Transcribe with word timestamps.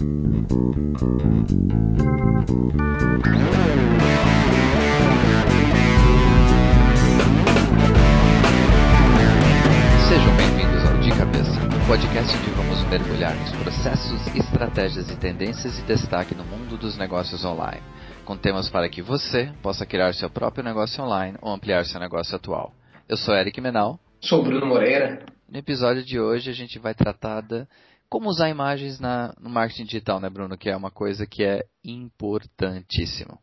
Sejam 0.00 0.08
bem-vindos 10.38 10.88
ao 10.88 10.96
De 11.00 11.10
Cabeça, 11.10 11.50
um 11.50 11.86
podcast 11.86 12.34
onde 12.34 12.50
vamos 12.52 12.82
mergulhar 12.88 13.36
nos 13.36 13.50
processos, 13.56 14.26
estratégias 14.34 15.10
e 15.10 15.16
tendências 15.18 15.76
de 15.76 15.82
destaque 15.82 16.34
no 16.34 16.44
mundo 16.44 16.78
dos 16.78 16.96
negócios 16.96 17.44
online, 17.44 17.82
com 18.24 18.38
temas 18.38 18.70
para 18.70 18.88
que 18.88 19.02
você 19.02 19.52
possa 19.62 19.84
criar 19.84 20.14
seu 20.14 20.30
próprio 20.30 20.64
negócio 20.64 21.04
online 21.04 21.36
ou 21.42 21.52
ampliar 21.52 21.84
seu 21.84 22.00
negócio 22.00 22.34
atual. 22.34 22.72
Eu 23.06 23.18
sou 23.18 23.34
Eric 23.34 23.60
Menal. 23.60 24.00
Sou 24.18 24.42
Bruno 24.42 24.64
Moreira. 24.64 25.26
No 25.46 25.58
episódio 25.58 26.02
de 26.02 26.18
hoje 26.18 26.48
a 26.48 26.54
gente 26.54 26.78
vai 26.78 26.94
tratar 26.94 27.42
de 27.42 27.66
como 28.10 28.28
usar 28.28 28.50
imagens 28.50 28.98
na, 28.98 29.32
no 29.40 29.48
marketing 29.48 29.84
digital, 29.84 30.20
né, 30.20 30.28
Bruno? 30.28 30.58
Que 30.58 30.68
é 30.68 30.76
uma 30.76 30.90
coisa 30.90 31.26
que 31.26 31.44
é 31.44 31.64
importantíssima. 31.84 33.38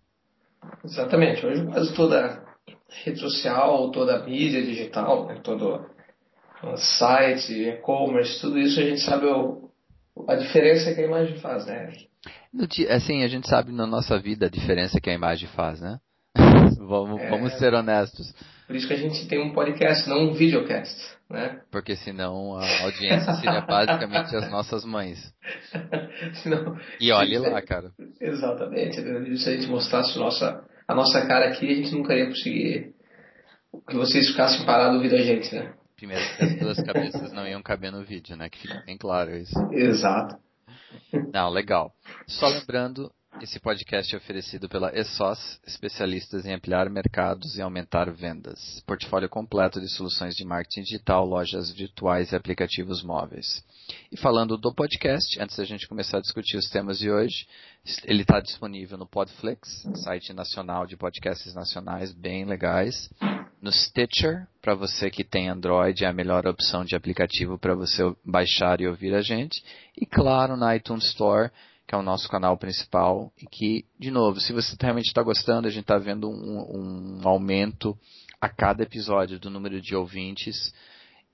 Exatamente. 0.83 1.45
Hoje 1.45 1.65
quase 1.65 1.95
toda 1.95 2.45
rede 3.03 3.19
social, 3.19 3.89
toda 3.91 4.23
mídia 4.25 4.61
digital, 4.61 5.27
né, 5.27 5.39
todo 5.41 5.85
site, 6.75 7.53
e-commerce, 7.53 8.41
tudo 8.41 8.57
isso 8.57 8.79
a 8.79 8.83
gente 8.83 9.01
sabe 9.01 9.25
o, 9.27 9.69
a 10.27 10.35
diferença 10.35 10.93
que 10.93 11.01
a 11.01 11.05
imagem 11.05 11.37
faz, 11.37 11.65
né? 11.65 11.93
Dia, 12.53 12.95
assim, 12.95 13.23
a 13.23 13.27
gente 13.27 13.47
sabe 13.47 13.71
na 13.71 13.85
nossa 13.85 14.17
vida 14.19 14.47
a 14.47 14.49
diferença 14.49 14.99
que 14.99 15.09
a 15.09 15.13
imagem 15.13 15.47
faz, 15.49 15.79
né? 15.79 15.99
vamos, 16.79 17.21
é, 17.21 17.29
vamos 17.29 17.53
ser 17.57 17.73
honestos. 17.73 18.33
Por 18.67 18.75
isso 18.75 18.85
que 18.85 18.93
a 18.93 18.97
gente 18.97 19.25
tem 19.29 19.41
um 19.41 19.53
podcast, 19.53 20.09
não 20.09 20.29
um 20.29 20.33
videocast, 20.33 20.93
né? 21.29 21.61
Porque 21.71 21.95
senão 21.95 22.57
a 22.57 22.83
audiência 22.83 23.33
seria 23.35 23.61
basicamente 23.61 24.35
as 24.35 24.51
nossas 24.51 24.83
mães. 24.83 25.33
senão, 26.43 26.77
e 26.99 27.09
olhe 27.13 27.37
lá, 27.39 27.61
cara. 27.61 27.91
Exatamente. 28.19 28.97
Se 29.37 29.49
a 29.49 29.53
gente 29.53 29.67
mostrasse 29.67 30.19
nossa, 30.19 30.65
a 30.85 30.93
nossa 30.93 31.25
cara 31.25 31.47
aqui, 31.47 31.71
a 31.71 31.75
gente 31.75 31.93
nunca 31.93 32.13
ia 32.13 32.25
conseguir 32.25 32.93
que 33.87 33.95
vocês 33.95 34.27
ficassem 34.27 34.65
parados 34.65 34.97
ouvindo 34.97 35.15
a 35.15 35.21
gente, 35.21 35.55
né? 35.55 35.73
Primeiro 35.95 36.23
as 36.39 36.59
duas 36.59 36.83
cabeças 36.83 37.31
não 37.31 37.47
iam 37.47 37.63
caber 37.63 37.91
no 37.91 38.03
vídeo, 38.03 38.35
né? 38.35 38.49
Que 38.49 38.59
fica 38.59 38.83
bem 38.85 38.97
claro 38.97 39.35
isso. 39.35 39.57
Exato. 39.71 40.35
Não, 41.33 41.49
legal. 41.49 41.93
Só 42.27 42.47
lembrando, 42.47 43.11
esse 43.41 43.59
podcast 43.59 44.13
é 44.13 44.17
oferecido 44.17 44.67
pela 44.67 44.97
ESOS, 44.97 45.59
especialistas 45.65 46.45
em 46.45 46.53
ampliar 46.53 46.89
mercados 46.89 47.55
e 47.55 47.61
aumentar 47.61 48.11
vendas. 48.11 48.81
Portfólio 48.85 49.29
completo 49.29 49.79
de 49.79 49.87
soluções 49.89 50.35
de 50.35 50.43
marketing 50.43 50.81
digital, 50.81 51.25
lojas 51.25 51.71
virtuais 51.71 52.31
e 52.31 52.35
aplicativos 52.35 53.03
móveis. 53.03 53.63
E 54.11 54.17
falando 54.17 54.57
do 54.57 54.73
podcast, 54.73 55.39
antes 55.41 55.55
da 55.55 55.63
gente 55.63 55.87
começar 55.87 56.17
a 56.17 56.21
discutir 56.21 56.57
os 56.57 56.69
temas 56.69 56.97
de 56.97 57.11
hoje, 57.11 57.47
ele 58.05 58.23
está 58.23 58.39
disponível 58.39 58.97
no 58.97 59.07
Podflix, 59.07 59.87
site 60.03 60.33
nacional 60.33 60.85
de 60.85 60.97
podcasts 60.97 61.53
nacionais 61.53 62.11
bem 62.11 62.43
legais. 62.43 63.09
No 63.61 63.71
Stitcher, 63.71 64.47
para 64.61 64.75
você 64.75 65.09
que 65.09 65.23
tem 65.23 65.49
Android, 65.49 66.03
é 66.03 66.07
a 66.07 66.13
melhor 66.13 66.45
opção 66.45 66.83
de 66.83 66.95
aplicativo 66.95 67.57
para 67.57 67.75
você 67.75 68.03
baixar 68.25 68.81
e 68.81 68.87
ouvir 68.87 69.15
a 69.15 69.21
gente. 69.21 69.63
E 69.95 70.05
claro, 70.05 70.57
na 70.57 70.75
iTunes 70.75 71.05
Store, 71.05 71.49
que 71.87 71.95
é 71.95 71.97
o 71.97 72.03
nosso 72.03 72.27
canal 72.27 72.57
principal, 72.57 73.31
e 73.41 73.45
que, 73.45 73.85
de 73.97 74.11
novo, 74.11 74.41
se 74.41 74.51
você 74.51 74.75
realmente 74.79 75.07
está 75.07 75.23
gostando, 75.23 75.67
a 75.67 75.71
gente 75.71 75.83
está 75.83 75.97
vendo 75.97 76.29
um, 76.29 77.21
um, 77.21 77.27
aumento 77.27 77.97
a 78.41 78.49
cada 78.49 78.83
episódio 78.83 79.39
do 79.39 79.49
número 79.49 79.79
de 79.79 79.95
ouvintes. 79.95 80.73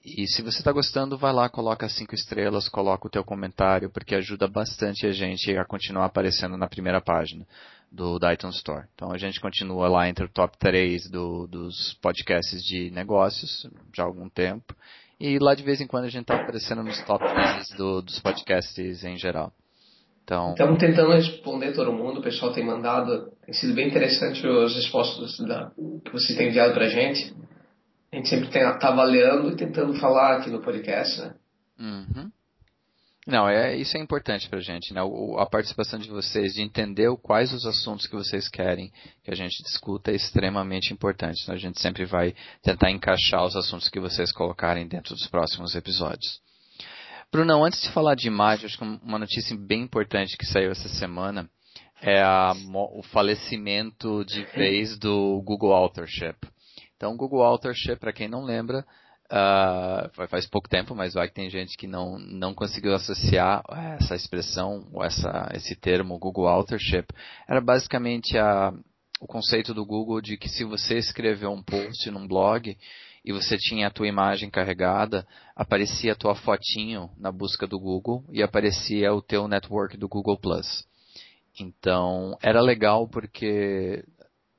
E 0.06 0.28
se 0.28 0.44
você 0.44 0.60
está 0.60 0.72
gostando, 0.72 1.18
vai 1.18 1.34
lá, 1.34 1.50
coloca 1.50 1.90
cinco 1.90 2.14
estrelas, 2.14 2.70
coloca 2.70 3.08
o 3.08 3.10
teu 3.10 3.24
comentário, 3.24 3.90
porque 3.90 4.14
ajuda 4.14 4.48
bastante 4.48 5.08
a 5.08 5.12
gente 5.12 5.58
a 5.58 5.66
continuar 5.66 6.06
aparecendo 6.06 6.56
na 6.56 6.68
primeira 6.68 7.02
página 7.02 7.48
do, 7.92 8.20
iTunes 8.32 8.58
Store. 8.58 8.86
Então 8.94 9.12
a 9.12 9.18
gente 9.18 9.42
continua 9.42 9.88
lá 9.88 10.08
entre 10.08 10.26
o 10.26 10.30
top 10.30 10.56
3 10.60 11.10
do, 11.10 11.48
dos 11.48 11.96
podcasts 11.96 12.62
de 12.64 12.92
negócios 12.92 13.68
já 13.96 14.04
há 14.04 14.06
algum 14.06 14.30
tempo. 14.30 14.76
E 15.20 15.40
lá 15.40 15.56
de 15.56 15.64
vez 15.64 15.82
em 15.82 15.88
quando 15.88 16.06
a 16.06 16.10
gente 16.10 16.24
está 16.24 16.36
aparecendo 16.36 16.84
nos 16.84 17.02
top 17.06 17.24
3 17.24 17.70
do, 17.78 18.02
dos 18.04 18.20
podcasts 18.20 19.04
em 19.04 19.18
geral. 19.18 19.52
Então... 20.24 20.52
Estamos 20.52 20.80
tentando 20.80 21.12
responder 21.12 21.74
todo 21.74 21.92
mundo, 21.92 22.20
o 22.20 22.24
pessoal 22.24 22.54
tem 22.54 22.66
mandado, 22.66 23.32
tem 23.46 23.54
sido 23.54 23.74
bem 23.74 23.88
interessante 23.88 24.46
as 24.48 24.76
respostas 24.76 25.38
da, 25.40 25.72
que 26.06 26.12
vocês 26.12 26.38
têm 26.38 26.48
enviado 26.48 26.74
para 26.74 26.86
a 26.86 26.90
gente. 26.90 27.36
A 28.12 28.16
gente 28.16 28.30
sempre 28.30 28.48
está 28.48 28.88
avaliando 28.88 29.50
e 29.52 29.56
tentando 29.56 29.94
falar 29.96 30.38
aqui 30.38 30.50
no 30.50 30.62
podcast, 30.62 31.20
né? 31.20 31.34
Uhum. 31.80 32.32
Não, 33.26 33.48
é, 33.48 33.76
isso 33.78 33.96
é 33.96 34.02
importante 34.02 34.50
para 34.50 34.60
a 34.60 34.62
gente, 34.62 34.94
né? 34.94 35.02
O, 35.02 35.38
a 35.40 35.46
participação 35.46 35.98
de 35.98 36.10
vocês, 36.10 36.54
de 36.54 36.62
entender 36.62 37.10
quais 37.22 37.54
os 37.54 37.66
assuntos 37.66 38.06
que 38.06 38.16
vocês 38.16 38.50
querem 38.50 38.92
que 39.24 39.32
a 39.32 39.36
gente 39.36 39.64
discuta 39.64 40.12
é 40.12 40.16
extremamente 40.16 40.94
importante. 40.94 41.42
Então 41.42 41.56
a 41.56 41.58
gente 41.58 41.82
sempre 41.82 42.06
vai 42.06 42.36
tentar 42.62 42.92
encaixar 42.92 43.46
os 43.46 43.56
assuntos 43.56 43.88
que 43.88 44.00
vocês 44.00 44.32
colocarem 44.32 44.88
dentro 44.88 45.16
dos 45.16 45.28
próximos 45.28 45.74
episódios. 45.74 46.43
Brunão, 47.34 47.66
antes 47.66 47.82
de 47.82 47.90
falar 47.90 48.14
de 48.14 48.28
imagem, 48.28 48.68
acho 48.68 48.78
que 48.78 48.84
uma 48.84 49.18
notícia 49.18 49.58
bem 49.58 49.82
importante 49.82 50.38
que 50.38 50.46
saiu 50.46 50.70
essa 50.70 50.88
semana 50.88 51.50
é 52.00 52.22
a, 52.22 52.54
o 52.92 53.02
falecimento 53.02 54.24
de 54.24 54.44
vez 54.56 55.00
do 55.00 55.42
Google 55.44 55.74
Authorship. 55.74 56.36
Então, 56.96 57.12
o 57.12 57.18
Google 57.18 57.42
Authorship, 57.42 57.96
para 57.96 58.14
quem 58.14 58.28
não 58.28 58.44
lembra, 58.44 58.86
uh, 59.32 60.28
faz 60.28 60.46
pouco 60.46 60.70
tempo, 60.70 60.94
mas 60.94 61.16
vai 61.16 61.28
que 61.28 61.34
tem 61.34 61.50
gente 61.50 61.76
que 61.76 61.88
não, 61.88 62.20
não 62.20 62.54
conseguiu 62.54 62.94
associar 62.94 63.64
essa 64.00 64.14
expressão, 64.14 64.88
ou 64.94 65.04
essa, 65.04 65.50
esse 65.56 65.76
termo 65.76 66.20
Google 66.20 66.48
Authorship. 66.48 67.08
Era 67.50 67.60
basicamente 67.60 68.38
a, 68.38 68.72
o 69.20 69.26
conceito 69.26 69.74
do 69.74 69.84
Google 69.84 70.22
de 70.22 70.38
que 70.38 70.50
se 70.50 70.64
você 70.64 71.00
escreveu 71.00 71.50
um 71.50 71.64
post 71.64 72.12
num 72.12 72.28
blog 72.28 72.78
e 73.24 73.32
você 73.32 73.58
tinha 73.58 73.88
a 73.88 73.92
tua 73.92 74.08
imagem 74.08 74.50
carregada, 74.50 75.26
aparecia 75.56 76.12
a 76.12 76.16
tua 76.16 76.36
fotinho 76.36 77.10
na 77.18 77.32
busca 77.32 77.66
do 77.66 77.80
Google 77.80 78.24
e 78.30 78.44
aparecia 78.44 79.14
o 79.14 79.22
teu 79.22 79.48
network 79.48 79.96
do 79.98 80.10
Google 80.10 80.38
Plus. 80.38 80.86
Então, 81.60 82.38
era 82.42 82.60
legal 82.60 83.08
porque, 83.08 84.04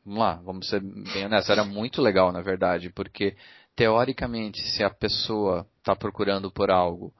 vamos 0.04 0.20
lá, 0.20 0.34
vamos 0.36 0.68
ser 0.68 0.80
bem 0.80 1.26
honestos, 1.26 1.50
era 1.50 1.64
muito 1.64 2.00
legal 2.00 2.32
na 2.32 2.40
verdade, 2.40 2.90
porque 2.90 3.36
teoricamente, 3.76 4.62
se 4.62 4.82
a 4.82 4.90
pessoa 4.90 5.66
está 5.78 5.94
procurando 5.94 6.50
por 6.50 6.70
algo 6.70 7.12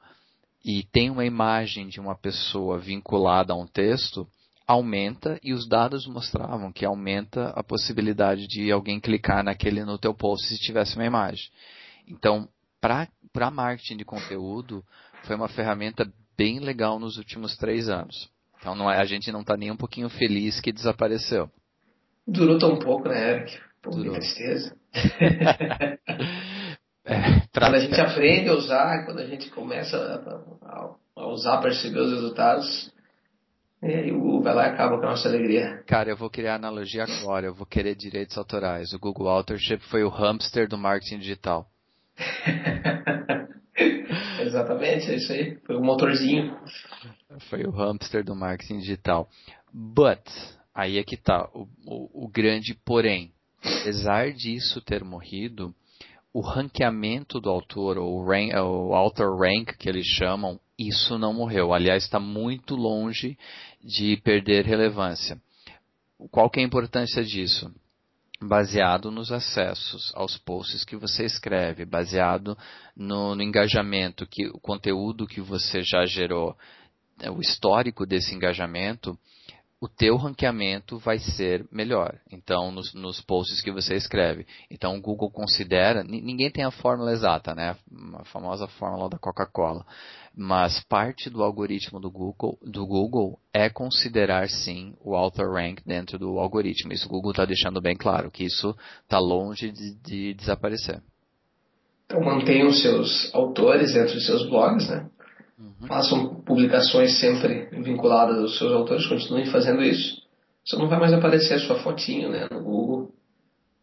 e 0.63 0.83
tem 0.91 1.11
uma 1.11 1.25
imagem 1.25 1.87
de 1.87 1.99
uma 1.99 2.15
pessoa 2.15 2.79
vinculada 2.79 3.53
a 3.53 3.55
um 3.55 3.67
texto, 3.67 4.27
aumenta 4.67 5.39
e 5.43 5.53
os 5.53 5.67
dados 5.67 6.07
mostravam 6.07 6.71
que 6.71 6.85
aumenta 6.85 7.49
a 7.49 7.63
possibilidade 7.63 8.47
de 8.47 8.71
alguém 8.71 8.99
clicar 8.99 9.43
naquele 9.43 9.83
no 9.83 9.97
teu 9.97 10.13
post 10.13 10.47
se 10.47 10.57
tivesse 10.57 10.95
uma 10.95 11.05
imagem. 11.05 11.49
Então, 12.07 12.47
para 12.81 13.51
marketing 13.51 13.97
de 13.97 14.05
conteúdo, 14.05 14.83
foi 15.23 15.35
uma 15.35 15.47
ferramenta 15.47 16.11
bem 16.37 16.59
legal 16.59 16.99
nos 16.99 17.17
últimos 17.17 17.55
três 17.57 17.89
anos. 17.89 18.29
Então, 18.59 18.75
não 18.75 18.89
é, 18.89 18.99
a 18.99 19.05
gente 19.05 19.31
não 19.31 19.41
está 19.41 19.55
nem 19.55 19.71
um 19.71 19.77
pouquinho 19.77 20.09
feliz 20.09 20.59
que 20.59 20.71
desapareceu. 20.71 21.49
Durou 22.27 22.57
tão 22.57 22.79
pouco, 22.79 23.07
né, 23.07 23.35
Eric? 23.35 23.59
Pô, 23.81 23.91
que 23.91 24.09
tristeza. 24.09 24.75
é, 27.05 27.41
quando 27.53 27.75
a 27.75 27.79
gente 27.79 28.01
aprende 28.01 28.49
a 28.49 28.53
usar, 28.53 29.05
quando 29.05 29.19
a 29.19 29.27
gente 29.27 29.49
começa 29.51 29.95
a, 30.63 30.89
a 31.15 31.27
usar, 31.27 31.61
perceber 31.61 31.99
os 31.99 32.11
resultados, 32.11 32.91
e 33.81 33.87
aí 33.87 34.11
o 34.11 34.19
Google 34.19 34.41
vai 34.41 34.55
lá 34.55 34.67
e 34.67 34.71
acaba 34.71 34.97
com 34.97 35.05
a 35.05 35.09
nossa 35.09 35.27
alegria. 35.27 35.83
Cara, 35.85 36.09
eu 36.09 36.17
vou 36.17 36.29
criar 36.29 36.55
analogia 36.55 37.03
agora, 37.03 37.45
eu 37.45 37.53
vou 37.53 37.65
querer 37.65 37.95
direitos 37.95 38.37
autorais. 38.37 38.93
O 38.93 38.99
Google 38.99 39.29
Authorship 39.29 39.79
foi 39.89 40.03
o 40.03 40.09
hamster 40.09 40.67
do 40.67 40.77
marketing 40.77 41.19
digital. 41.19 41.67
Exatamente, 44.39 45.11
é 45.11 45.15
isso 45.15 45.31
aí. 45.31 45.57
Foi 45.65 45.75
o 45.75 45.83
motorzinho. 45.83 46.57
Foi 47.49 47.63
o 47.63 47.71
hamster 47.71 48.23
do 48.23 48.35
marketing 48.35 48.79
digital. 48.79 49.27
But, 49.73 50.23
aí 50.73 50.97
é 50.97 51.03
que 51.03 51.17
tá, 51.17 51.49
o, 51.53 51.67
o, 51.85 52.25
o 52.25 52.27
grande 52.29 52.73
porém. 52.85 53.31
Apesar 53.81 54.31
disso 54.31 54.79
ter 54.81 55.03
morrido, 55.03 55.73
o 56.33 56.41
ranqueamento 56.41 57.39
do 57.39 57.49
autor, 57.49 57.97
ou 57.97 58.19
o, 58.19 58.25
rank, 58.25 58.53
o 58.53 58.93
author 58.93 59.39
rank 59.39 59.75
que 59.77 59.89
eles 59.89 60.05
chamam, 60.05 60.59
isso 60.77 61.17
não 61.17 61.33
morreu. 61.33 61.73
Aliás, 61.73 62.03
está 62.03 62.19
muito 62.19 62.75
longe 62.75 63.37
de 63.83 64.17
perder 64.17 64.65
relevância. 64.65 65.39
Qual 66.31 66.49
que 66.49 66.59
é 66.59 66.63
a 66.63 66.65
importância 66.65 67.23
disso? 67.23 67.73
Baseado 68.41 69.09
nos 69.09 69.31
acessos 69.31 70.11
aos 70.15 70.37
posts 70.37 70.83
que 70.83 70.95
você 70.95 71.25
escreve, 71.25 71.85
baseado 71.85 72.57
no, 72.95 73.33
no 73.35 73.41
engajamento, 73.41 74.27
que 74.27 74.47
o 74.47 74.59
conteúdo 74.59 75.27
que 75.27 75.39
você 75.39 75.81
já 75.81 76.05
gerou, 76.05 76.55
o 77.33 77.39
histórico 77.39 78.05
desse 78.05 78.35
engajamento, 78.35 79.17
o 79.79 79.87
teu 79.87 80.15
ranqueamento 80.15 80.97
vai 80.97 81.19
ser 81.19 81.67
melhor. 81.71 82.17
Então, 82.31 82.71
nos, 82.71 82.93
nos 82.93 83.21
posts 83.21 83.61
que 83.61 83.71
você 83.71 83.95
escreve. 83.95 84.45
Então, 84.71 84.95
o 84.95 85.01
Google 85.01 85.29
considera, 85.29 86.03
ninguém 86.03 86.49
tem 86.49 86.63
a 86.63 86.71
fórmula 86.71 87.11
exata, 87.11 87.53
né? 87.53 87.75
A 88.15 88.25
famosa 88.25 88.67
fórmula 88.67 89.09
da 89.09 89.17
Coca-Cola. 89.17 89.85
Mas 90.35 90.83
parte 90.85 91.29
do 91.29 91.43
algoritmo 91.43 91.99
do 91.99 92.09
Google, 92.09 92.57
do 92.61 92.85
Google 92.85 93.37
é 93.53 93.69
considerar 93.69 94.49
sim 94.49 94.93
o 95.01 95.15
author 95.15 95.53
rank 95.53 95.81
dentro 95.85 96.17
do 96.17 96.39
algoritmo. 96.39 96.93
Isso 96.93 97.07
o 97.07 97.09
Google 97.09 97.31
está 97.31 97.45
deixando 97.45 97.81
bem 97.81 97.95
claro, 97.95 98.31
que 98.31 98.43
isso 98.43 98.75
está 99.03 99.19
longe 99.19 99.71
de, 99.71 99.95
de 99.95 100.33
desaparecer. 100.33 101.01
Então 102.05 102.21
mantenham 102.21 102.71
seus 102.71 103.33
autores 103.33 103.93
dentro 103.93 104.13
dos 104.13 104.25
seus 104.25 104.47
blogs, 104.49 104.87
né? 104.89 105.09
Uhum. 105.57 105.87
Façam 105.87 106.41
publicações 106.41 107.19
sempre 107.19 107.69
vinculadas 107.81 108.37
aos 108.39 108.57
seus 108.57 108.71
autores, 108.73 109.07
continuem 109.07 109.45
fazendo 109.45 109.81
isso. 109.81 110.21
Só 110.63 110.77
não 110.77 110.89
vai 110.89 110.99
mais 110.99 111.13
aparecer 111.13 111.53
a 111.53 111.59
sua 111.59 111.79
fotinho 111.79 112.29
né, 112.29 112.47
no 112.51 112.61
Google. 112.61 113.13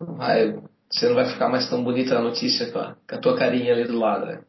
Não 0.00 0.16
vai, 0.16 0.52
você 0.90 1.08
não 1.08 1.14
vai 1.14 1.26
ficar 1.26 1.48
mais 1.48 1.68
tão 1.70 1.82
bonita 1.82 2.18
a 2.18 2.22
notícia 2.22 2.70
com 2.70 2.78
a, 2.78 2.96
com 3.08 3.14
a 3.14 3.18
tua 3.18 3.36
carinha 3.36 3.72
ali 3.72 3.84
do 3.84 3.98
lado. 3.98 4.26
Né? 4.26 4.42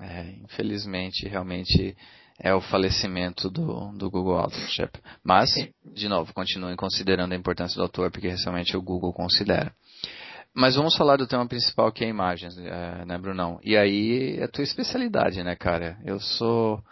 É, 0.00 0.30
infelizmente, 0.44 1.26
realmente 1.26 1.96
é 2.38 2.54
o 2.54 2.60
falecimento 2.60 3.50
do, 3.50 3.90
do 3.92 4.10
Google 4.10 4.38
Authorship. 4.38 4.90
Mas, 5.24 5.50
de 5.84 6.08
novo, 6.08 6.32
continuem 6.32 6.76
considerando 6.76 7.32
a 7.32 7.36
importância 7.36 7.76
do 7.76 7.82
autor, 7.82 8.12
porque 8.12 8.28
realmente 8.28 8.76
o 8.76 8.82
Google 8.82 9.12
considera. 9.12 9.72
Mas 10.54 10.74
vamos 10.74 10.96
falar 10.96 11.16
do 11.16 11.26
tema 11.26 11.46
principal 11.46 11.92
que 11.92 12.04
é 12.04 12.08
imagens, 12.08 12.58
é, 12.58 13.04
né, 13.04 13.18
Brunão? 13.18 13.60
E 13.62 13.76
aí 13.76 14.38
é 14.38 14.44
a 14.44 14.48
tua 14.48 14.64
especialidade, 14.64 15.42
né, 15.42 15.54
cara? 15.54 15.96
Eu 16.04 16.18
sou 16.18 16.82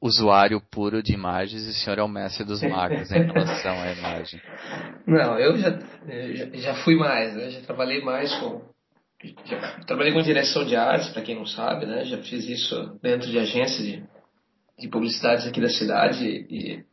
usuário 0.00 0.60
puro 0.70 1.02
de 1.02 1.14
imagens 1.14 1.66
e 1.66 1.70
o 1.70 1.72
senhor 1.72 1.98
é 1.98 2.02
o 2.02 2.08
mestre 2.08 2.44
dos 2.44 2.62
magos 2.62 3.10
em 3.10 3.22
relação 3.22 3.80
à 3.80 3.92
imagem. 3.92 4.40
Não, 5.06 5.38
eu 5.38 5.56
já, 5.56 5.78
já, 6.54 6.74
fui 6.84 6.96
mais, 6.96 7.34
né? 7.34 7.50
Já 7.50 7.60
trabalhei 7.62 8.02
mais 8.02 8.32
com. 8.36 8.62
Já, 9.44 9.80
trabalhei 9.86 10.12
com 10.12 10.22
direção 10.22 10.64
de 10.64 10.76
artes, 10.76 11.08
para 11.10 11.22
quem 11.22 11.34
não 11.34 11.44
sabe, 11.44 11.84
né? 11.84 12.04
Já 12.04 12.18
fiz 12.18 12.48
isso 12.48 12.98
dentro 13.02 13.28
de 13.28 13.38
agências 13.38 13.86
de, 13.86 14.02
de 14.78 14.88
publicidades 14.88 15.46
aqui 15.46 15.60
da 15.60 15.68
cidade 15.68 16.24
e. 16.26 16.84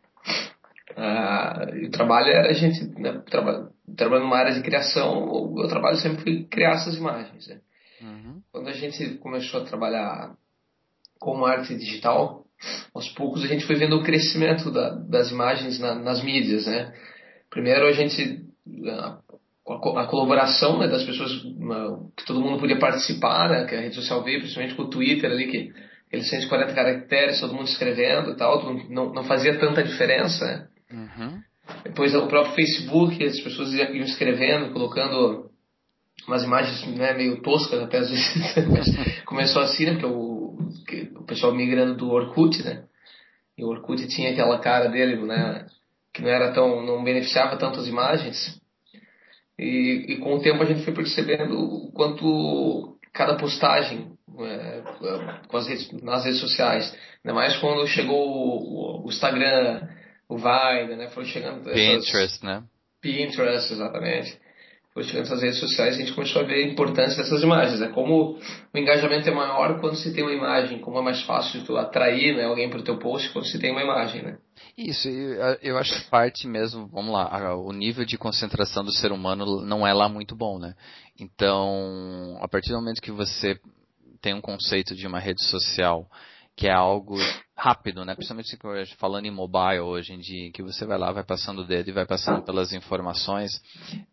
Uh, 0.98 1.86
o 1.86 1.92
trabalho 1.92 2.30
era 2.30 2.50
a 2.50 2.54
gente 2.54 2.84
né, 3.00 3.22
traba, 3.30 3.72
trabalhando 3.96 4.26
numa 4.26 4.38
área 4.38 4.54
de 4.54 4.64
criação, 4.64 5.26
o 5.26 5.54
meu 5.54 5.68
trabalho 5.68 5.98
sempre 5.98 6.24
foi 6.24 6.44
criar 6.46 6.72
essas 6.72 6.98
imagens. 6.98 7.48
Né? 7.48 7.60
Uhum. 8.02 8.42
Quando 8.52 8.70
a 8.70 8.74
gente 8.74 9.16
começou 9.20 9.62
a 9.62 9.66
trabalhar 9.66 10.36
com 11.20 11.46
arte 11.46 11.76
digital, 11.76 12.46
aos 12.96 13.08
poucos 13.10 13.44
a 13.44 13.48
gente 13.48 13.68
foi 13.68 13.76
vendo 13.76 13.96
o 13.96 14.04
crescimento 14.04 14.72
da, 14.72 14.90
das 14.90 15.30
imagens 15.30 15.80
na, 15.80 15.94
nas 15.94 16.24
mídias, 16.24 16.66
né? 16.66 16.92
Primeiro 17.52 17.86
a 17.86 17.92
gente 17.92 18.44
a, 18.88 19.20
a 19.68 20.08
colaboração 20.08 20.80
né, 20.80 20.88
das 20.88 21.04
pessoas 21.04 21.32
que 22.16 22.26
todo 22.26 22.42
mundo 22.42 22.60
podia 22.60 22.80
participar, 22.80 23.50
né? 23.50 23.66
Que 23.66 23.76
a 23.76 23.82
rede 23.82 23.96
social 23.96 24.24
veio, 24.24 24.40
principalmente 24.40 24.76
com 24.76 24.84
o 24.84 24.90
Twitter 24.90 25.32
ali 25.32 25.48
que 25.48 25.72
aqueles 26.08 26.28
140 26.30 26.74
caracteres, 26.74 27.40
todo 27.40 27.54
mundo 27.54 27.68
escrevendo 27.68 28.32
e 28.32 28.36
tal, 28.36 28.74
não, 28.90 29.14
não 29.14 29.24
fazia 29.26 29.60
tanta 29.60 29.84
diferença, 29.84 30.44
né? 30.44 30.68
Uhum. 30.92 31.42
Depois 31.84 32.16
o 32.16 32.28
próprio 32.28 32.56
Facebook, 32.56 33.24
as 33.24 33.40
pessoas 33.40 33.74
iam 33.74 33.96
escrevendo, 33.96 34.72
colocando 34.72 35.52
umas 36.28 36.44
imagens 36.44 36.86
né, 36.98 37.14
meio 37.14 37.42
toscas 37.42 37.82
até 37.82 38.00
às 38.00 38.10
vezes. 38.10 39.24
Começou 39.26 39.62
assim, 39.62 39.86
né? 39.86 39.92
Porque 39.94 40.06
o, 40.06 41.20
o 41.20 41.26
pessoal 41.26 41.54
migrando 41.54 41.96
do 41.96 42.10
Orkut, 42.10 42.64
né? 42.64 42.84
E 43.58 43.64
o 43.64 43.68
Orkut 43.68 44.08
tinha 44.08 44.32
aquela 44.32 44.60
cara 44.60 44.88
dele, 44.88 45.18
né? 45.26 45.66
Que 46.14 46.22
não 46.22 46.30
era 46.30 46.54
tão, 46.54 46.86
não 46.86 47.04
beneficiava 47.04 47.58
tanto 47.58 47.80
as 47.80 47.88
imagens. 47.88 48.62
E, 49.58 50.06
e 50.10 50.18
com 50.18 50.36
o 50.36 50.42
tempo 50.42 50.62
a 50.62 50.66
gente 50.66 50.84
foi 50.84 50.94
percebendo 50.94 51.58
o 51.58 51.92
quanto 51.92 52.98
cada 53.12 53.36
postagem 53.36 54.12
é, 54.40 54.84
com 55.48 55.58
as 55.58 55.68
redes, 55.68 55.92
nas 56.04 56.24
redes 56.26 56.40
sociais, 56.40 56.96
ainda 57.24 57.34
mais 57.34 57.58
quando 57.58 57.88
chegou 57.88 58.16
o, 58.16 59.06
o 59.06 59.10
Instagram, 59.10 59.88
o 60.30 60.38
Vine, 60.38 60.96
né? 60.96 61.10
Foi 61.10 61.26
chegando. 61.26 61.64
Pinterest, 61.64 62.16
essas, 62.16 62.42
né? 62.42 62.64
Pinterest, 63.02 63.74
exatamente. 63.74 64.38
Foi 64.94 65.04
chegando 65.04 65.26
essas 65.26 65.42
redes 65.44 65.60
sociais 65.60 65.96
e 65.96 66.02
a 66.02 66.06
gente 66.06 66.16
começou 66.16 66.42
a 66.42 66.46
ver 66.46 66.56
a 66.56 66.68
importância 66.68 67.22
dessas 67.22 67.44
imagens, 67.44 67.80
né? 67.80 67.90
Como 67.90 68.40
o 68.74 68.78
engajamento 68.78 69.30
é 69.30 69.32
maior 69.32 69.80
quando 69.80 69.96
se 69.96 70.12
tem 70.12 70.24
uma 70.24 70.34
imagem, 70.34 70.80
como 70.80 70.98
é 70.98 71.02
mais 71.04 71.22
fácil 71.22 71.64
tu 71.64 71.78
atrair 71.78 72.36
né, 72.36 72.46
alguém 72.46 72.68
para 72.68 72.80
o 72.80 72.84
teu 72.84 72.98
post 72.98 73.30
quando 73.32 73.46
se 73.46 73.60
tem 73.60 73.72
uma 73.72 73.84
imagem, 73.84 74.24
né? 74.24 74.40
Isso, 74.76 75.08
eu 75.62 75.78
acho 75.78 75.94
que 75.94 76.10
parte 76.10 76.48
mesmo, 76.48 76.88
vamos 76.88 77.14
lá, 77.14 77.56
o 77.56 77.72
nível 77.72 78.06
de 78.06 78.18
concentração 78.18 78.84
do 78.84 78.92
ser 78.92 79.12
humano 79.12 79.62
não 79.62 79.86
é 79.86 79.94
lá 79.94 80.10
muito 80.10 80.36
bom, 80.36 80.58
né? 80.58 80.74
Então, 81.20 82.38
a 82.42 82.48
partir 82.48 82.70
do 82.70 82.78
momento 82.78 83.02
que 83.02 83.12
você 83.12 83.60
tem 84.20 84.34
um 84.34 84.42
conceito 84.42 84.96
de 84.96 85.06
uma 85.06 85.20
rede 85.20 85.44
social 85.44 86.08
que 86.58 86.68
é 86.68 86.74
algo 86.74 87.16
rápido, 87.56 88.04
né? 88.04 88.16
Principalmente 88.16 88.58
falando 88.98 89.28
em 89.28 89.32
mobile 89.32 89.80
hoje 89.80 90.12
em 90.12 90.18
dia, 90.18 90.52
que 90.52 90.64
você 90.64 90.88
vai 90.88 90.98
lá, 90.98 91.12
vai 91.12 91.24
passando 91.24 91.60
o 91.60 91.64
dedo 91.64 91.90
e 91.90 91.94
vai 91.94 92.06
passando 92.06 92.42
pelas 92.42 92.74
informações. 92.74 93.62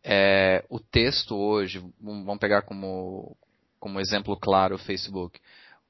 É, 0.05 0.63
o 0.69 0.79
texto 0.79 1.35
hoje, 1.35 1.83
vamos 1.99 2.39
pegar 2.39 2.61
como, 2.61 3.35
como 3.81 3.99
exemplo 3.99 4.37
claro 4.37 4.75
o 4.75 4.79
Facebook. 4.79 5.41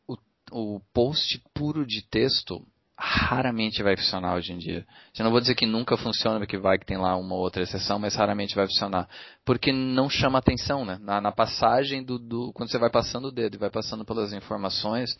O, 0.06 0.16
o 0.52 0.80
post 0.92 1.42
puro 1.52 1.84
de 1.84 2.02
texto 2.08 2.64
raramente 2.96 3.82
vai 3.82 3.96
funcionar 3.96 4.36
hoje 4.36 4.52
em 4.52 4.58
dia. 4.58 4.86
Eu 5.18 5.24
não 5.24 5.30
vou 5.30 5.40
dizer 5.40 5.54
que 5.54 5.66
nunca 5.66 5.96
funciona, 5.96 6.38
porque 6.38 6.56
vai 6.56 6.78
que 6.78 6.86
tem 6.86 6.96
lá 6.96 7.16
uma 7.16 7.34
outra 7.34 7.62
exceção, 7.62 7.98
mas 7.98 8.14
raramente 8.14 8.54
vai 8.54 8.66
funcionar. 8.66 9.08
Porque 9.44 9.72
não 9.72 10.08
chama 10.08 10.38
atenção, 10.38 10.84
né? 10.84 10.98
Na, 11.00 11.20
na 11.20 11.32
passagem 11.32 12.04
do, 12.04 12.18
do, 12.18 12.52
Quando 12.52 12.70
você 12.70 12.78
vai 12.78 12.90
passando 12.90 13.26
o 13.26 13.32
dedo 13.32 13.56
e 13.56 13.58
vai 13.58 13.70
passando 13.70 14.04
pelas 14.04 14.32
informações, 14.32 15.16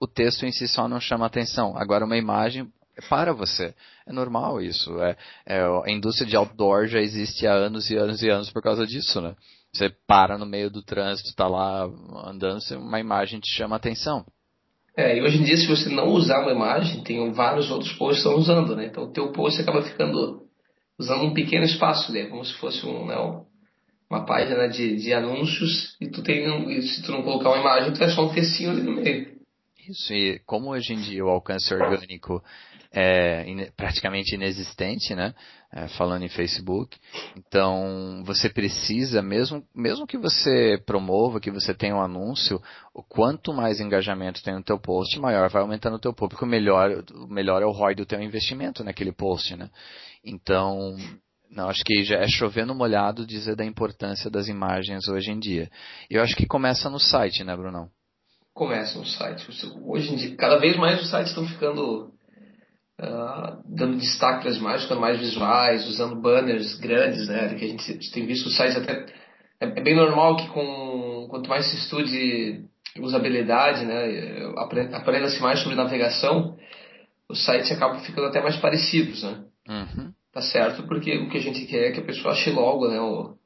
o 0.00 0.06
texto 0.06 0.46
em 0.46 0.52
si 0.52 0.66
só 0.66 0.88
não 0.88 1.00
chama 1.00 1.26
atenção. 1.26 1.76
Agora, 1.76 2.04
uma 2.04 2.16
imagem 2.16 2.72
é 2.96 3.02
para 3.08 3.32
você. 3.32 3.74
É 4.06 4.12
normal 4.12 4.62
isso. 4.62 4.98
É, 5.02 5.16
é, 5.46 5.60
a 5.60 5.90
indústria 5.90 6.26
de 6.26 6.36
outdoor 6.36 6.86
já 6.86 7.00
existe 7.00 7.46
há 7.46 7.52
anos 7.52 7.90
e 7.90 7.96
anos 7.96 8.22
e 8.22 8.30
anos 8.30 8.50
por 8.50 8.62
causa 8.62 8.86
disso, 8.86 9.20
né? 9.20 9.36
Você 9.72 9.90
para 10.06 10.38
no 10.38 10.46
meio 10.46 10.70
do 10.70 10.82
trânsito, 10.82 11.28
está 11.28 11.46
lá 11.46 11.84
andando, 12.24 12.58
uma 12.78 12.98
imagem 12.98 13.38
te 13.38 13.54
chama 13.54 13.76
atenção. 13.76 14.24
É, 14.98 15.16
e 15.16 15.22
hoje 15.22 15.38
em 15.38 15.44
dia, 15.44 15.56
se 15.56 15.68
você 15.68 15.88
não 15.88 16.08
usar 16.08 16.40
uma 16.40 16.50
imagem, 16.50 17.04
tem 17.04 17.30
vários 17.30 17.70
outros 17.70 17.92
posts 17.92 18.20
que 18.20 18.28
estão 18.28 18.36
usando, 18.36 18.74
né? 18.74 18.86
Então, 18.86 19.04
o 19.04 19.12
teu 19.12 19.30
post 19.30 19.60
acaba 19.60 19.80
ficando 19.80 20.42
usando 20.98 21.24
um 21.24 21.32
pequeno 21.32 21.64
espaço, 21.64 22.12
né? 22.12 22.24
Como 22.24 22.44
se 22.44 22.52
fosse 22.54 22.84
um, 22.84 23.06
né, 23.06 23.14
uma 24.10 24.26
página 24.26 24.68
de, 24.68 24.96
de 24.96 25.14
anúncios 25.14 25.96
e 26.00 26.08
tu 26.10 26.20
tem, 26.20 26.44
e 26.76 26.82
se 26.82 27.00
tu 27.04 27.12
não 27.12 27.22
colocar 27.22 27.50
uma 27.50 27.60
imagem, 27.60 27.92
tu 27.92 28.02
é 28.02 28.08
só 28.08 28.26
um 28.26 28.34
textinho 28.34 28.70
ali 28.70 28.82
no 28.82 29.00
meio. 29.00 29.38
Isso, 29.88 30.12
e 30.12 30.40
como 30.40 30.70
hoje 30.70 30.92
em 30.92 31.00
dia 31.00 31.24
o 31.24 31.28
alcance 31.28 31.72
orgânico 31.72 32.42
é 32.92 33.44
in, 33.48 33.70
praticamente 33.76 34.34
inexistente, 34.34 35.14
né? 35.14 35.34
É, 35.70 35.86
falando 35.88 36.24
em 36.24 36.28
Facebook. 36.28 36.96
Então, 37.36 38.22
você 38.24 38.48
precisa, 38.48 39.20
mesmo, 39.20 39.62
mesmo 39.74 40.06
que 40.06 40.16
você 40.16 40.82
promova, 40.86 41.40
que 41.40 41.50
você 41.50 41.74
tenha 41.74 41.94
um 41.94 42.00
anúncio, 42.00 42.60
o 42.94 43.02
quanto 43.02 43.52
mais 43.52 43.78
engajamento 43.78 44.42
tem 44.42 44.54
no 44.54 44.62
teu 44.62 44.78
post, 44.80 45.18
maior 45.20 45.50
vai 45.50 45.60
aumentando 45.60 45.96
o 45.96 46.00
teu 46.00 46.14
público, 46.14 46.46
melhor, 46.46 47.04
melhor 47.28 47.62
é 47.62 47.66
o 47.66 47.70
ROI 47.70 47.94
do 47.94 48.06
teu 48.06 48.20
investimento 48.20 48.82
naquele 48.82 49.12
post, 49.12 49.54
né? 49.56 49.68
Então, 50.24 50.96
não, 51.50 51.68
acho 51.68 51.84
que 51.84 52.02
já 52.02 52.16
é 52.16 52.28
chovendo 52.28 52.74
molhado 52.74 53.26
dizer 53.26 53.54
da 53.54 53.64
importância 53.64 54.30
das 54.30 54.48
imagens 54.48 55.06
hoje 55.06 55.30
em 55.30 55.38
dia. 55.38 55.70
Eu 56.08 56.22
acho 56.22 56.34
que 56.34 56.46
começa 56.46 56.88
no 56.88 56.98
site, 56.98 57.44
né, 57.44 57.54
Brunão? 57.54 57.90
Começa 58.54 58.98
no 58.98 59.06
site. 59.06 59.46
Hoje 59.84 60.12
em 60.12 60.16
dia, 60.16 60.36
cada 60.36 60.58
vez 60.58 60.76
mais 60.76 61.00
os 61.00 61.10
sites 61.10 61.28
estão 61.28 61.46
ficando 61.46 62.10
uh, 63.00 63.62
dando 63.64 63.96
destaque 63.96 64.42
para 64.42 64.50
as 64.50 64.56
imagens, 64.56 64.82
ficando 64.82 65.00
mais 65.00 65.18
visuais, 65.18 65.86
usando 65.88 66.20
banners 66.20 66.74
grandes, 66.78 67.28
né? 67.28 67.54
Que 67.54 67.64
a 67.64 67.68
gente 67.68 68.12
tem 68.12 68.26
visto 68.26 68.46
os 68.46 68.56
sites 68.56 68.76
até. 68.76 69.06
É, 69.60 69.66
é 69.66 69.82
bem 69.82 69.96
normal 69.96 70.36
que 70.36 70.48
com 70.48 71.26
quanto 71.30 71.48
mais 71.48 71.66
se 71.66 71.76
estude 71.76 72.64
usabilidade, 72.98 73.84
né? 73.84 74.52
Aprenda-se 74.92 75.40
mais 75.40 75.60
sobre 75.60 75.76
navegação, 75.76 76.56
os 77.28 77.44
sites 77.44 77.70
acabam 77.70 78.00
ficando 78.00 78.26
até 78.26 78.40
mais 78.40 78.56
parecidos, 78.56 79.22
né? 79.22 79.44
Uhum. 79.68 80.12
Tá 80.32 80.42
certo, 80.42 80.82
porque 80.84 81.16
o 81.18 81.28
que 81.28 81.38
a 81.38 81.42
gente 81.42 81.66
quer 81.66 81.88
é 81.88 81.92
que 81.92 82.00
a 82.00 82.04
pessoa 82.04 82.32
ache 82.32 82.50
logo, 82.50 82.88
né? 82.88 83.00
O, 83.00 83.36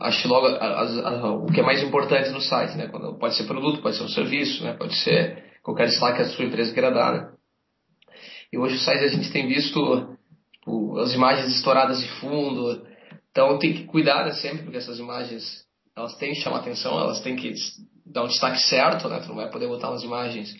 ache 0.00 0.28
logo 0.28 0.46
a, 0.46 0.56
a, 0.56 1.08
a, 1.08 1.32
o 1.32 1.46
que 1.46 1.60
é 1.60 1.62
mais 1.62 1.82
importante 1.82 2.30
no 2.30 2.40
site, 2.40 2.76
né? 2.76 2.88
Quando, 2.88 3.18
pode 3.18 3.34
ser 3.36 3.44
produto, 3.44 3.80
pode 3.80 3.96
ser 3.96 4.04
um 4.04 4.08
serviço, 4.08 4.62
né? 4.62 4.74
Pode 4.74 4.94
ser 4.96 5.44
qualquer 5.62 5.86
destaque 5.86 6.16
que 6.16 6.22
a 6.22 6.28
sua 6.28 6.44
empresa 6.44 6.72
queira 6.72 6.90
dar, 6.90 7.12
né? 7.12 7.31
E 8.52 8.58
hoje 8.58 8.76
o 8.76 8.80
site 8.80 9.04
a 9.04 9.08
gente 9.08 9.32
tem 9.32 9.48
visto 9.48 10.16
tipo, 10.52 10.98
as 10.98 11.12
imagens 11.14 11.56
estouradas 11.56 12.00
de 12.00 12.08
fundo. 12.20 12.86
Então 13.30 13.58
tem 13.58 13.72
que 13.72 13.84
cuidar 13.84 14.24
né, 14.24 14.32
sempre, 14.32 14.64
porque 14.64 14.76
essas 14.76 14.98
imagens 14.98 15.64
elas 15.96 16.16
têm 16.16 16.32
que 16.32 16.40
chamar 16.40 16.58
atenção, 16.58 16.98
elas 16.98 17.20
têm 17.20 17.36
que 17.36 17.52
dar 18.04 18.24
um 18.24 18.28
destaque 18.28 18.60
certo, 18.60 19.08
né? 19.08 19.20
Tu 19.20 19.28
não 19.28 19.36
vai 19.36 19.50
poder 19.50 19.68
botar 19.68 19.90
umas 19.90 20.02
imagens 20.02 20.54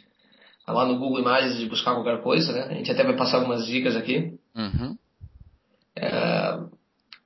lá 0.67 0.87
no 0.87 0.99
Google 0.99 1.21
Imagens 1.21 1.59
de 1.59 1.67
buscar 1.67 1.95
qualquer 1.95 2.23
coisa, 2.23 2.53
né? 2.53 2.67
A 2.71 2.75
gente 2.75 2.91
até 2.91 3.03
vai 3.03 3.17
passar 3.17 3.39
algumas 3.39 3.67
dicas 3.67 3.97
aqui. 3.97 4.39
Uhum. 4.55 4.97
É, 5.97 6.59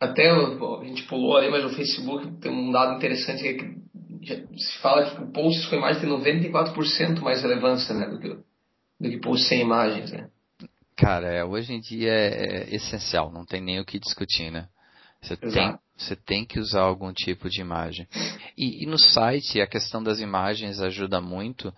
até 0.00 0.30
a 0.30 0.84
gente 0.84 1.04
pulou 1.04 1.36
ali, 1.36 1.50
mas 1.50 1.64
o 1.64 1.70
Facebook 1.70 2.40
tem 2.40 2.50
um 2.50 2.70
dado 2.70 2.96
interessante 2.96 3.42
que, 3.42 4.32
é 4.32 4.36
que 4.40 4.58
se 4.58 4.78
fala 4.78 5.10
que 5.10 5.32
posts 5.32 5.66
com 5.66 5.76
imagem 5.76 6.02
tem 6.02 6.10
94% 6.10 7.20
mais 7.20 7.42
relevância 7.42 7.94
né, 7.94 8.08
do, 8.08 8.18
que, 8.18 8.28
do 8.28 9.10
que 9.10 9.20
posts 9.20 9.48
sem 9.48 9.60
imagens. 9.60 10.10
Né? 10.10 10.28
Cara, 10.96 11.28
é, 11.28 11.44
hoje 11.44 11.74
em 11.74 11.80
dia 11.80 12.10
é, 12.10 12.28
é, 12.70 12.74
essencial, 12.74 13.30
não 13.30 13.44
tem 13.44 13.60
nem 13.60 13.78
o 13.78 13.84
que 13.84 13.98
discutir, 13.98 14.50
né? 14.50 14.66
Você 15.20 15.36
tem, 15.36 15.78
você 15.96 16.16
tem 16.16 16.44
que 16.44 16.58
usar 16.58 16.82
algum 16.82 17.12
tipo 17.12 17.50
de 17.50 17.60
imagem. 17.60 18.06
E, 18.56 18.82
e 18.84 18.86
no 18.86 18.98
site, 18.98 19.60
a 19.60 19.66
questão 19.66 20.02
das 20.02 20.20
imagens 20.20 20.80
ajuda 20.80 21.20
muito. 21.20 21.72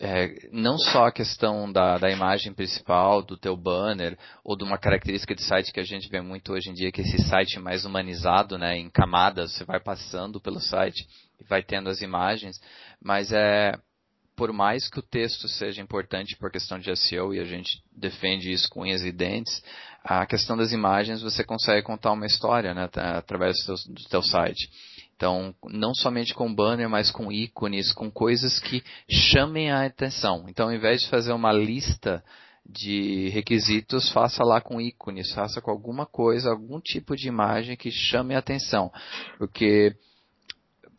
É, 0.00 0.48
não 0.50 0.78
só 0.78 1.06
a 1.06 1.12
questão 1.12 1.70
da, 1.70 1.98
da, 1.98 2.10
imagem 2.10 2.52
principal, 2.52 3.22
do 3.22 3.36
teu 3.36 3.56
banner, 3.56 4.18
ou 4.42 4.56
de 4.56 4.64
uma 4.64 4.78
característica 4.78 5.34
de 5.34 5.42
site 5.42 5.72
que 5.72 5.78
a 5.78 5.84
gente 5.84 6.08
vê 6.08 6.20
muito 6.20 6.52
hoje 6.52 6.70
em 6.70 6.74
dia, 6.74 6.90
que 6.90 7.00
é 7.00 7.04
esse 7.04 7.22
site 7.28 7.60
mais 7.60 7.84
humanizado, 7.84 8.58
né, 8.58 8.76
em 8.76 8.90
camadas, 8.90 9.52
você 9.52 9.64
vai 9.64 9.78
passando 9.78 10.40
pelo 10.40 10.60
site 10.60 11.06
e 11.40 11.44
vai 11.44 11.62
tendo 11.62 11.88
as 11.88 12.02
imagens, 12.02 12.58
mas 13.00 13.32
é, 13.32 13.74
por 14.42 14.52
mais 14.52 14.88
que 14.88 14.98
o 14.98 15.02
texto 15.02 15.46
seja 15.46 15.80
importante 15.80 16.36
por 16.36 16.50
questão 16.50 16.76
de 16.76 16.92
SEO, 16.96 17.32
e 17.32 17.38
a 17.38 17.44
gente 17.44 17.80
defende 17.96 18.50
isso 18.50 18.68
com 18.68 18.80
unhas 18.80 19.04
e 19.04 19.12
dentes, 19.12 19.62
a 20.02 20.26
questão 20.26 20.56
das 20.56 20.72
imagens 20.72 21.22
você 21.22 21.44
consegue 21.44 21.86
contar 21.86 22.10
uma 22.10 22.26
história 22.26 22.74
né, 22.74 22.90
através 22.92 23.64
do 23.64 23.76
teu, 24.10 24.20
do 24.20 24.26
site. 24.26 24.68
Então, 25.14 25.54
não 25.70 25.94
somente 25.94 26.34
com 26.34 26.52
banner, 26.52 26.90
mas 26.90 27.08
com 27.08 27.30
ícones, 27.30 27.92
com 27.92 28.10
coisas 28.10 28.58
que 28.58 28.82
chamem 29.08 29.70
a 29.70 29.86
atenção. 29.86 30.46
Então, 30.48 30.66
ao 30.66 30.74
invés 30.74 31.02
de 31.02 31.08
fazer 31.08 31.32
uma 31.32 31.52
lista 31.52 32.20
de 32.68 33.28
requisitos, 33.28 34.10
faça 34.10 34.42
lá 34.42 34.60
com 34.60 34.80
ícones, 34.80 35.30
faça 35.32 35.60
com 35.60 35.70
alguma 35.70 36.04
coisa, 36.04 36.50
algum 36.50 36.80
tipo 36.80 37.14
de 37.14 37.28
imagem 37.28 37.76
que 37.76 37.92
chame 37.92 38.34
a 38.34 38.40
atenção. 38.40 38.90
Porque 39.38 39.94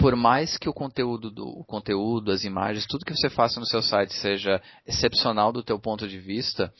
por 0.04 0.18
mais 0.18 0.58
que 0.58 0.68
o 0.68 0.74
conteúdo, 0.74 1.32
do, 1.32 1.48
o 1.48 1.64
conteúdo, 1.64 2.30
as 2.30 2.44
imagens, 2.44 2.86
tudo 2.86 3.06
que 3.06 3.16
você 3.16 3.30
faça 3.30 3.58
no 3.58 3.66
seu 3.66 3.82
site 3.82 4.14
seja 4.16 4.62
excepcional 4.86 5.54
do 5.54 5.64
teu 5.64 5.80
ponto 5.80 6.06
de 6.10 6.20
vista, 6.20 6.74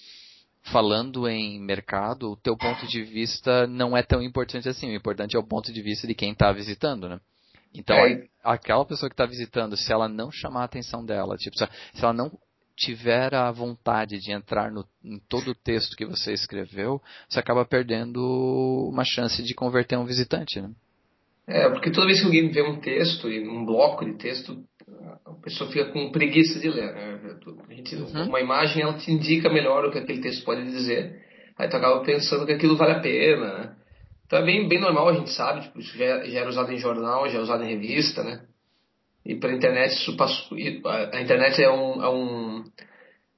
falando 0.64 1.26
em 1.26 1.58
mercado, 1.58 2.34
o 2.34 2.36
teu 2.36 2.58
ponto 2.58 2.86
de 2.86 3.02
vista 3.02 3.66
não 3.66 3.96
é 3.96 4.04
tão 4.04 4.22
importante 4.22 4.68
assim. 4.68 4.90
O 4.90 4.94
importante 4.94 5.38
é 5.38 5.40
o 5.40 5.48
ponto 5.48 5.72
de 5.72 5.82
vista 5.82 6.06
de 6.06 6.14
quem 6.14 6.34
está 6.34 6.52
visitando, 6.52 7.08
né? 7.08 7.18
Então, 7.74 7.96
é. 7.96 8.28
aquela 8.44 8.84
pessoa 8.84 9.10
que 9.10 9.14
está 9.14 9.26
visitando, 9.26 9.78
se 9.78 9.94
ela 9.94 10.10
não 10.10 10.30
chamar 10.30 10.64
a 10.64 10.66
atenção 10.66 11.06
dela, 11.06 11.38
tipo, 11.38 11.58
se 11.58 11.66
ela 12.04 12.12
não 12.12 12.30
tiver 12.76 13.34
a 13.34 13.50
vontade 13.54 14.20
de 14.20 14.34
entrar 14.34 14.70
no, 14.70 14.86
em 15.02 15.18
todo 15.30 15.52
o 15.52 15.56
texto 15.56 15.96
que 15.96 16.06
você 16.06 16.34
escreveu, 16.34 17.02
você 17.30 17.40
acaba 17.40 17.64
perdendo 17.64 18.20
uma 18.92 19.06
chance 19.06 19.42
de 19.42 19.54
converter 19.54 19.98
um 19.98 20.04
visitante, 20.04 20.60
né? 20.60 20.70
É, 21.48 21.70
porque 21.70 21.92
toda 21.92 22.08
vez 22.08 22.20
que 22.20 22.26
alguém 22.26 22.50
vê 22.50 22.62
um 22.62 22.80
texto, 22.80 23.28
um 23.28 23.66
bloco 23.66 24.06
de 24.06 24.18
texto, 24.18 24.64
a 25.26 25.34
pessoa 25.42 25.70
fica 25.70 25.92
com 25.92 26.12
preguiça 26.12 26.60
de 26.60 26.70
ler. 26.70 26.94
Né? 26.94 27.20
Gente, 27.70 27.96
uhum. 27.96 28.28
Uma 28.28 28.40
imagem 28.40 28.82
ela 28.82 28.94
te 28.94 29.12
indica 29.12 29.50
melhor 29.50 29.86
o 29.86 29.92
que 29.92 30.00
aquele 30.00 30.22
texto 30.22 30.46
pode 30.46 30.64
dizer, 30.66 31.22
aí 31.58 31.68
tu 31.68 31.76
acaba 31.76 32.02
pensando 32.04 32.46
que 32.46 32.54
aquilo 32.54 32.78
vale 32.78 32.94
a 32.94 33.00
pena. 33.00 33.58
Né? 33.58 33.76
Então 34.26 34.40
é 34.40 34.46
bem, 34.46 34.68
bem 34.68 34.80
normal, 34.80 35.10
a 35.10 35.14
gente 35.14 35.32
sabe, 35.32 35.62
tipo, 35.62 35.80
isso 35.80 35.98
já, 35.98 36.24
já 36.24 36.40
era 36.40 36.50
usado 36.50 36.72
em 36.72 36.78
jornal, 36.78 37.28
já 37.28 37.40
é 37.40 37.42
usado 37.42 37.64
em 37.64 37.70
revista, 37.70 38.24
né? 38.24 38.46
E 39.26 39.36
para 39.36 39.54
internet 39.54 39.92
isso 39.92 40.18
passou, 40.18 40.58
a 40.58 41.22
internet 41.22 41.62
é 41.62 41.70
um, 41.70 42.04
é 42.04 42.10
um 42.10 42.64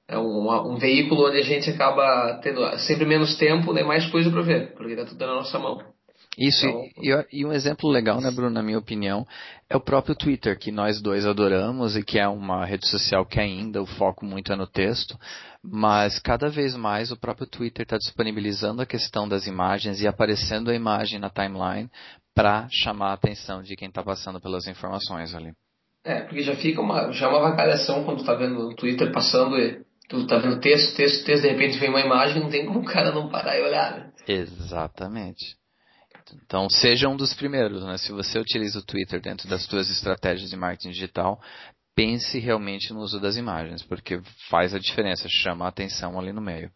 é 0.08 0.18
um, 0.18 0.72
um 0.72 0.76
veículo 0.76 1.26
onde 1.26 1.38
a 1.38 1.42
gente 1.42 1.68
acaba 1.70 2.38
tendo 2.42 2.64
sempre 2.78 3.04
menos 3.04 3.36
tempo, 3.36 3.72
né, 3.72 3.82
mais 3.82 4.08
coisa 4.10 4.30
para 4.30 4.42
ver, 4.42 4.72
porque 4.74 4.92
está 4.92 5.04
tudo 5.04 5.26
na 5.26 5.34
nossa 5.34 5.58
mão. 5.58 5.80
Isso, 6.38 6.66
então, 6.66 6.82
e, 7.32 7.40
e, 7.40 7.46
um 7.46 7.52
exemplo 7.52 7.88
legal, 7.88 8.20
né, 8.20 8.30
Bruno, 8.30 8.50
na 8.50 8.62
minha 8.62 8.78
opinião, 8.78 9.26
é 9.70 9.76
o 9.76 9.80
próprio 9.80 10.14
Twitter, 10.14 10.58
que 10.58 10.70
nós 10.70 11.00
dois 11.00 11.24
adoramos 11.24 11.96
e 11.96 12.02
que 12.02 12.18
é 12.18 12.28
uma 12.28 12.66
rede 12.66 12.86
social 12.88 13.24
que 13.24 13.40
ainda 13.40 13.82
o 13.82 13.86
foco 13.86 14.24
muito 14.26 14.52
é 14.52 14.56
no 14.56 14.66
texto, 14.66 15.18
mas 15.62 16.18
cada 16.18 16.50
vez 16.50 16.76
mais 16.76 17.10
o 17.10 17.16
próprio 17.16 17.46
Twitter 17.46 17.84
está 17.84 17.96
disponibilizando 17.96 18.82
a 18.82 18.86
questão 18.86 19.26
das 19.26 19.46
imagens 19.46 20.02
e 20.02 20.06
aparecendo 20.06 20.70
a 20.70 20.74
imagem 20.74 21.18
na 21.18 21.30
timeline 21.30 21.90
para 22.34 22.68
chamar 22.70 23.10
a 23.10 23.14
atenção 23.14 23.62
de 23.62 23.74
quem 23.74 23.88
está 23.88 24.02
passando 24.02 24.38
pelas 24.38 24.66
informações 24.66 25.34
ali. 25.34 25.52
É, 26.04 26.20
porque 26.20 26.42
já 26.42 26.54
fica 26.54 26.82
uma, 26.82 27.10
já 27.12 27.28
uma 27.30 27.40
vacalhação 27.40 28.04
quando 28.04 28.20
está 28.20 28.34
vendo 28.34 28.68
o 28.68 28.76
Twitter 28.76 29.10
passando 29.10 29.58
e 29.58 29.82
tu 30.08 30.18
está 30.18 30.38
vendo 30.38 30.60
texto, 30.60 30.94
texto, 30.94 31.24
texto, 31.24 31.42
de 31.42 31.48
repente 31.48 31.78
vem 31.78 31.88
uma 31.88 32.00
imagem, 32.00 32.42
não 32.42 32.50
tem 32.50 32.66
como 32.66 32.80
o 32.80 32.84
cara 32.84 33.10
não 33.10 33.30
parar 33.30 33.58
e 33.58 33.62
olhar, 33.62 33.96
né? 33.96 34.12
Exatamente. 34.28 35.56
Então, 36.44 36.68
seja 36.68 37.08
um 37.08 37.16
dos 37.16 37.34
primeiros, 37.34 37.84
né? 37.84 37.96
Se 37.98 38.12
você 38.12 38.38
utiliza 38.38 38.78
o 38.78 38.84
Twitter 38.84 39.20
dentro 39.20 39.48
das 39.48 39.64
suas 39.64 39.90
estratégias 39.90 40.50
de 40.50 40.56
marketing 40.56 40.90
digital, 40.90 41.40
pense 41.94 42.38
realmente 42.38 42.92
no 42.92 43.00
uso 43.00 43.20
das 43.20 43.36
imagens, 43.36 43.82
porque 43.82 44.20
faz 44.50 44.74
a 44.74 44.78
diferença, 44.78 45.26
chama 45.28 45.64
a 45.64 45.68
atenção 45.68 46.18
ali 46.18 46.32
no 46.32 46.40
meio. 46.40 46.70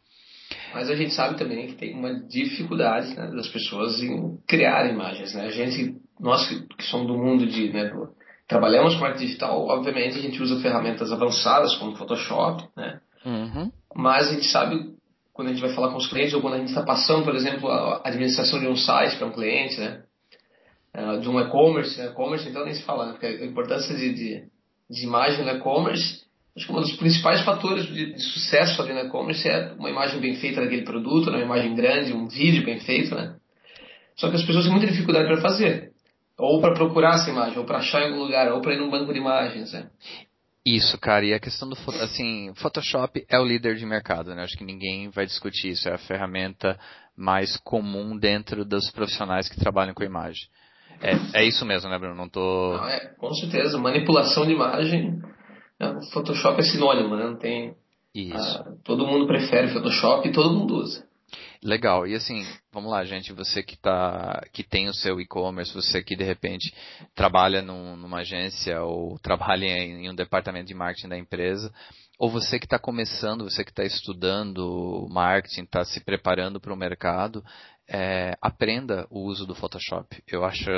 Mas 0.75 0.90
a 0.90 0.97
gente 0.97 1.12
sabe 1.14 1.38
também 1.38 1.69
que 1.69 1.75
tem 1.75 1.95
uma 1.95 2.12
dificuldade 2.26 3.14
né, 3.14 3.30
das 3.30 3.49
pessoas 3.49 4.02
em 4.02 4.37
criar 4.49 4.90
imagens, 4.90 5.35
né? 5.35 5.47
A 5.47 5.50
gente, 5.50 5.97
nós 6.19 6.49
que, 6.49 6.66
que 6.76 6.85
somos 6.85 7.07
do 7.07 7.16
mundo 7.16 7.47
de, 7.47 7.73
né, 7.73 7.88
do, 7.88 8.09
trabalhamos 8.49 8.95
com 8.95 9.00
marketing 9.00 9.26
digital, 9.26 9.66
obviamente 9.69 10.19
a 10.19 10.23
gente 10.23 10.42
usa 10.42 10.61
ferramentas 10.61 11.12
avançadas 11.12 11.76
como 11.76 11.97
Photoshop, 11.97 12.64
né? 12.76 13.00
Uhum. 13.25 13.71
Mas 13.95 14.28
a 14.28 14.35
gente 14.35 14.47
sabe 14.47 14.95
quando 15.40 15.49
a 15.49 15.52
gente 15.54 15.62
vai 15.62 15.73
falar 15.75 15.88
com 15.88 15.97
os 15.97 16.06
clientes 16.06 16.35
ou 16.35 16.42
quando 16.42 16.52
a 16.52 16.59
gente 16.59 16.68
está 16.68 16.82
passando, 16.82 17.25
por 17.25 17.35
exemplo, 17.35 17.70
a 17.70 18.02
administração 18.04 18.61
de 18.61 18.66
um 18.66 18.76
site 18.76 19.16
para 19.16 19.26
um 19.26 19.32
cliente, 19.32 19.80
né? 19.80 20.02
Uh, 20.94 21.18
de 21.18 21.30
um 21.30 21.40
e-commerce, 21.40 21.99
né? 21.99 22.09
e-commerce 22.09 22.47
então 22.47 22.62
nem 22.62 22.75
se 22.75 22.82
fala, 22.82 23.06
né? 23.06 23.12
porque 23.12 23.25
a 23.25 23.47
importância 23.47 23.97
de, 23.97 24.12
de, 24.12 24.44
de 24.90 25.04
imagem 25.06 25.42
no 25.42 25.50
e-commerce, 25.52 26.25
acho 26.54 26.66
que 26.66 26.73
um 26.73 26.80
dos 26.80 26.92
principais 26.97 27.40
fatores 27.42 27.87
de, 27.87 28.12
de 28.12 28.20
sucesso 28.20 28.82
ali 28.82 28.92
no 28.92 29.00
e-commerce 29.00 29.49
é 29.49 29.73
uma 29.78 29.88
imagem 29.88 30.20
bem 30.20 30.35
feita 30.35 30.61
daquele 30.61 30.82
produto, 30.82 31.30
né? 31.30 31.38
uma 31.38 31.44
imagem 31.56 31.75
grande, 31.75 32.12
um 32.12 32.28
vídeo 32.28 32.62
bem 32.62 32.78
feito, 32.80 33.14
né? 33.14 33.37
Só 34.16 34.28
que 34.28 34.37
as 34.37 34.44
pessoas 34.44 34.64
têm 34.64 34.75
muita 34.75 34.88
dificuldade 34.88 35.26
para 35.26 35.40
fazer, 35.40 35.92
ou 36.37 36.61
para 36.61 36.75
procurar 36.75 37.14
essa 37.14 37.30
imagem, 37.30 37.56
ou 37.59 37.64
para 37.64 37.78
achar 37.78 38.02
em 38.02 38.11
algum 38.11 38.25
lugar, 38.25 38.52
ou 38.52 38.61
para 38.61 38.75
ir 38.75 38.78
num 38.78 38.90
banco 38.90 39.11
de 39.11 39.20
imagens, 39.20 39.73
né? 39.73 39.88
Isso, 40.64 40.98
cara, 40.98 41.24
e 41.24 41.32
a 41.32 41.40
questão 41.40 41.68
do 41.68 41.76
assim, 42.02 42.52
Photoshop 42.56 43.24
é 43.28 43.38
o 43.38 43.44
líder 43.44 43.76
de 43.76 43.86
mercado, 43.86 44.34
né? 44.34 44.42
Acho 44.42 44.58
que 44.58 44.64
ninguém 44.64 45.08
vai 45.08 45.24
discutir 45.24 45.70
isso, 45.70 45.88
é 45.88 45.94
a 45.94 45.98
ferramenta 45.98 46.78
mais 47.16 47.56
comum 47.58 48.16
dentro 48.16 48.64
dos 48.64 48.90
profissionais 48.90 49.48
que 49.48 49.58
trabalham 49.58 49.94
com 49.94 50.02
imagem. 50.02 50.48
É, 51.00 51.40
é 51.40 51.44
isso 51.44 51.64
mesmo, 51.64 51.88
né, 51.88 51.98
Bruno? 51.98 52.14
Não 52.14 52.28
tô. 52.28 52.76
Não, 52.76 52.88
é, 52.88 53.14
com 53.18 53.32
certeza, 53.34 53.78
manipulação 53.78 54.44
de 54.44 54.52
imagem, 54.52 55.18
né? 55.80 55.98
Photoshop 56.12 56.60
é 56.60 56.64
sinônimo, 56.64 57.16
né? 57.16 57.24
Não 57.24 57.38
tem. 57.38 57.74
Isso. 58.14 58.36
Ah, 58.36 58.74
todo 58.84 59.06
mundo 59.06 59.26
prefere 59.26 59.72
Photoshop 59.72 60.28
e 60.28 60.32
todo 60.32 60.52
mundo 60.52 60.76
usa. 60.76 61.06
Legal. 61.62 62.06
E 62.06 62.14
assim, 62.14 62.46
vamos 62.72 62.90
lá, 62.90 63.04
gente, 63.04 63.34
você 63.34 63.62
que 63.62 63.76
tá, 63.76 64.42
que 64.50 64.64
tem 64.64 64.88
o 64.88 64.94
seu 64.94 65.20
e-commerce, 65.20 65.74
você 65.74 66.02
que 66.02 66.16
de 66.16 66.24
repente 66.24 66.74
trabalha 67.14 67.60
num, 67.60 67.96
numa 67.96 68.20
agência 68.20 68.82
ou 68.82 69.18
trabalha 69.18 69.66
em, 69.66 70.06
em 70.06 70.10
um 70.10 70.14
departamento 70.14 70.68
de 70.68 70.74
marketing 70.74 71.08
da 71.08 71.18
empresa, 71.18 71.70
ou 72.18 72.30
você 72.30 72.58
que 72.58 72.64
está 72.64 72.78
começando, 72.78 73.44
você 73.44 73.62
que 73.62 73.70
está 73.70 73.84
estudando 73.84 75.06
marketing, 75.10 75.62
está 75.62 75.84
se 75.84 76.00
preparando 76.00 76.58
para 76.58 76.72
o 76.72 76.76
mercado, 76.76 77.44
é, 77.86 78.36
aprenda 78.40 79.06
o 79.10 79.26
uso 79.26 79.46
do 79.46 79.54
Photoshop. 79.54 80.22
Eu 80.26 80.44
acho, 80.46 80.70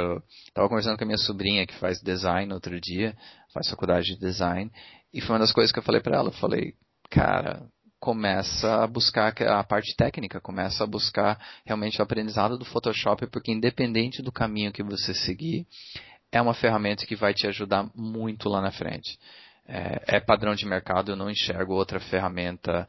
estava 0.48 0.68
conversando 0.68 0.96
com 0.96 1.04
a 1.04 1.06
minha 1.06 1.18
sobrinha 1.18 1.66
que 1.66 1.74
faz 1.74 2.00
design 2.00 2.52
outro 2.52 2.80
dia, 2.80 3.16
faz 3.52 3.68
faculdade 3.68 4.06
de 4.06 4.18
design, 4.18 4.68
e 5.14 5.20
foi 5.20 5.34
uma 5.34 5.40
das 5.40 5.52
coisas 5.52 5.70
que 5.70 5.78
eu 5.78 5.82
falei 5.82 6.00
para 6.00 6.16
ela. 6.16 6.28
Eu 6.28 6.34
falei, 6.34 6.74
cara, 7.08 7.68
começa 8.02 8.82
a 8.82 8.86
buscar 8.88 9.32
a 9.42 9.62
parte 9.62 9.94
técnica, 9.94 10.40
começa 10.40 10.82
a 10.82 10.86
buscar 10.88 11.38
realmente 11.64 12.00
o 12.00 12.02
aprendizado 12.02 12.58
do 12.58 12.64
Photoshop, 12.64 13.28
porque 13.28 13.52
independente 13.52 14.20
do 14.20 14.32
caminho 14.32 14.72
que 14.72 14.82
você 14.82 15.14
seguir, 15.14 15.64
é 16.32 16.42
uma 16.42 16.52
ferramenta 16.52 17.06
que 17.06 17.14
vai 17.14 17.32
te 17.32 17.46
ajudar 17.46 17.88
muito 17.94 18.48
lá 18.48 18.60
na 18.60 18.72
frente. 18.72 19.16
É, 19.68 20.16
é 20.16 20.20
padrão 20.20 20.52
de 20.52 20.66
mercado, 20.66 21.12
eu 21.12 21.16
não 21.16 21.30
enxergo 21.30 21.74
outra 21.74 22.00
ferramenta 22.00 22.88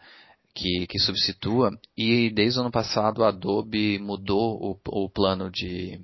que, 0.56 0.88
que, 0.88 0.98
substitua. 0.98 1.70
E 1.96 2.32
desde 2.32 2.58
o 2.58 2.64
ano 2.64 2.72
passado 2.72 3.24
a 3.24 3.28
Adobe 3.28 4.00
mudou 4.00 4.80
o, 4.84 5.04
o 5.06 5.10
plano 5.12 5.52
de, 5.52 6.02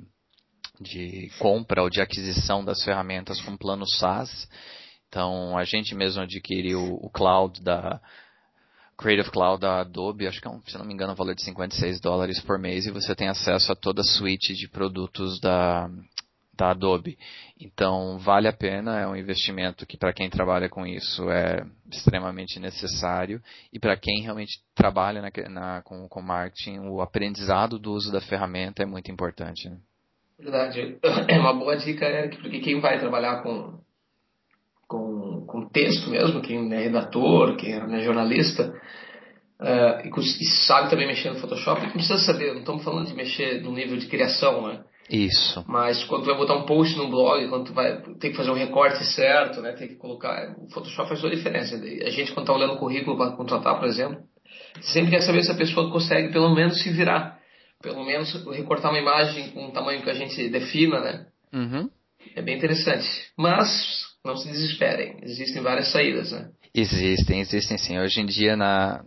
de 0.79 1.31
compra 1.39 1.81
ou 1.81 1.89
de 1.89 1.99
aquisição 1.99 2.63
das 2.63 2.83
ferramentas 2.83 3.41
com 3.41 3.57
plano 3.57 3.89
SaaS. 3.89 4.47
Então 5.07 5.57
a 5.57 5.63
gente 5.63 5.95
mesmo 5.95 6.21
adquiriu 6.21 6.93
o 7.01 7.09
cloud 7.09 7.59
da, 7.63 7.99
Creative 8.99 9.31
Cloud 9.31 9.61
da 9.61 9.79
Adobe, 9.79 10.27
acho 10.27 10.41
que 10.41 10.47
é 10.47 10.51
um, 10.51 10.61
se 10.67 10.77
não 10.77 10.83
me 10.85 10.93
engano, 10.93 11.13
um 11.13 11.15
valor 11.15 11.33
de 11.33 11.41
56 11.41 12.01
dólares 12.01 12.41
por 12.41 12.59
mês 12.59 12.85
e 12.85 12.91
você 12.91 13.15
tem 13.15 13.29
acesso 13.29 13.71
a 13.71 13.75
toda 13.75 14.01
a 14.01 14.03
suite 14.03 14.53
de 14.53 14.67
produtos 14.67 15.39
da, 15.39 15.89
da 16.53 16.71
Adobe. 16.71 17.17
Então, 17.57 18.19
vale 18.19 18.49
a 18.49 18.53
pena, 18.53 18.99
é 18.99 19.07
um 19.07 19.15
investimento 19.15 19.85
que 19.85 19.95
para 19.95 20.11
quem 20.11 20.29
trabalha 20.29 20.67
com 20.67 20.85
isso 20.85 21.29
é 21.31 21.65
extremamente 21.89 22.59
necessário 22.59 23.41
e 23.71 23.79
para 23.79 23.95
quem 23.95 24.21
realmente 24.21 24.59
trabalha 24.75 25.21
na, 25.21 25.49
na, 25.49 25.81
com, 25.81 26.05
com 26.09 26.21
marketing, 26.21 26.79
o 26.79 26.99
aprendizado 26.99 27.79
do 27.79 27.93
uso 27.93 28.11
da 28.11 28.19
ferramenta 28.19 28.83
é 28.83 28.85
muito 28.85 29.09
importante. 29.09 29.69
Né? 29.69 29.77
Verdade. 30.37 30.97
É 31.29 31.39
uma 31.39 31.53
boa 31.53 31.77
dica, 31.77 32.05
Eric, 32.05 32.41
porque 32.41 32.59
quem 32.59 32.81
vai 32.81 32.99
trabalhar 32.99 33.43
com, 33.43 33.79
com, 34.89 35.45
com 35.45 35.69
texto 35.69 36.09
mesmo, 36.09 36.41
quem 36.41 36.73
é 36.73 36.79
redator, 36.79 37.55
quem 37.55 37.73
é 37.75 38.01
jornalista, 38.01 38.73
uh, 39.61 40.01
e, 40.03 40.09
e, 40.19 40.45
sabe 40.65 40.89
também 40.89 41.07
mexer 41.07 41.29
no 41.29 41.39
Photoshop, 41.39 41.79
não 41.81 41.91
precisa 41.91 42.17
saber, 42.17 42.53
não 42.53 42.61
estamos 42.61 42.83
falando 42.83 43.07
de 43.07 43.13
mexer 43.13 43.61
no 43.61 43.71
nível 43.71 43.97
de 43.97 44.07
criação, 44.07 44.67
né? 44.67 44.83
Isso. 45.07 45.63
Mas 45.67 46.03
quando 46.03 46.23
tu 46.23 46.27
vai 46.27 46.37
botar 46.37 46.55
um 46.55 46.65
post 46.65 46.95
no 46.97 47.09
blog, 47.09 47.47
quando 47.49 47.65
tu 47.65 47.73
vai 47.73 48.01
ter 48.19 48.31
que 48.31 48.35
fazer 48.35 48.49
um 48.51 48.55
recorte 48.55 49.03
certo, 49.05 49.61
né, 49.61 49.71
tem 49.73 49.87
que 49.87 49.95
colocar, 49.95 50.55
o 50.57 50.71
Photoshop 50.71 51.07
faz 51.07 51.21
toda 51.21 51.33
a 51.33 51.37
diferença. 51.37 51.75
A 51.75 52.09
gente 52.09 52.31
quando 52.31 52.45
está 52.45 52.53
olhando 52.53 52.73
o 52.73 52.77
currículo 52.77 53.17
para 53.17 53.31
contratar, 53.31 53.79
por 53.79 53.87
exemplo, 53.87 54.19
sempre 54.81 55.11
quer 55.11 55.21
saber 55.21 55.43
se 55.43 55.51
a 55.51 55.57
pessoa 55.57 55.91
consegue 55.91 56.31
pelo 56.31 56.53
menos 56.53 56.81
se 56.81 56.91
virar, 56.91 57.39
pelo 57.81 58.03
menos 58.03 58.31
recortar 58.55 58.91
uma 58.91 58.99
imagem 58.99 59.49
com 59.51 59.67
um 59.67 59.71
tamanho 59.71 60.03
que 60.03 60.09
a 60.09 60.13
gente 60.13 60.47
defina, 60.49 60.99
né? 60.99 61.25
Uhum. 61.51 61.89
É 62.35 62.41
bem 62.43 62.57
interessante. 62.57 63.07
Mas 63.35 64.08
não 64.25 64.37
se 64.37 64.49
desesperem, 64.49 65.17
existem 65.23 65.61
várias 65.61 65.91
saídas, 65.91 66.31
né? 66.31 66.49
Existem, 66.73 67.39
existem 67.39 67.77
sim. 67.77 67.99
Hoje 67.99 68.21
em 68.21 68.25
dia 68.25 68.55
na 68.55 69.03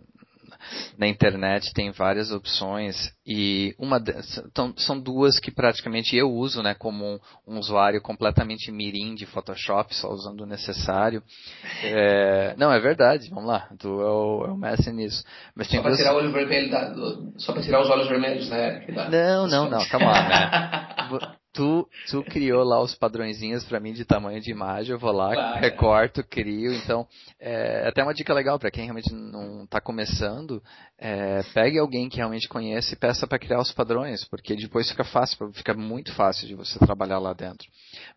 na 0.97 1.07
internet 1.07 1.73
tem 1.73 1.91
várias 1.91 2.31
opções 2.31 3.11
e 3.25 3.75
uma 3.77 4.01
então, 4.47 4.73
são 4.77 4.99
duas 4.99 5.39
que 5.39 5.51
praticamente 5.51 6.15
eu 6.15 6.31
uso, 6.31 6.61
né, 6.61 6.73
como 6.73 7.05
um, 7.05 7.19
um, 7.47 7.59
usuário 7.59 8.01
completamente 8.01 8.71
mirim 8.71 9.15
de 9.15 9.25
Photoshop, 9.25 9.93
só 9.95 10.09
usando 10.09 10.41
o 10.41 10.45
necessário. 10.45 11.21
É, 11.83 12.55
não, 12.57 12.71
é 12.71 12.79
verdade, 12.79 13.29
vamos 13.29 13.45
lá, 13.45 13.69
tu 13.79 14.01
é 14.01 14.09
o, 14.09 14.45
é 14.45 14.51
o 14.51 14.57
mestre 14.57 14.93
nisso. 14.93 15.23
Mas 15.55 15.67
só 15.67 15.81
para 15.81 15.95
tirar 15.95 16.13
o 16.13 16.17
olho 16.17 16.31
vermelho 16.31 16.69
da, 16.69 16.93
só 17.37 17.53
para 17.53 17.61
tirar 17.61 17.81
os 17.81 17.89
olhos 17.89 18.07
vermelhos, 18.07 18.49
né? 18.49 18.85
Não, 19.11 19.47
não, 19.47 19.69
não, 19.69 19.85
calma 19.89 20.11
lá, 20.11 20.29
né? 20.29 21.33
tu, 21.53 21.87
tu 22.09 22.23
criou 22.23 22.63
lá 22.63 22.81
os 22.81 22.95
padrõezinhos 22.95 23.63
para 23.63 23.79
mim 23.79 23.93
de 23.93 24.03
tamanho 24.03 24.41
de 24.41 24.51
imagem, 24.51 24.91
eu 24.91 24.99
vou 24.99 25.11
lá, 25.11 25.33
claro. 25.33 25.61
recorto, 25.61 26.23
crio. 26.23 26.73
Então, 26.73 27.07
é 27.39 27.87
até 27.87 28.03
uma 28.03 28.13
dica 28.13 28.33
legal 28.33 28.57
para 28.57 28.71
quem 28.71 28.85
realmente 28.85 29.13
não 29.13 29.63
está 29.63 29.79
começando, 29.79 30.61
é, 30.97 31.41
pegue 31.53 31.77
alguém 31.77 32.09
que 32.09 32.17
realmente 32.17 32.49
conhece 32.49 32.93
e 32.93 32.97
peça 32.97 33.27
para 33.27 33.39
criar 33.39 33.59
os 33.59 33.71
padrões, 33.71 34.25
porque 34.25 34.55
depois 34.55 34.89
fica 34.89 35.03
fácil, 35.03 35.51
fica 35.53 35.73
muito 35.73 36.13
fácil 36.13 36.47
de 36.47 36.55
você 36.55 36.79
trabalhar 36.79 37.19
lá 37.19 37.33
dentro. 37.33 37.67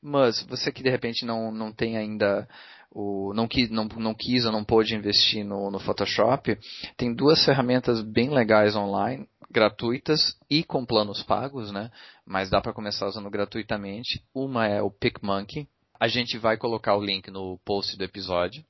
Mas 0.02 0.42
você 0.44 0.72
que 0.72 0.82
de 0.82 0.90
repente 0.90 1.26
não, 1.26 1.52
não 1.52 1.72
tem 1.72 1.96
ainda 1.96 2.48
o, 2.90 3.34
não, 3.34 3.46
quis, 3.46 3.68
não, 3.68 3.84
não 3.84 4.14
quis 4.14 4.46
ou 4.46 4.52
não 4.52 4.64
pôde 4.64 4.96
investir 4.96 5.44
no, 5.44 5.70
no 5.70 5.78
Photoshop, 5.78 6.56
tem 6.96 7.14
duas 7.14 7.44
ferramentas 7.44 8.00
bem 8.00 8.30
legais 8.30 8.74
online 8.74 9.28
gratuitas 9.50 10.36
e 10.50 10.64
com 10.64 10.84
planos 10.84 11.22
pagos, 11.22 11.70
né? 11.70 11.90
Mas 12.24 12.50
dá 12.50 12.60
para 12.60 12.72
começar 12.72 13.06
usando 13.06 13.30
gratuitamente. 13.30 14.22
Uma 14.34 14.66
é 14.66 14.82
o 14.82 14.90
PicMonkey. 14.90 15.68
A 15.98 16.08
gente 16.08 16.36
vai 16.38 16.56
colocar 16.56 16.96
o 16.96 17.04
link 17.04 17.30
no 17.30 17.58
post 17.64 17.96
do 17.96 18.04
episódio 18.04 18.64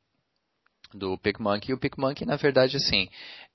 do 0.94 1.18
PicMonkey. 1.18 1.72
O 1.72 1.78
PicMonkey, 1.78 2.24
na 2.24 2.36
verdade, 2.36 2.76
assim, 2.76 3.08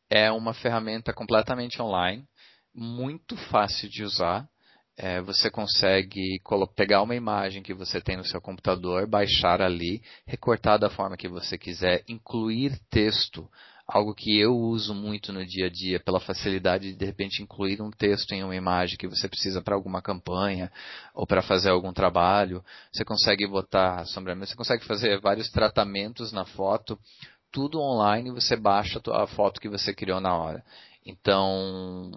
é 0.10 0.32
uma 0.32 0.54
ferramenta 0.54 1.13
completamente 1.13 1.82
online, 1.82 2.25
muito 2.74 3.38
fácil 3.38 3.90
de 3.90 4.04
usar. 4.04 4.48
É, 4.98 5.22
você 5.22 5.50
consegue 5.50 6.42
pegar 6.75 7.01
uma 7.01 7.16
imagem 7.16 7.63
que 7.63 7.74
você 7.74 8.01
tem 8.01 8.18
no 8.18 8.25
seu 8.25 8.42
computador, 8.42 9.08
baixar 9.08 9.62
ali, 9.62 10.01
recortar 10.28 10.78
da 10.78 10.90
forma 10.90 11.16
que 11.16 11.30
você 11.30 11.58
quiser, 11.58 12.04
incluir 12.08 12.78
texto 12.90 13.50
algo 13.91 14.15
que 14.15 14.39
eu 14.39 14.55
uso 14.55 14.95
muito 14.95 15.33
no 15.33 15.45
dia 15.45 15.65
a 15.65 15.69
dia 15.69 16.00
pela 16.00 16.19
facilidade 16.19 16.91
de 16.91 16.95
de 16.95 17.05
repente 17.05 17.43
incluir 17.43 17.81
um 17.81 17.91
texto 17.91 18.31
em 18.31 18.41
uma 18.41 18.55
imagem 18.55 18.98
que 18.98 19.07
você 19.07 19.27
precisa 19.27 19.62
para 19.62 19.75
alguma 19.75 20.01
campanha 20.01 20.71
ou 21.13 21.27
para 21.27 21.41
fazer 21.41 21.69
algum 21.69 21.91
trabalho. 21.91 22.63
Você 22.91 23.03
consegue 23.03 23.45
botar 23.45 24.05
sombreamento, 24.05 24.50
você 24.50 24.55
consegue 24.55 24.86
fazer 24.86 25.19
vários 25.19 25.50
tratamentos 25.50 26.31
na 26.31 26.45
foto, 26.45 26.98
tudo 27.51 27.81
online, 27.81 28.31
você 28.31 28.55
baixa 28.55 29.01
a 29.12 29.27
foto 29.27 29.60
que 29.60 29.67
você 29.67 29.93
criou 29.93 30.21
na 30.21 30.38
hora. 30.38 30.63
Então, 31.05 32.12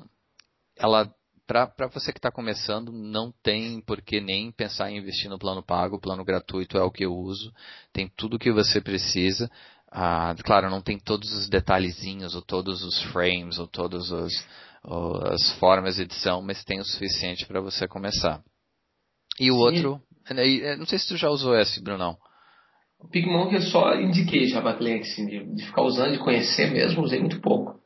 ela 0.77 1.13
para 1.47 1.89
você 1.93 2.11
que 2.11 2.19
está 2.19 2.31
começando, 2.31 2.91
não 2.91 3.31
tem 3.43 3.81
por 3.83 4.01
que 4.01 4.21
nem 4.21 4.51
pensar 4.51 4.91
em 4.91 4.97
investir 4.97 5.29
no 5.29 5.39
plano 5.39 5.63
pago. 5.63 5.97
O 5.97 6.01
plano 6.01 6.25
gratuito 6.25 6.79
é 6.79 6.83
o 6.83 6.91
que 6.91 7.05
eu 7.05 7.15
uso. 7.15 7.53
Tem 7.93 8.11
tudo 8.17 8.37
o 8.37 8.39
que 8.39 8.51
você 8.51 8.81
precisa. 8.81 9.51
Ah, 9.97 10.35
claro, 10.45 10.69
não 10.69 10.83
tem 10.83 10.99
todos 10.99 11.33
os 11.33 11.49
detalhezinhos, 11.49 12.35
ou 12.35 12.43
todos 12.43 12.83
os 12.83 13.01
frames, 13.13 13.61
ou 13.61 13.69
todas 13.69 14.11
as 14.13 15.53
formas 15.61 15.95
de 15.95 16.03
edição, 16.03 16.43
mas 16.43 16.65
tem 16.65 16.81
o 16.81 16.85
suficiente 16.85 17.47
para 17.47 17.61
você 17.61 17.87
começar. 17.87 18.43
E 19.39 19.53
o 19.53 19.55
Sim. 19.55 19.61
outro, 19.61 20.03
eh, 20.29 20.77
não 20.77 20.85
sei 20.85 20.99
se 20.99 21.07
tu 21.07 21.17
já 21.17 21.29
usou 21.29 21.57
esse, 21.57 21.81
Brunão. 21.81 22.17
O 22.99 23.09
PicMonkey 23.09 23.57
eu 23.57 23.63
só 23.63 23.95
indiquei 23.95 24.49
já 24.49 24.61
para 24.61 24.77
cliente, 24.77 25.11
assim, 25.11 25.27
de, 25.27 25.55
de, 25.55 25.65
ficar 25.65 25.83
usando, 25.83 26.13
de 26.13 26.19
conhecer 26.19 26.73
mesmo, 26.73 27.03
usei 27.03 27.21
muito 27.21 27.41
pouco. 27.41 27.79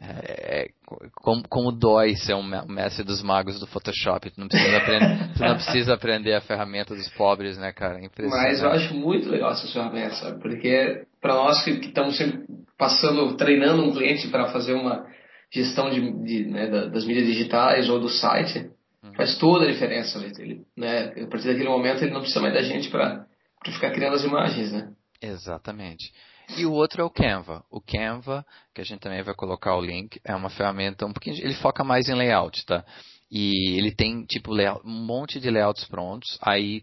É, 0.00 0.70
como, 1.14 1.48
como 1.48 1.72
dói 1.72 2.16
ser 2.16 2.34
um 2.34 2.42
mestre 2.42 3.04
dos 3.04 3.22
magos 3.22 3.60
do 3.60 3.66
Photoshop. 3.66 4.28
Tu 4.30 4.40
não 4.40 4.48
precisa 4.48 4.76
aprender, 4.76 5.34
tu 5.34 5.40
não 5.40 5.54
precisa 5.54 5.94
aprender 5.94 6.34
a 6.34 6.40
ferramenta 6.40 6.94
dos 6.94 7.08
pobres, 7.10 7.56
né, 7.56 7.72
cara? 7.72 8.00
Mas 8.18 8.60
eu 8.60 8.70
acho 8.70 8.92
muito 8.94 9.28
legal 9.28 9.52
essas 9.52 9.72
ferramentas, 9.72 10.18
sabe? 10.18 10.40
Porque 10.40 11.06
para 11.24 11.36
nós 11.36 11.64
que, 11.64 11.78
que, 11.78 11.86
estamos 11.86 12.18
sempre 12.18 12.44
passando, 12.76 13.34
treinando 13.34 13.82
um 13.82 13.92
cliente 13.92 14.28
para 14.28 14.52
fazer 14.52 14.74
uma 14.74 15.06
gestão 15.50 15.88
de, 15.88 16.22
de 16.22 16.44
né, 16.50 16.66
das 16.90 17.06
mídias 17.06 17.26
digitais 17.26 17.88
ou 17.88 17.98
do 17.98 18.10
site, 18.10 18.70
uhum. 19.02 19.14
faz 19.14 19.38
toda 19.38 19.64
a 19.64 19.72
diferença. 19.72 20.18
Ele, 20.38 20.66
né? 20.76 21.14
A 21.22 21.26
partir 21.26 21.46
daquele 21.46 21.70
momento 21.70 22.02
ele 22.02 22.12
não 22.12 22.20
precisa 22.20 22.42
mais 22.42 22.52
da 22.52 22.60
gente 22.60 22.90
para 22.90 23.24
ficar 23.64 23.90
criando 23.92 24.16
as 24.16 24.22
imagens, 24.22 24.70
né? 24.70 24.92
Exatamente. 25.22 26.12
E 26.58 26.66
o 26.66 26.72
outro 26.72 27.00
é 27.00 27.04
o 27.06 27.08
Canva. 27.08 27.64
O 27.70 27.80
Canva, 27.80 28.44
que 28.74 28.82
a 28.82 28.84
gente 28.84 29.00
também 29.00 29.22
vai 29.22 29.34
colocar 29.34 29.74
o 29.78 29.80
link, 29.80 30.20
é 30.22 30.34
uma 30.34 30.50
ferramenta 30.50 31.06
um 31.06 31.12
pouquinho. 31.14 31.36
Ele 31.42 31.54
foca 31.54 31.82
mais 31.82 32.06
em 32.06 32.14
layout, 32.14 32.66
tá? 32.66 32.84
E 33.30 33.78
ele 33.78 33.94
tem 33.94 34.26
tipo 34.26 34.52
layout, 34.52 34.86
um 34.86 35.06
monte 35.06 35.40
de 35.40 35.50
layouts 35.50 35.86
prontos. 35.86 36.38
Aí 36.42 36.82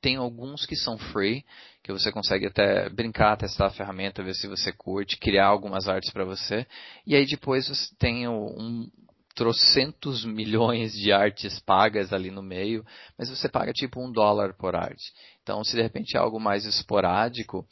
tem 0.00 0.16
alguns 0.16 0.66
que 0.66 0.76
são 0.76 0.96
free, 0.96 1.44
que 1.82 1.92
você 1.92 2.10
consegue 2.10 2.46
até 2.46 2.88
brincar, 2.88 3.36
testar 3.36 3.66
a 3.66 3.70
ferramenta, 3.70 4.22
ver 4.22 4.34
se 4.34 4.46
você 4.46 4.72
curte, 4.72 5.18
criar 5.18 5.46
algumas 5.46 5.88
artes 5.88 6.10
para 6.10 6.24
você. 6.24 6.66
E 7.06 7.14
aí 7.14 7.26
depois 7.26 7.68
você 7.68 7.94
tem 7.98 8.26
um, 8.28 8.88
trocentos 9.34 10.24
milhões 10.24 10.92
de 10.92 11.12
artes 11.12 11.58
pagas 11.60 12.12
ali 12.12 12.30
no 12.30 12.42
meio, 12.42 12.84
mas 13.18 13.30
você 13.30 13.48
paga 13.48 13.72
tipo 13.72 14.00
um 14.00 14.10
dólar 14.10 14.54
por 14.54 14.74
arte. 14.74 15.12
Então, 15.42 15.64
se 15.64 15.74
de 15.74 15.82
repente 15.82 16.16
é 16.16 16.20
algo 16.20 16.38
mais 16.38 16.64
esporádico, 16.64 17.66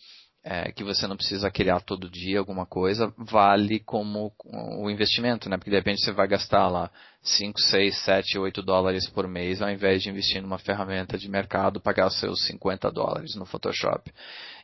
é, 0.44 0.70
que 0.72 0.84
você 0.84 1.06
não 1.06 1.16
precisa 1.16 1.50
criar 1.50 1.80
todo 1.80 2.08
dia 2.08 2.38
alguma 2.38 2.64
coisa, 2.64 3.12
vale 3.18 3.80
como 3.80 4.32
o 4.44 4.88
investimento, 4.90 5.48
né? 5.48 5.56
Porque 5.56 5.70
de 5.70 5.76
repente 5.76 6.02
você 6.02 6.12
vai 6.12 6.28
gastar 6.28 6.68
lá 6.68 6.90
5, 7.22 7.60
6, 7.60 7.98
7, 8.04 8.38
8 8.38 8.62
dólares 8.62 9.08
por 9.08 9.26
mês, 9.26 9.60
ao 9.60 9.70
invés 9.70 10.02
de 10.02 10.08
investir 10.08 10.40
numa 10.40 10.58
ferramenta 10.58 11.18
de 11.18 11.28
mercado, 11.28 11.80
pagar 11.80 12.06
os 12.06 12.18
seus 12.18 12.46
50 12.46 12.90
dólares 12.90 13.34
no 13.34 13.44
Photoshop. 13.44 14.12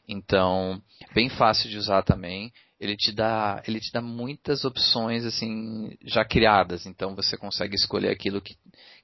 Então, 0.09 0.81
bem 1.15 1.29
fácil 1.29 1.69
de 1.69 1.77
usar 1.77 2.03
também. 2.03 2.53
Ele 2.79 2.97
te 2.97 3.13
dá, 3.13 3.63
ele 3.67 3.81
te 3.81 3.91
dá 3.93 4.01
muitas 4.01 4.65
opções 4.65 5.25
assim 5.25 5.97
já 6.05 6.25
criadas. 6.25 6.87
Então 6.87 7.15
você 7.15 7.37
consegue 7.37 7.75
escolher 7.75 8.11
aquilo 8.11 8.41
que, 8.41 8.57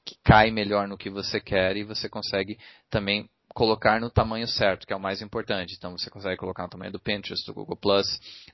que 0.05 0.17
cai 0.23 0.51
melhor 0.51 0.87
no 0.87 0.99
que 0.99 1.09
você 1.09 1.41
quer 1.41 1.77
e 1.77 1.85
você 1.85 2.09
consegue 2.09 2.59
também 2.91 3.29
colocar 3.55 4.01
no 4.01 4.11
tamanho 4.11 4.47
certo, 4.47 4.87
que 4.87 4.93
é 4.93 4.97
o 4.97 5.01
mais 5.01 5.21
importante. 5.21 5.75
Então 5.77 5.97
você 5.97 6.09
consegue 6.09 6.37
colocar 6.37 6.65
no 6.65 6.71
tamanho 6.71 6.93
do 6.93 7.01
Pinterest, 7.01 7.45
do 7.47 7.55
Google. 7.55 7.79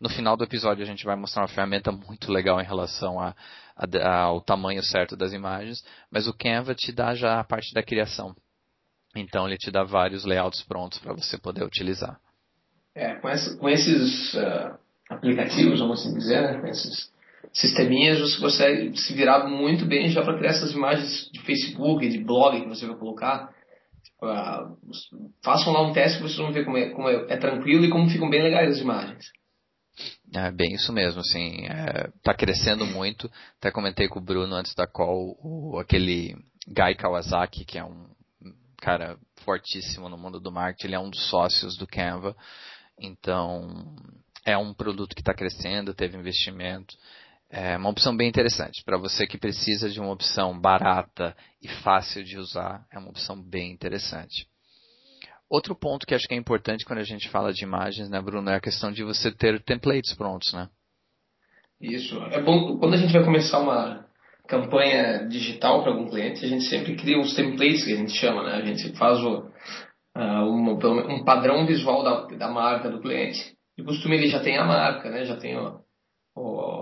No 0.01 0.09
final 0.09 0.37
do 0.37 0.45
episódio 0.45 0.83
a 0.83 0.87
gente 0.87 1.05
vai 1.05 1.17
mostrar 1.17 1.43
uma 1.43 1.49
ferramenta 1.49 1.93
muito 1.93 2.33
legal 2.33 2.61
em 2.61 2.65
relação 2.65 3.21
a, 3.21 3.35
a, 3.77 4.15
ao 4.21 4.41
tamanho 4.41 4.83
certo 4.83 5.17
das 5.17 5.33
imagens, 5.33 5.85
mas 6.11 6.27
o 6.27 6.35
Canva 6.35 6.75
te 6.75 6.93
dá 6.93 7.15
já 7.15 7.41
a 7.41 7.45
parte 7.45 7.73
da 7.75 7.83
criação. 7.83 8.35
Então 9.15 9.47
ele 9.47 9.57
te 9.57 9.71
dá 9.71 9.83
vários 9.83 10.25
layouts 10.25 10.63
prontos 10.63 10.99
para 10.99 11.13
você 11.13 11.39
poder 11.39 11.65
utilizar. 11.65 12.19
É, 12.95 13.15
com, 13.17 13.29
essa, 13.29 13.57
com 13.59 13.69
esses 13.69 14.35
uh, 14.35 14.79
aplicativos, 15.11 15.81
vamos 15.81 16.01
assim 16.01 16.17
dizer, 16.17 16.41
né, 16.41 16.61
com 16.61 16.67
esses 16.67 17.11
sisteminhas, 17.53 18.21
você 18.21 18.41
consegue 18.41 18.97
se 18.97 19.15
virar 19.15 19.47
muito 19.47 19.85
bem 19.85 20.09
já 20.09 20.23
para 20.23 20.37
criar 20.37 20.51
essas 20.51 20.73
imagens 20.73 21.31
de 21.31 21.41
Facebook, 21.41 22.07
de 22.09 22.19
blog 22.19 22.61
que 22.61 22.69
você 22.69 22.87
vai 22.87 22.97
colocar 22.97 23.55
Uh, 24.23 24.77
façam 25.45 25.73
lá 25.73 25.83
um 25.83 25.93
teste 25.93 26.19
que 26.19 26.25
vocês 26.25 26.39
vão 26.39 26.53
ver 26.53 26.65
como, 26.65 26.79
é, 26.79 26.91
como 26.91 27.09
é, 27.09 27.27
é, 27.29 27.37
tranquilo 27.37 27.85
e 27.85 27.91
como 27.91 28.09
ficam 28.09 28.31
bem 28.31 28.43
legais 28.43 28.77
as 28.77 28.81
imagens. 28.81 29.27
É 30.35 30.51
bem 30.51 30.75
isso 30.75 30.93
mesmo, 30.93 31.21
assim, 31.21 31.67
está 32.17 32.33
é, 32.33 32.37
crescendo 32.37 32.87
muito. 32.87 33.31
Até 33.59 33.71
comentei 33.71 34.09
com 34.09 34.19
o 34.19 34.25
Bruno 34.25 34.55
antes 34.55 34.75
da 34.75 34.87
call, 34.87 35.37
o, 35.43 35.79
aquele 35.79 36.35
Guy 36.67 36.95
Kawasaki, 36.97 37.65
que 37.65 37.79
é 37.79 37.85
um 37.85 38.07
cara 38.79 39.19
fortíssimo 39.45 40.09
no 40.09 40.19
mundo 40.19 40.41
do 40.41 40.53
marketing, 40.53 40.87
ele 40.87 40.95
é 40.97 41.01
um 41.01 41.11
dos 41.11 41.29
sócios 41.29 41.77
do 41.77 41.87
Canva. 41.87 42.37
Então, 42.99 43.97
é 44.45 44.57
um 44.57 44.73
produto 44.73 45.15
que 45.15 45.21
está 45.21 45.35
crescendo, 45.35 45.95
teve 45.95 46.17
investimento. 46.17 46.95
É 47.51 47.77
uma 47.77 47.91
opção 47.91 48.17
bem 48.17 48.29
interessante. 48.29 48.83
Para 48.85 48.99
você 48.99 49.27
que 49.27 49.39
precisa 49.39 49.89
de 49.89 50.01
uma 50.01 50.13
opção 50.13 50.59
barata 50.59 51.37
e 51.63 51.69
fácil 51.69 52.25
de 52.25 52.39
usar, 52.39 52.85
é 52.93 52.99
uma 52.99 53.11
opção 53.11 53.41
bem 53.41 53.71
interessante. 53.71 54.47
Outro 55.49 55.77
ponto 55.77 56.07
que 56.07 56.15
acho 56.15 56.27
que 56.27 56.35
é 56.35 56.37
importante 56.37 56.85
quando 56.85 56.99
a 56.99 57.05
gente 57.05 57.29
fala 57.29 57.53
de 57.53 57.63
imagens, 57.63 58.11
né, 58.11 58.21
Bruno, 58.21 58.51
é 58.51 58.57
a 58.57 58.61
questão 58.61 58.91
de 58.91 59.05
você 59.05 59.31
ter 59.31 59.63
templates 59.63 60.13
prontos, 60.15 60.53
né? 60.53 60.69
Isso. 61.81 62.19
É 62.33 62.43
bom, 62.43 62.79
quando 62.79 62.95
a 62.95 62.97
gente 62.97 63.13
vai 63.13 63.25
começar 63.25 63.61
uma 63.61 64.07
campanha 64.49 65.29
digital 65.29 65.83
para 65.83 65.93
algum 65.93 66.09
cliente, 66.09 66.45
a 66.45 66.49
gente 66.49 66.65
sempre 66.65 66.97
cria 66.97 67.21
os 67.21 67.35
templates 67.35 67.85
que 67.85 67.93
a 67.93 67.97
gente 67.97 68.13
chama, 68.13 68.43
né? 68.43 68.57
A 68.57 68.65
gente 68.65 68.97
faz 68.97 69.21
o, 69.21 69.51
uh, 70.17 70.21
um, 70.21 70.71
um, 70.73 71.25
padrão 71.25 71.65
visual 71.65 72.03
da, 72.03 72.37
da 72.37 72.49
marca 72.49 72.91
do 72.91 73.01
cliente. 73.01 73.55
De 73.79 73.85
costume 73.85 74.17
ele 74.17 74.29
já 74.29 74.41
tem 74.41 74.57
a 74.57 74.65
marca, 74.65 75.11
né? 75.11 75.25
Já 75.25 75.37
tem 75.37 75.57
o, 75.57 75.81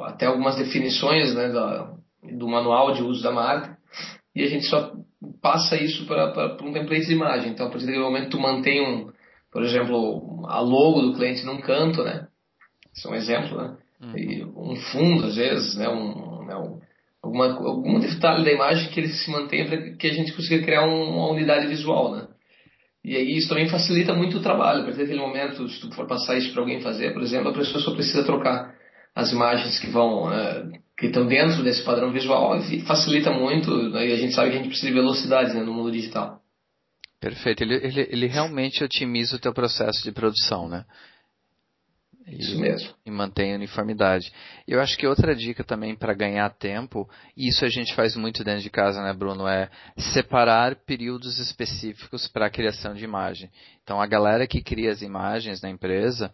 até 0.07 0.27
algumas 0.27 0.57
definições 0.57 1.35
né, 1.35 1.49
do, 1.49 2.39
do 2.39 2.49
manual 2.49 2.93
de 2.93 3.03
uso 3.03 3.23
da 3.23 3.33
marca. 3.33 3.77
E 4.35 4.43
a 4.43 4.49
gente 4.49 4.67
só 4.67 4.93
passa 5.41 5.77
isso 5.77 6.07
para 6.07 6.57
um 6.63 6.73
template 6.73 7.07
de 7.07 7.13
imagem. 7.13 7.53
Então, 7.53 7.67
a 7.67 7.71
partir 7.71 7.87
do 7.87 8.01
momento 8.01 8.25
que 8.25 8.31
tu 8.31 8.41
mantém 8.41 8.83
um, 8.83 9.11
por 9.53 9.63
exemplo, 9.63 10.45
a 10.47 10.61
logo 10.61 11.03
do 11.03 11.15
cliente 11.15 11.47
num 11.47 11.61
canto, 11.61 12.03
né? 12.03 12.27
Isso 12.93 13.09
é 13.09 13.11
um 13.11 13.15
exemplo, 13.15 13.57
né? 13.57 13.77
Uhum. 14.03 14.19
E 14.19 14.45
um 14.45 14.77
fundo, 14.77 15.27
às 15.27 15.37
vezes, 15.37 15.77
né? 15.77 15.89
Um, 15.89 16.45
né? 16.45 16.57
um, 16.57 16.81
alguma, 17.23 17.47
algum 17.53 18.01
detalhe 18.01 18.45
da 18.45 18.53
imagem 18.53 18.91
que 18.91 19.01
ele 19.01 19.09
se 19.09 19.31
mantenha 19.31 19.67
para 19.67 19.93
que 19.97 20.07
a 20.07 20.13
gente 20.13 20.33
consiga 20.33 20.65
criar 20.65 20.85
um, 20.85 21.11
uma 21.11 21.31
unidade 21.31 21.67
visual, 21.69 22.15
né? 22.15 22.27
E 23.05 23.17
aí 23.17 23.37
isso 23.37 23.49
também 23.49 23.69
facilita 23.69 24.15
muito 24.15 24.39
o 24.39 24.43
trabalho. 24.43 24.81
A 24.81 24.85
partir 24.85 25.01
daquele 25.01 25.21
momento, 25.21 25.69
se 25.69 25.81
tu 25.81 25.95
for 25.95 26.07
passar 26.07 26.39
isso 26.39 26.53
para 26.53 26.63
alguém 26.63 26.81
fazer, 26.81 27.13
por 27.13 27.23
exemplo, 27.23 27.51
a 27.51 27.55
pessoa 27.55 27.83
só 27.83 27.93
precisa 27.93 28.25
trocar 28.25 28.74
as 29.15 29.31
imagens 29.33 29.79
que 29.79 29.89
vão 29.89 30.29
uh, 30.29 30.73
que 30.97 31.07
estão 31.07 31.27
dentro 31.27 31.63
desse 31.63 31.83
padrão 31.83 32.13
visual 32.13 32.61
facilita 32.87 33.31
muito. 33.31 33.91
Né? 33.91 34.09
E 34.09 34.13
a 34.13 34.17
gente 34.17 34.35
sabe 34.35 34.51
que 34.51 34.57
a 34.57 34.59
gente 34.59 34.69
precisa 34.69 34.89
de 34.89 34.95
velocidade 34.95 35.55
né, 35.55 35.63
no 35.63 35.73
mundo 35.73 35.91
digital. 35.91 36.41
Perfeito. 37.21 37.63
Ele, 37.63 37.75
ele, 37.75 38.09
ele 38.11 38.27
realmente 38.27 38.85
otimiza 38.85 39.37
o 39.37 39.39
teu 39.41 39.53
processo 39.53 40.03
de 40.03 40.13
produção, 40.13 40.69
né? 40.69 40.85
E, 42.27 42.39
Isso 42.39 42.59
mesmo. 42.59 42.91
E 43.05 43.11
mantém 43.11 43.53
a 43.53 43.57
uniformidade. 43.57 44.33
Eu 44.67 44.81
acho 44.81 44.97
que 44.97 45.07
outra 45.07 45.35
dica 45.35 45.63
também 45.63 45.95
para 45.95 46.15
ganhar 46.15 46.49
tempo, 46.51 47.09
e 47.37 47.49
isso 47.49 47.65
a 47.65 47.69
gente 47.69 47.95
faz 47.95 48.17
muito 48.17 48.43
dentro 48.43 48.63
de 48.63 48.71
casa, 48.71 49.03
né, 49.03 49.13
Bruno, 49.13 49.47
é 49.47 49.71
separar 50.13 50.75
períodos 50.75 51.39
específicos 51.39 52.27
para 52.29 52.47
a 52.47 52.51
criação 52.51 52.95
de 52.95 53.05
imagem. 53.05 53.51
Então, 53.83 54.01
a 54.01 54.07
galera 54.07 54.47
que 54.47 54.63
cria 54.63 54.91
as 54.91 55.03
imagens 55.03 55.61
na 55.61 55.69
empresa, 55.69 56.33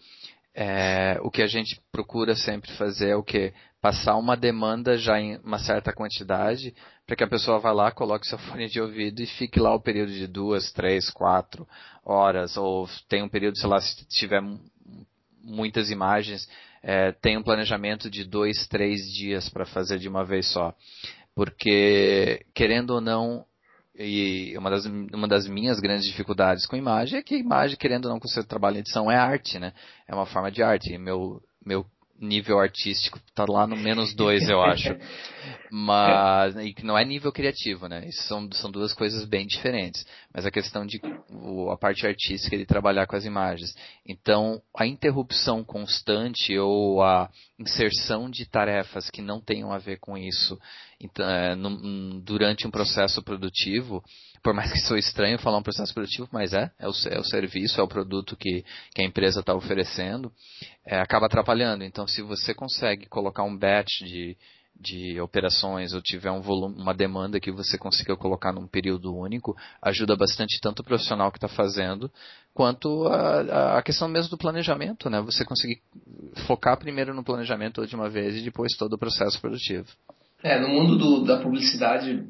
é, 0.63 1.19
o 1.23 1.31
que 1.31 1.41
a 1.41 1.47
gente 1.47 1.81
procura 1.91 2.37
sempre 2.37 2.71
fazer 2.73 3.09
é 3.09 3.17
o 3.17 3.23
que? 3.23 3.51
Passar 3.81 4.17
uma 4.17 4.37
demanda 4.37 4.99
já 4.99 5.19
em 5.19 5.39
uma 5.39 5.59
certa 5.59 5.91
quantidade, 5.91 6.75
para 7.07 7.17
que 7.17 7.25
a 7.25 7.29
pessoa 7.29 7.59
vá 7.59 7.73
lá, 7.73 7.91
coloque 7.91 8.27
seu 8.27 8.37
fone 8.47 8.69
de 8.69 8.79
ouvido 8.79 9.23
e 9.23 9.27
fique 9.27 9.59
lá 9.59 9.75
o 9.75 9.81
período 9.81 10.13
de 10.13 10.27
duas, 10.27 10.71
três, 10.71 11.09
quatro 11.09 11.67
horas, 12.05 12.59
ou 12.59 12.87
tem 13.09 13.23
um 13.23 13.29
período, 13.29 13.57
sei 13.57 13.71
lá, 13.71 13.81
se 13.81 14.07
tiver 14.07 14.43
muitas 15.43 15.91
imagens, 15.91 16.47
é, 16.83 17.11
tem 17.13 17.39
um 17.39 17.43
planejamento 17.43 18.11
de 18.11 18.23
dois, 18.23 18.67
três 18.67 19.11
dias 19.15 19.49
para 19.49 19.65
fazer 19.65 19.99
de 19.99 20.11
uma 20.11 20.27
vez 20.27 20.53
só. 20.53 20.75
Porque, 21.35 22.45
querendo 22.55 22.91
ou 22.91 23.01
não, 23.01 23.47
e 24.01 24.57
uma 24.57 24.71
das, 24.71 24.87
uma 24.87 25.29
das 25.29 25.47
minhas 25.47 25.79
grandes 25.79 26.07
dificuldades 26.07 26.67
com 26.67 26.75
imagem 26.75 27.19
é 27.19 27.23
que 27.23 27.37
imagem, 27.37 27.77
querendo 27.77 28.07
ou 28.07 28.13
não, 28.13 28.19
com 28.19 28.27
o 28.27 28.31
seu 28.31 28.43
trabalho 28.43 28.77
em 28.77 28.81
edição, 28.81 29.11
é 29.11 29.17
arte, 29.17 29.59
né? 29.59 29.75
É 30.09 30.15
uma 30.15 30.25
forma 30.25 30.51
de 30.51 30.63
arte. 30.63 30.93
E 30.93 30.99
meu, 30.99 31.43
meu 31.65 31.85
nível 32.21 32.59
artístico 32.59 33.19
está 33.19 33.45
lá 33.49 33.67
no 33.67 33.77
menos 33.77 34.15
dois, 34.15 34.49
eu 34.49 34.61
acho. 34.63 34.95
Mas 35.71 36.55
e 36.57 36.75
não 36.83 36.99
é 36.99 37.05
nível 37.05 37.33
criativo, 37.33 37.89
né? 37.89 38.07
Isso 38.07 38.23
são, 38.25 38.51
são 38.53 38.71
duas 38.71 38.93
coisas 38.93 39.25
bem 39.25 39.47
diferentes. 39.47 40.07
Mas 40.33 40.45
a 40.45 40.51
questão 40.51 40.85
de 40.85 41.01
o, 41.31 41.71
a 41.71 41.79
parte 41.79 42.07
artística 42.07 42.57
de 42.57 42.67
trabalhar 42.67 43.07
com 43.07 43.17
as 43.17 43.25
imagens. 43.25 43.75
Então, 44.07 44.61
a 44.77 44.87
interrupção 44.87 45.65
constante 45.65 46.59
ou 46.59 47.03
a 47.03 47.31
inserção 47.59 48.29
de 48.29 48.47
tarefas 48.47 49.09
que 49.11 49.23
não 49.23 49.41
tenham 49.41 49.73
a 49.73 49.79
ver 49.79 49.99
com 49.99 50.17
isso 50.17 50.59
então, 51.01 51.29
é, 51.29 51.55
no, 51.55 52.21
durante 52.21 52.67
um 52.67 52.71
processo 52.71 53.23
produtivo 53.23 54.05
por 54.43 54.55
mais 54.55 54.73
que 54.73 54.81
sou 54.81 54.97
estranho 54.97 55.39
falar 55.39 55.59
um 55.59 55.63
processo 55.63 55.93
produtivo, 55.93 56.29
mas 56.33 56.53
é, 56.53 56.71
é 56.79 56.89
o, 56.89 56.93
é 57.11 57.19
o 57.19 57.25
serviço, 57.25 57.81
é 57.81 57.85
o 57.85 57.89
produto 57.89 58.37
que, 58.37 58.65
que 58.95 59.03
a 59.03 59.05
empresa 59.05 59.41
está 59.41 59.55
oferecendo, 59.55 60.33
é, 60.85 60.99
acaba 60.99 61.27
atrapalhando. 61.27 61.85
Então, 61.85 62.07
se 62.07 62.23
você 62.23 62.55
consegue 62.55 63.07
colocar 63.07 63.43
um 63.43 63.57
batch 63.57 64.01
de, 64.01 64.37
de 64.81 65.21
operações 65.21 65.93
ou 65.93 66.01
tiver 66.01 66.31
um 66.31 66.41
volume, 66.41 66.81
uma 66.81 66.95
demanda 66.95 67.39
que 67.39 67.53
você 67.53 67.77
consiga 67.77 68.17
colocar 68.17 68.53
num 68.53 68.67
período 68.67 69.15
único, 69.15 69.55
ajuda 69.83 70.17
bastante 70.17 70.59
tanto 70.61 70.81
o 70.81 70.85
profissional 70.85 71.31
que 71.31 71.37
está 71.37 71.49
fazendo, 71.49 72.11
quanto 72.55 73.07
a, 73.09 73.79
a, 73.79 73.83
questão 73.83 74.09
mesmo 74.09 74.31
do 74.31 74.39
planejamento, 74.39 75.11
né? 75.11 75.21
Você 75.21 75.45
conseguir 75.45 75.83
focar 76.47 76.79
primeiro 76.79 77.13
no 77.13 77.23
planejamento 77.23 77.87
de 77.87 77.95
uma 77.95 78.09
vez 78.09 78.37
e 78.37 78.41
depois 78.41 78.75
todo 78.77 78.95
o 78.95 78.99
processo 78.99 79.39
produtivo. 79.39 79.87
É, 80.43 80.59
no 80.59 80.69
mundo 80.69 80.97
do, 80.97 81.25
da 81.25 81.39
publicidade, 81.39 82.25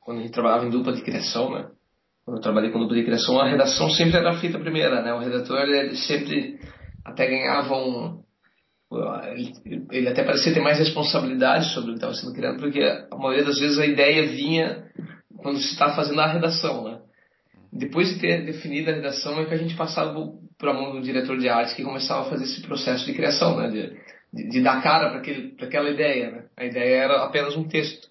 quando 0.00 0.18
a 0.18 0.22
gente 0.22 0.32
trabalhava 0.32 0.66
em 0.66 0.70
dupla 0.70 0.92
de 0.92 1.02
criação, 1.02 1.50
né? 1.50 1.68
Quando 2.24 2.36
eu 2.36 2.42
trabalhei 2.42 2.70
com 2.70 2.78
dupla 2.78 2.96
de 2.96 3.04
criação, 3.04 3.40
a 3.40 3.48
redação 3.48 3.90
sempre 3.90 4.16
era 4.16 4.38
feita 4.38 4.58
primeira, 4.58 5.02
né? 5.02 5.12
O 5.12 5.18
redator, 5.18 5.58
ele 5.60 5.96
sempre 5.96 6.58
até 7.04 7.26
ganhava 7.26 7.74
um... 7.74 8.22
Ele, 9.32 9.52
ele 9.90 10.08
até 10.08 10.24
parecia 10.24 10.54
ter 10.54 10.60
mais 10.60 10.78
responsabilidade 10.78 11.74
sobre 11.74 11.90
o 11.90 11.92
que 11.92 11.98
estava 11.98 12.14
sendo 12.14 12.32
criado, 12.32 12.58
porque 12.58 12.80
a 12.80 13.16
maioria 13.16 13.44
das 13.44 13.58
vezes 13.58 13.78
a 13.78 13.86
ideia 13.86 14.26
vinha 14.28 14.84
quando 15.38 15.58
se 15.58 15.72
está 15.72 15.94
fazendo 15.94 16.20
a 16.20 16.32
redação, 16.32 16.84
né? 16.84 16.98
Depois 17.72 18.08
de 18.08 18.20
ter 18.20 18.46
definido 18.46 18.90
a 18.90 18.94
redação, 18.94 19.38
é 19.40 19.44
que 19.44 19.54
a 19.54 19.58
gente 19.58 19.76
passava 19.76 20.14
para 20.56 20.70
a 20.70 20.74
mão 20.74 20.92
do 20.92 21.02
diretor 21.02 21.38
de 21.38 21.48
arte 21.48 21.74
que 21.74 21.84
começava 21.84 22.22
a 22.22 22.30
fazer 22.30 22.44
esse 22.44 22.62
processo 22.62 23.04
de 23.04 23.12
criação, 23.12 23.56
né? 23.56 23.68
De, 23.68 23.96
de, 24.32 24.48
de 24.48 24.62
dar 24.62 24.82
cara 24.82 25.10
para 25.10 25.66
aquela 25.66 25.90
ideia. 25.90 26.30
Né? 26.30 26.44
A 26.56 26.64
ideia 26.64 26.96
era 26.96 27.24
apenas 27.24 27.56
um 27.56 27.64
texto. 27.64 28.08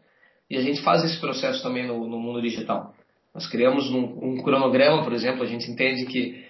E 0.49 0.58
a 0.58 0.62
gente 0.62 0.82
faz 0.82 1.03
esse 1.03 1.19
processo 1.19 1.62
também 1.62 1.86
no, 1.86 2.08
no 2.08 2.19
mundo 2.19 2.41
digital. 2.41 2.93
Nós 3.34 3.47
criamos 3.47 3.91
um, 3.91 4.17
um, 4.21 4.41
cronograma, 4.41 5.03
por 5.03 5.13
exemplo, 5.13 5.43
a 5.43 5.45
gente 5.45 5.69
entende 5.69 6.06
que 6.06 6.43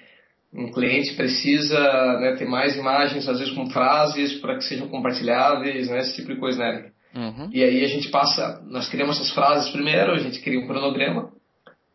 um 0.54 0.72
cliente 0.72 1.16
precisa 1.16 1.78
né, 2.20 2.36
ter 2.38 2.46
mais 2.46 2.78
imagens, 2.78 3.28
às 3.28 3.40
vezes 3.40 3.54
com 3.54 3.70
frases, 3.70 4.40
para 4.40 4.56
que 4.56 4.64
sejam 4.64 4.88
compartilháveis, 4.88 5.90
né, 5.90 6.00
esse 6.00 6.16
tipo 6.16 6.34
de 6.34 6.40
coisa, 6.40 6.60
né? 6.60 6.92
Uhum. 7.14 7.50
E 7.52 7.64
aí 7.64 7.84
a 7.84 7.88
gente 7.88 8.10
passa, 8.10 8.64
nós 8.70 8.88
criamos 8.88 9.18
essas 9.18 9.34
frases 9.34 9.70
primeiro, 9.72 10.14
a 10.14 10.20
gente 10.20 10.40
cria 10.40 10.60
um 10.60 10.68
cronograma, 10.68 11.32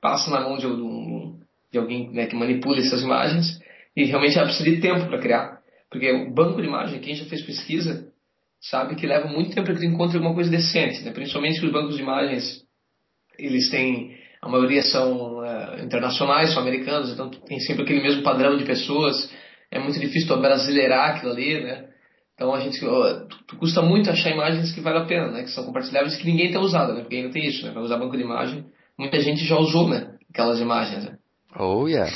passa 0.01 0.31
na 0.31 0.41
mão 0.41 0.59
de, 0.59 0.67
de 1.71 1.79
alguém 1.79 2.11
né, 2.11 2.27
que 2.27 2.37
manipula 2.37 2.79
essas 2.79 3.03
imagens, 3.03 3.59
e 3.97 4.05
realmente 4.05 4.37
ela 4.37 4.47
precisa 4.47 4.69
de 4.69 4.81
tempo 4.81 5.07
para 5.07 5.21
criar. 5.21 5.62
Porque 5.93 6.11
o 6.11 6.33
banco 6.33 6.63
de 6.63 6.67
imagem, 6.67 7.01
quem 7.01 7.15
já 7.15 7.27
fez 7.27 7.43
pesquisa, 7.43 8.11
sabe 8.59 8.95
que 8.95 9.07
leva 9.07 9.29
muito 9.29 9.55
tempo 9.55 9.67
para 9.67 9.79
que 9.79 9.85
encontre 9.85 10.17
alguma 10.17 10.35
coisa 10.35 10.51
decente, 10.51 11.03
né? 11.05 11.13
principalmente 11.13 11.61
que 11.61 11.67
os 11.67 11.73
bancos 11.73 11.97
de 11.97 12.03
imagens, 12.03 12.63
eles 13.39 13.69
têm, 13.69 14.17
a 14.41 14.49
maioria 14.49 14.83
são 14.83 15.41
uh, 15.41 15.85
internacionais, 15.85 16.55
são 16.55 16.63
americanos, 16.63 17.13
então 17.13 17.29
tem 17.29 17.61
sempre 17.61 17.83
aquele 17.83 18.01
mesmo 18.01 18.23
padrão 18.23 18.57
de 18.57 18.65
pessoas, 18.65 19.31
é 19.71 19.79
muito 19.79 20.01
difícil 20.01 20.29
tu 20.29 20.41
brasileirar 20.41 21.11
aquilo 21.11 21.33
ali, 21.33 21.63
né? 21.63 21.89
Então 22.35 22.55
a 22.55 22.61
gente, 22.61 22.81
tu, 22.81 23.57
custa 23.59 23.83
muito 23.83 24.11
achar 24.11 24.31
imagens 24.31 24.73
que 24.73 24.81
valem 24.81 25.03
a 25.03 25.05
pena, 25.05 25.31
né? 25.31 25.43
Que 25.43 25.51
são 25.51 25.65
compartilháveis 25.65 26.17
que 26.17 26.27
ninguém 26.27 26.51
tem 26.51 26.61
usado, 26.61 26.95
né? 26.95 27.03
Porque 27.03 27.17
ainda 27.17 27.31
tem 27.31 27.45
isso, 27.45 27.67
né? 27.67 27.73
Para 27.73 27.83
usar 27.83 27.99
banco 27.99 28.17
de 28.17 28.23
imagem, 28.23 28.65
muita 28.99 29.21
gente 29.21 29.45
já 29.45 29.59
usou, 29.59 29.89
né? 29.89 30.15
Aquelas 30.31 30.59
imagens, 30.59 31.05
né? 31.05 31.19
Oh, 31.59 31.87
yeah. 31.87 32.11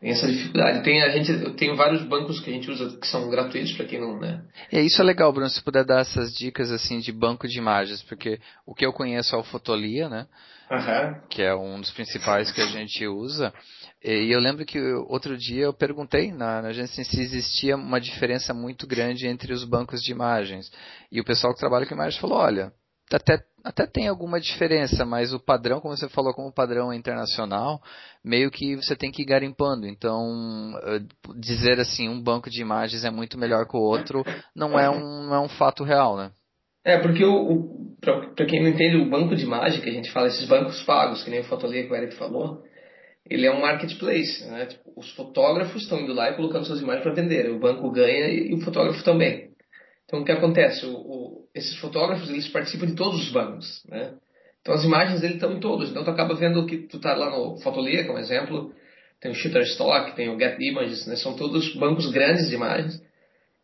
Tem 0.00 0.10
essa 0.12 0.26
dificuldade. 0.26 0.82
Tem, 0.82 1.02
a 1.02 1.10
gente, 1.10 1.50
tem 1.56 1.76
vários 1.76 2.02
bancos 2.04 2.40
que 2.40 2.48
a 2.48 2.52
gente 2.54 2.70
usa 2.70 2.96
que 2.98 3.06
são 3.06 3.28
gratuitos 3.28 3.72
para 3.72 3.84
quem 3.84 4.00
não, 4.00 4.18
né? 4.18 4.42
E 4.72 4.80
isso 4.80 5.02
é 5.02 5.04
legal, 5.04 5.30
Bruno, 5.30 5.50
se 5.50 5.62
puder 5.62 5.84
dar 5.84 6.00
essas 6.00 6.32
dicas 6.34 6.72
assim 6.72 7.00
de 7.00 7.12
banco 7.12 7.46
de 7.46 7.58
imagens, 7.58 8.02
porque 8.04 8.40
o 8.64 8.74
que 8.74 8.86
eu 8.86 8.94
conheço 8.94 9.34
é 9.34 9.38
o 9.38 9.44
Fotolia, 9.44 10.08
né? 10.08 10.26
Uhum. 10.70 11.20
Que 11.28 11.42
é 11.42 11.54
um 11.54 11.78
dos 11.78 11.90
principais 11.90 12.50
que 12.50 12.62
a 12.62 12.66
gente 12.66 13.06
usa. 13.06 13.52
E 14.02 14.34
eu 14.34 14.40
lembro 14.40 14.64
que 14.64 14.80
outro 15.08 15.36
dia 15.36 15.64
eu 15.64 15.74
perguntei 15.74 16.32
na, 16.32 16.62
na 16.62 16.68
agência 16.68 17.04
se 17.04 17.20
existia 17.20 17.76
uma 17.76 18.00
diferença 18.00 18.54
muito 18.54 18.86
grande 18.86 19.26
entre 19.26 19.52
os 19.52 19.64
bancos 19.64 20.00
de 20.00 20.12
imagens. 20.12 20.70
E 21.12 21.20
o 21.20 21.24
pessoal 21.24 21.52
que 21.52 21.60
trabalha 21.60 21.84
com 21.84 21.94
imagens 21.94 22.18
falou, 22.18 22.38
olha, 22.38 22.72
até, 23.16 23.42
até 23.64 23.86
tem 23.86 24.08
alguma 24.08 24.40
diferença, 24.40 25.04
mas 25.04 25.32
o 25.32 25.40
padrão, 25.40 25.80
como 25.80 25.96
você 25.96 26.08
falou, 26.08 26.32
como 26.32 26.52
padrão 26.52 26.92
internacional, 26.92 27.80
meio 28.24 28.50
que 28.50 28.76
você 28.76 28.94
tem 28.96 29.10
que 29.10 29.22
ir 29.22 29.26
garimpando. 29.26 29.86
Então, 29.86 30.78
eh, 30.84 31.00
dizer 31.36 31.80
assim, 31.80 32.08
um 32.08 32.20
banco 32.20 32.48
de 32.50 32.60
imagens 32.60 33.04
é 33.04 33.10
muito 33.10 33.38
melhor 33.38 33.66
que 33.66 33.76
o 33.76 33.80
outro, 33.80 34.24
não 34.54 34.78
é 34.78 34.88
um, 34.88 35.26
não 35.26 35.34
é 35.34 35.40
um 35.40 35.48
fato 35.48 35.84
real, 35.84 36.16
né? 36.16 36.30
É, 36.84 36.98
porque 36.98 37.24
o, 37.24 37.34
o 37.34 37.96
para 38.00 38.46
quem 38.46 38.62
não 38.62 38.70
entende, 38.70 38.96
o 38.96 39.10
banco 39.10 39.36
de 39.36 39.44
imagem 39.44 39.82
que 39.82 39.90
a 39.90 39.92
gente 39.92 40.10
fala, 40.10 40.28
esses 40.28 40.48
bancos 40.48 40.82
pagos, 40.84 41.22
que 41.22 41.30
nem 41.30 41.40
o 41.40 41.44
Fotolia 41.44 41.86
que 41.86 41.92
o 41.92 41.96
Eric 41.96 42.14
falou, 42.16 42.62
ele 43.28 43.46
é 43.46 43.52
um 43.52 43.60
marketplace. 43.60 44.44
Né? 44.46 44.66
Tipo, 44.66 44.92
os 44.96 45.10
fotógrafos 45.12 45.82
estão 45.82 46.00
indo 46.00 46.14
lá 46.14 46.30
e 46.30 46.36
colocando 46.36 46.64
suas 46.64 46.80
imagens 46.80 47.02
para 47.02 47.14
vender. 47.14 47.50
O 47.50 47.60
banco 47.60 47.90
ganha 47.90 48.28
e, 48.28 48.50
e 48.50 48.54
o 48.54 48.60
fotógrafo 48.60 49.04
também. 49.04 49.49
Então 50.10 50.22
o 50.22 50.24
que 50.24 50.32
acontece? 50.32 50.84
O, 50.86 50.92
o, 50.92 51.48
esses 51.54 51.76
fotógrafos 51.76 52.28
eles 52.28 52.48
participam 52.48 52.86
de 52.86 52.96
todos 52.96 53.22
os 53.22 53.30
bancos, 53.30 53.80
né? 53.88 54.14
Então 54.60 54.74
as 54.74 54.82
imagens 54.82 55.20
dele 55.20 55.34
estão 55.34 55.52
em 55.52 55.60
todos. 55.60 55.88
Então 55.88 56.02
tu 56.02 56.10
acaba 56.10 56.34
vendo 56.34 56.66
que 56.66 56.78
tu 56.78 56.98
tá 56.98 57.14
lá 57.14 57.30
no 57.30 57.58
Fotolia, 57.60 58.04
como 58.04 58.18
exemplo, 58.18 58.74
tem 59.20 59.30
o 59.30 59.34
Shutterstock, 59.34 60.16
tem 60.16 60.28
o 60.28 60.38
Get 60.38 60.58
Images, 60.58 61.06
né? 61.06 61.14
São 61.14 61.36
todos 61.36 61.76
bancos 61.76 62.10
grandes 62.10 62.48
de 62.48 62.56
imagens 62.56 63.00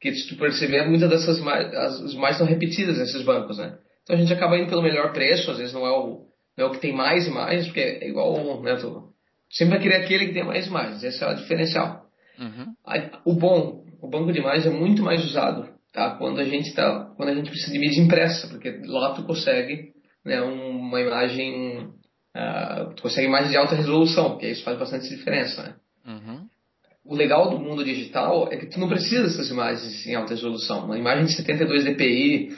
que 0.00 0.14
se 0.14 0.28
tu 0.28 0.36
perceber 0.36 0.86
muitas 0.88 1.10
dessas 1.10 1.38
imagens, 1.38 1.74
as 1.74 2.12
imagens 2.12 2.38
são 2.38 2.46
repetidas 2.46 2.96
nesses 2.96 3.22
bancos, 3.22 3.58
né? 3.58 3.76
Então 4.04 4.14
a 4.14 4.18
gente 4.18 4.32
acaba 4.32 4.56
indo 4.56 4.68
pelo 4.68 4.82
melhor 4.82 5.12
preço, 5.12 5.50
às 5.50 5.58
vezes 5.58 5.72
não 5.74 5.84
é 5.84 5.90
o, 5.90 6.26
não 6.56 6.66
é 6.66 6.68
o 6.68 6.70
que 6.70 6.78
tem 6.78 6.92
mais 6.92 7.26
imagens, 7.26 7.66
porque 7.66 7.80
é 7.80 8.08
igual, 8.08 8.62
né? 8.62 8.76
Tu 8.76 9.12
sempre 9.50 9.74
vai 9.74 9.82
querer 9.82 9.96
aquele 9.96 10.26
que 10.26 10.34
tem 10.34 10.44
mais 10.44 10.68
imagens, 10.68 11.02
esse 11.02 11.24
é 11.24 11.28
o 11.28 11.34
diferencial. 11.34 12.06
Uhum. 12.38 12.74
O 13.24 13.34
bom, 13.34 13.84
o 14.00 14.08
banco 14.08 14.32
de 14.32 14.38
imagens 14.38 14.66
é 14.66 14.70
muito 14.70 15.02
mais 15.02 15.24
usado 15.24 15.75
tá? 15.96 16.10
quando, 16.16 16.38
a 16.40 16.44
gente 16.44 16.74
tá, 16.74 17.12
quando 17.16 17.30
a 17.30 17.34
gente 17.34 17.50
precisa 17.50 17.72
de 17.72 17.78
mídia 17.78 18.02
impressa, 18.02 18.46
porque 18.48 18.80
lá 18.84 19.14
tu 19.14 19.22
consegue 19.24 19.92
né, 20.24 20.40
uma 20.42 21.00
imagem, 21.00 21.78
uh, 22.36 22.94
tu 22.94 23.02
consegue 23.02 23.26
imagens 23.26 23.50
de 23.50 23.56
alta 23.56 23.74
resolução, 23.74 24.30
porque 24.30 24.48
isso 24.48 24.62
faz 24.62 24.78
bastante 24.78 25.08
diferença. 25.08 25.62
Né? 25.62 25.74
Uhum. 26.06 26.46
O 27.04 27.14
legal 27.14 27.50
do 27.50 27.58
mundo 27.58 27.84
digital 27.84 28.48
é 28.52 28.56
que 28.56 28.66
tu 28.66 28.78
não 28.78 28.88
precisa 28.88 29.22
dessas 29.22 29.48
imagens 29.50 30.06
em 30.06 30.14
alta 30.14 30.34
resolução. 30.34 30.84
Uma 30.84 30.98
imagem 30.98 31.24
de 31.24 31.34
72 31.34 31.84
dpi, 31.84 32.56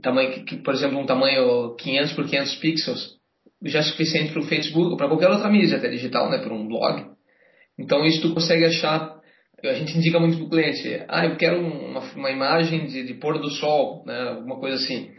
tamanho, 0.00 0.44
que, 0.44 0.56
por 0.56 0.72
exemplo, 0.72 0.98
um 0.98 1.06
tamanho 1.06 1.74
500 1.76 2.12
por 2.12 2.26
500 2.26 2.54
pixels, 2.56 3.14
já 3.62 3.80
é 3.80 3.82
suficiente 3.82 4.32
para 4.32 4.42
o 4.42 4.46
Facebook 4.46 4.90
ou 4.90 4.96
para 4.96 5.08
qualquer 5.08 5.30
outra 5.30 5.50
mídia, 5.50 5.76
até 5.76 5.88
digital, 5.88 6.30
né, 6.30 6.38
para 6.38 6.54
um 6.54 6.66
blog. 6.66 7.06
Então 7.78 8.04
isso 8.04 8.22
tu 8.22 8.34
consegue 8.34 8.64
achar, 8.64 9.16
a 9.68 9.74
gente 9.74 9.96
indica 9.96 10.18
muito 10.18 10.36
para 10.36 10.46
o 10.46 10.50
cliente, 10.50 11.04
ah, 11.08 11.24
eu 11.26 11.36
quero 11.36 11.60
uma, 11.60 12.00
uma 12.00 12.30
imagem 12.30 12.86
de, 12.86 13.04
de 13.04 13.14
pôr 13.14 13.38
do 13.38 13.50
sol, 13.50 14.04
né, 14.06 14.30
alguma 14.30 14.58
coisa 14.58 14.76
assim. 14.76 15.10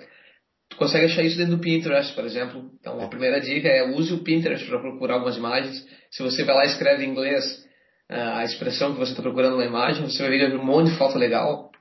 Tu 0.69 0.77
consegue 0.77 1.05
achar 1.05 1.23
isso 1.23 1.38
dentro 1.38 1.55
do 1.55 1.62
Pinterest, 1.62 2.13
por 2.13 2.25
exemplo. 2.25 2.69
Então 2.79 2.99
a 2.99 3.08
primeira 3.08 3.39
dica 3.39 3.67
é 3.67 3.88
use 3.89 4.13
o 4.13 4.23
Pinterest 4.23 4.67
para 4.67 4.79
procurar 4.79 5.15
algumas 5.15 5.38
imagens. 5.38 5.86
Se 6.12 6.23
você 6.23 6.43
vai 6.43 6.55
lá 6.55 6.63
e 6.65 6.67
escreve 6.67 7.05
em 7.05 7.10
inglês 7.10 7.45
uh, 8.12 8.38
a 8.38 8.43
expressão 8.43 8.93
que 8.93 8.99
você 8.99 9.12
está 9.12 9.21
procurando 9.21 9.58
na 9.58 9.65
imagem, 9.65 10.03
você 10.03 10.21
vai 10.21 10.38
ver 10.38 10.55
um 10.55 10.65
monte 10.65 10.91
de 10.91 10.97
foto 10.97 11.17
legal 11.17 11.71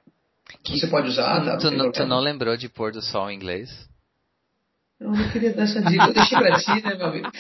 que 0.63 0.79
você 0.79 0.87
pode 0.87 1.09
usar. 1.09 1.45
Tá? 1.45 1.57
Tu, 1.57 1.71
não, 1.71 1.91
tu 1.91 2.07
não 2.07 2.21
lembrou 2.21 2.57
de 2.57 2.69
pôr 2.69 2.93
do 2.93 3.01
sol 3.01 3.31
em 3.31 3.37
inglês? 3.37 3.71
Eu 5.01 5.11
não 5.11 5.31
queria 5.31 5.53
dar 5.53 5.65
essa 5.65 5.83
dica, 5.83 6.05
eu 6.05 6.15
deixei 6.15 6.39
pra 6.39 6.59
ti, 6.59 6.83
né, 6.83 6.95
meu 6.95 7.07
amigo? 7.07 7.31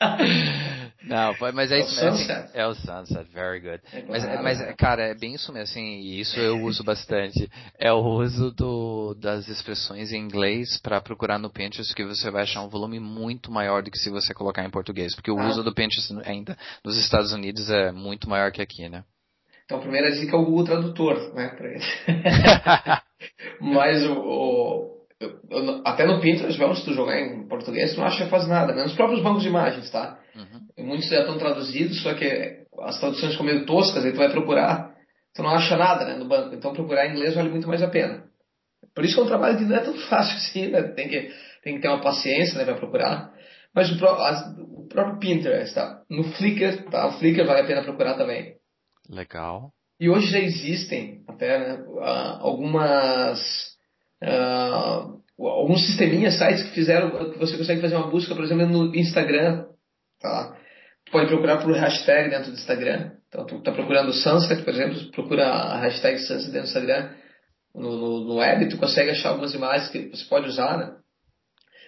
Não, 1.06 1.34
mas 1.54 1.70
é, 1.70 1.76
é 1.76 1.80
isso 1.80 2.04
mesmo. 2.04 2.32
Assim, 2.32 2.50
é 2.52 2.66
o 2.66 2.74
sunset, 2.74 3.30
very 3.32 3.60
good. 3.60 3.80
É 3.92 4.02
mas, 4.08 4.42
mas, 4.42 4.76
cara, 4.76 5.02
é 5.04 5.14
bem 5.14 5.34
isso 5.34 5.52
mesmo, 5.52 5.62
assim, 5.62 6.00
e 6.00 6.20
isso 6.20 6.38
eu 6.38 6.60
uso 6.62 6.82
bastante. 6.82 7.48
É 7.78 7.92
o 7.92 8.00
uso 8.00 8.50
do, 8.50 9.14
das 9.14 9.48
expressões 9.48 10.12
em 10.12 10.18
inglês 10.18 10.80
para 10.82 11.00
procurar 11.00 11.38
no 11.38 11.48
Pinterest, 11.48 11.94
que 11.94 12.04
você 12.04 12.30
vai 12.30 12.42
achar 12.42 12.62
um 12.62 12.68
volume 12.68 12.98
muito 12.98 13.52
maior 13.52 13.82
do 13.82 13.90
que 13.90 13.98
se 13.98 14.10
você 14.10 14.34
colocar 14.34 14.64
em 14.64 14.70
português. 14.70 15.14
Porque 15.14 15.30
o 15.30 15.38
ah. 15.38 15.48
uso 15.48 15.62
do 15.62 15.72
Pinterest 15.72 16.12
ainda 16.24 16.56
nos 16.84 16.98
Estados 16.98 17.32
Unidos 17.32 17.70
é 17.70 17.92
muito 17.92 18.28
maior 18.28 18.50
que 18.50 18.60
aqui, 18.60 18.88
né? 18.88 19.04
Então 19.64 19.78
a 19.78 19.80
primeira 19.80 20.10
dica 20.10 20.36
é 20.36 20.38
o 20.38 20.44
Google 20.44 20.64
Tradutor, 20.64 21.34
né, 21.34 21.48
pra 21.48 21.68
ele. 21.68 21.84
mas 23.60 24.04
o, 24.04 24.12
o 24.12 24.96
eu, 25.18 25.40
eu, 25.50 25.82
até 25.84 26.04
no 26.04 26.20
Pinterest, 26.20 26.58
mesmo 26.58 26.76
se 26.76 26.84
tu 26.84 26.92
jogar 26.92 27.18
em 27.18 27.46
português, 27.48 27.94
tu 27.94 28.00
não 28.00 28.06
acha 28.06 28.28
quase 28.28 28.48
nada, 28.48 28.74
né? 28.74 28.82
Nos 28.82 28.94
próprios 28.94 29.22
bancos 29.22 29.42
de 29.42 29.48
imagens, 29.48 29.90
tá? 29.90 30.18
Muitos 30.78 31.08
já 31.08 31.20
estão 31.20 31.38
traduzidos, 31.38 32.02
só 32.02 32.14
que 32.14 32.64
as 32.80 33.00
traduções 33.00 33.32
ficam 33.32 33.46
meio 33.46 33.64
toscas, 33.64 34.04
aí 34.04 34.12
tu 34.12 34.18
vai 34.18 34.30
procurar, 34.30 34.94
tu 35.34 35.42
não 35.42 35.50
acha 35.50 35.76
nada 35.76 36.04
né, 36.04 36.16
no 36.16 36.26
banco. 36.26 36.54
Então 36.54 36.72
procurar 36.72 37.06
em 37.06 37.12
inglês 37.12 37.34
vale 37.34 37.48
muito 37.48 37.66
mais 37.66 37.82
a 37.82 37.88
pena. 37.88 38.24
Por 38.94 39.04
isso 39.04 39.14
que 39.14 39.20
é 39.20 39.24
um 39.24 39.28
trabalho 39.28 39.58
que 39.58 39.64
não 39.64 39.76
é 39.76 39.80
tão 39.80 39.94
fácil 39.94 40.36
assim, 40.36 40.68
né? 40.68 40.82
Tem 40.82 41.08
que, 41.08 41.30
tem 41.62 41.76
que 41.76 41.80
ter 41.80 41.88
uma 41.88 42.00
paciência, 42.00 42.58
né, 42.58 42.64
para 42.64 42.76
procurar. 42.76 43.32
Mas 43.74 43.90
o, 43.90 44.06
as, 44.06 44.58
o, 44.58 44.86
próprio 44.88 45.18
Pinterest, 45.18 45.74
tá? 45.74 46.02
No 46.08 46.24
Flickr, 46.24 46.84
tá? 46.90 47.08
O 47.08 47.18
Flickr 47.18 47.44
vale 47.44 47.60
a 47.60 47.66
pena 47.66 47.82
procurar 47.82 48.14
também. 48.14 48.56
Legal. 49.08 49.70
E 50.00 50.08
hoje 50.08 50.30
já 50.30 50.38
existem 50.38 51.22
até 51.28 51.58
né, 51.58 51.84
algumas 52.40 53.76
uh, 54.22 55.22
alguns 55.38 55.86
sisteminhas, 55.86 56.38
sites 56.38 56.62
que 56.64 56.74
fizeram 56.74 57.30
que 57.30 57.38
você 57.38 57.56
consegue 57.56 57.80
fazer 57.80 57.96
uma 57.96 58.10
busca, 58.10 58.34
por 58.34 58.44
exemplo, 58.44 58.66
no 58.66 58.94
Instagram, 58.94 59.66
tá? 60.20 60.55
Pode 61.16 61.28
procurar 61.28 61.62
por 61.62 61.72
hashtag 61.72 62.28
dentro 62.28 62.50
do 62.50 62.58
Instagram. 62.58 63.12
Então, 63.26 63.46
tu 63.46 63.56
está 63.56 63.72
procurando 63.72 64.12
Sunset, 64.12 64.62
por 64.62 64.74
exemplo, 64.74 65.10
procura 65.12 65.46
a 65.46 65.78
hashtag 65.78 66.18
Sunset 66.18 66.50
dentro 66.50 66.60
do 66.60 66.66
Instagram. 66.66 67.08
No, 67.74 67.96
no, 67.96 68.24
no, 68.26 68.34
web, 68.36 68.68
tu 68.68 68.76
consegue 68.76 69.12
achar 69.12 69.30
algumas 69.30 69.54
imagens 69.54 69.88
que 69.88 70.10
você 70.10 70.26
pode 70.26 70.46
usar, 70.46 70.76
né? 70.76 70.94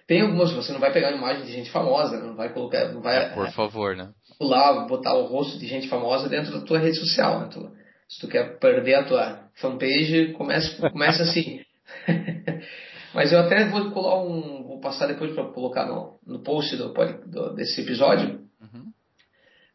Tem 0.07 0.23
algumas, 0.23 0.51
você 0.53 0.73
não 0.73 0.81
vai 0.81 0.95
pegar 0.95 1.09
uma 1.09 1.19
imagem 1.19 1.45
de 1.45 1.53
gente 1.53 1.71
famosa, 1.71 2.19
não 2.19 2.37
vai 2.37 2.55
colocar, 2.55 2.91
não 2.91 3.03
vai... 3.03 3.17
É, 3.19 3.29
por 3.35 3.51
favor, 3.51 3.95
né? 3.95 4.09
Pular, 4.39 4.87
botar 4.87 5.13
o 5.13 5.27
rosto 5.27 5.59
de 5.59 5.67
gente 5.67 5.89
famosa 5.89 6.27
dentro 6.31 6.51
da 6.51 6.65
tua 6.65 6.79
rede 6.79 6.99
social, 6.99 7.41
né? 7.41 7.49
Tu, 7.53 7.71
se 8.09 8.21
tu 8.23 8.29
quer 8.29 8.59
perder 8.59 8.95
a 8.95 9.05
tua 9.05 9.41
fanpage, 9.57 10.33
começa, 10.39 10.91
começa 10.91 11.23
assim. 11.23 11.61
Mas 13.13 13.31
eu 13.31 13.41
até 13.41 13.69
vou 13.69 13.91
colar 13.91 14.23
um. 14.23 14.65
Vou 14.67 14.81
passar 14.81 15.07
depois 15.07 15.35
para 15.35 15.53
colocar 15.53 15.85
no, 15.85 16.19
no 16.27 16.43
post 16.43 16.75
do, 16.77 16.95
do, 17.27 17.55
desse 17.55 17.83
episódio. 17.83 18.48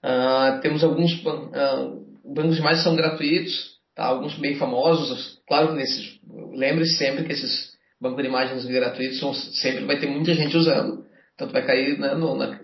Uh, 0.04 0.60
temos 0.62 0.84
alguns 0.84 1.14
uh, 1.24 2.04
bancos 2.26 2.56
de 2.56 2.62
imagens 2.62 2.84
são 2.84 2.96
gratuitos, 2.96 3.78
tá? 3.96 4.06
alguns 4.06 4.38
bem 4.38 4.56
famosos. 4.56 5.40
Claro 5.48 5.70
que 5.70 5.76
nesses. 5.76 6.20
Lembre-se 6.54 6.98
sempre 6.98 7.24
que 7.24 7.32
esses 7.32 7.74
bancos 8.02 8.22
de 8.22 8.30
imagens 8.30 8.66
gratuitos 8.66 9.20
são, 9.20 9.34
sempre 9.34 9.86
vai 9.86 10.00
ter 10.00 10.08
muita 10.08 10.34
gente 10.34 10.58
usando. 10.58 11.06
Então 11.36 11.48
tu 11.48 11.54
vai 11.54 11.66
cair 11.66 11.98
né, 11.98 12.14
no, 12.14 12.36
na, 12.36 12.60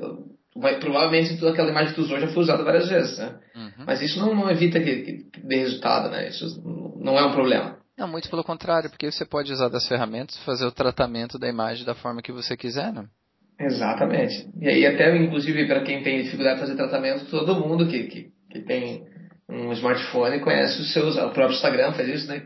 vai, 0.55 0.79
provavelmente 0.79 1.37
toda 1.37 1.51
aquela 1.51 1.71
imagem 1.71 1.89
que 1.89 1.95
tu 1.95 2.01
usou 2.01 2.19
já 2.19 2.27
foi 2.27 2.43
usada 2.43 2.63
várias 2.63 2.87
vezes, 2.89 3.17
né? 3.17 3.39
Uhum. 3.55 3.85
Mas 3.85 4.01
isso 4.01 4.19
não, 4.19 4.35
não 4.35 4.49
evita 4.49 4.79
que, 4.79 5.01
que, 5.01 5.13
que 5.31 5.39
dê 5.41 5.57
resultado, 5.57 6.09
né? 6.09 6.27
Isso 6.27 6.61
não 6.99 7.17
é 7.17 7.25
um 7.25 7.31
problema. 7.31 7.79
Não, 7.97 8.07
muito 8.07 8.29
pelo 8.29 8.43
contrário, 8.43 8.89
porque 8.89 9.11
você 9.11 9.25
pode 9.25 9.51
usar 9.51 9.69
das 9.69 9.87
ferramentas 9.87 10.37
fazer 10.39 10.65
o 10.65 10.71
tratamento 10.71 11.37
da 11.37 11.49
imagem 11.49 11.85
da 11.85 11.95
forma 11.95 12.21
que 12.21 12.31
você 12.31 12.55
quiser, 12.55 12.93
né? 12.93 13.05
Exatamente. 13.59 14.47
E 14.61 14.67
aí 14.69 14.85
até, 14.85 15.15
inclusive, 15.17 15.67
para 15.67 15.81
quem 15.81 16.01
tem 16.01 16.23
dificuldade 16.23 16.55
de 16.55 16.61
fazer 16.61 16.75
tratamento, 16.75 17.25
todo 17.25 17.59
mundo 17.59 17.87
que, 17.87 18.03
que, 18.03 18.31
que 18.49 18.61
tem 18.61 19.03
um 19.49 19.71
smartphone 19.73 20.39
conhece 20.39 20.81
os 20.81 20.93
seus, 20.93 21.17
o 21.17 21.29
próprio 21.31 21.55
Instagram 21.55 21.91
faz 21.91 22.07
isso, 22.07 22.27
né? 22.27 22.43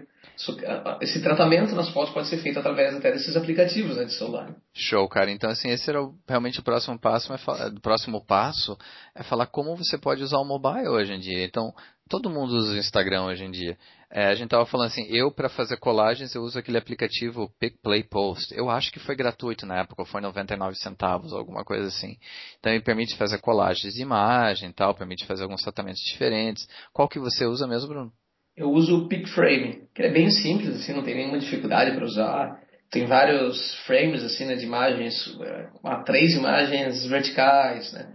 Esse 1.01 1.21
tratamento 1.21 1.75
nas 1.75 1.89
fotos 1.89 2.13
pode 2.13 2.27
ser 2.27 2.37
feito 2.37 2.59
através 2.59 2.95
até 2.95 3.11
desses 3.11 3.35
aplicativos 3.35 3.97
né, 3.97 4.05
de 4.05 4.13
celular. 4.13 4.55
Show, 4.73 5.07
cara. 5.07 5.31
Então, 5.31 5.49
assim, 5.49 5.69
esse 5.69 5.89
era 5.89 6.01
o, 6.01 6.15
realmente 6.27 6.59
o 6.59 6.63
próximo 6.63 6.97
passo. 6.99 7.31
É 7.33 7.67
o 7.67 7.79
próximo 7.79 8.25
passo 8.25 8.77
é 9.15 9.23
falar 9.23 9.45
como 9.47 9.75
você 9.75 9.97
pode 9.97 10.23
usar 10.23 10.39
o 10.39 10.45
mobile 10.45 10.87
hoje 10.87 11.13
em 11.13 11.19
dia. 11.19 11.43
Então, 11.45 11.73
todo 12.09 12.29
mundo 12.29 12.55
usa 12.55 12.73
o 12.73 12.77
Instagram 12.77 13.25
hoje 13.25 13.43
em 13.43 13.51
dia. 13.51 13.77
É, 14.15 14.27
a 14.27 14.35
gente 14.35 14.49
tava 14.49 14.65
falando 14.65 14.87
assim, 14.87 15.07
eu 15.07 15.31
para 15.31 15.49
fazer 15.49 15.77
colagens 15.77 16.35
eu 16.35 16.43
uso 16.43 16.59
aquele 16.59 16.77
aplicativo 16.77 17.51
Pick 17.59 17.77
Play 17.81 18.03
Post. 18.03 18.53
Eu 18.55 18.69
acho 18.69 18.91
que 18.91 18.99
foi 18.99 19.15
gratuito 19.15 19.65
na 19.65 19.79
época, 19.79 20.05
foi 20.05 20.21
99 20.21 20.75
centavos, 20.75 21.33
alguma 21.33 21.63
coisa 21.63 21.87
assim. 21.87 22.17
Então 22.59 22.71
ele 22.71 22.83
permite 22.83 23.15
fazer 23.17 23.39
colagens 23.39 23.93
de 23.93 24.01
imagem, 24.01 24.71
tal, 24.71 24.93
permite 24.93 25.25
fazer 25.25 25.43
alguns 25.43 25.63
tratamentos 25.63 26.01
diferentes. 26.03 26.67
Qual 26.91 27.07
que 27.07 27.19
você 27.19 27.45
usa 27.45 27.65
mesmo, 27.65 27.87
Bruno? 27.87 28.13
Eu 28.55 28.69
uso 28.69 28.97
o 28.97 29.07
Pick 29.07 29.27
Frame, 29.29 29.83
que 29.93 30.03
é 30.03 30.11
bem 30.11 30.29
simples, 30.29 30.75
assim, 30.75 30.93
não 30.93 31.03
tem 31.03 31.15
nenhuma 31.15 31.39
dificuldade 31.39 31.95
para 31.95 32.05
usar. 32.05 32.59
Tem 32.91 33.05
vários 33.05 33.75
frames 33.85 34.23
assim, 34.23 34.45
né, 34.45 34.55
de 34.55 34.65
imagens, 34.65 35.27
uh, 35.27 36.03
três 36.05 36.33
imagens 36.35 37.05
verticais, 37.07 37.91
né, 37.93 38.13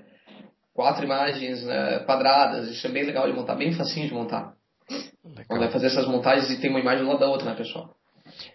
quatro 0.73 1.05
imagens 1.05 1.63
né, 1.65 2.01
quadradas. 2.01 2.71
Isso 2.71 2.87
é 2.87 2.91
bem 2.91 3.05
legal 3.05 3.27
de 3.27 3.37
montar, 3.37 3.57
bem 3.57 3.73
facinho 3.73 4.07
de 4.07 4.15
montar. 4.15 4.55
Legal. 5.25 5.59
vai 5.59 5.71
fazer 5.71 5.89
essas 5.89 6.07
montagens 6.07 6.51
e 6.51 6.61
tem 6.61 6.71
uma 6.71 6.81
imagem 6.81 7.05
lá 7.05 7.17
da 7.17 7.29
outra, 7.29 7.51
né, 7.51 7.57
pessoal? 7.57 7.95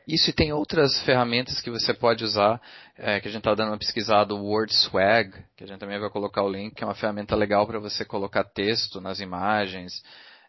Isso 0.08 0.30
e 0.30 0.34
tem 0.34 0.54
outras 0.54 1.02
ferramentas 1.04 1.60
que 1.60 1.70
você 1.70 1.94
pode 1.94 2.24
usar, 2.24 2.62
é, 2.98 3.20
que 3.20 3.28
a 3.28 3.32
gente 3.32 3.42
está 3.42 3.54
dando 3.54 3.70
uma 3.70 3.78
pesquisada, 3.78 4.34
o 4.34 4.46
Word 4.46 4.74
Swag, 4.74 5.32
que 5.58 5.64
a 5.64 5.68
gente 5.68 5.80
também 5.80 6.00
vai 6.00 6.10
colocar 6.10 6.44
o 6.44 6.50
link, 6.50 6.76
que 6.76 6.84
é 6.84 6.88
uma 6.88 6.96
ferramenta 6.96 7.36
legal 7.36 7.68
para 7.68 7.80
você 7.80 8.06
colocar 8.06 8.44
texto 8.44 9.02
nas 9.02 9.20
imagens, 9.20 10.02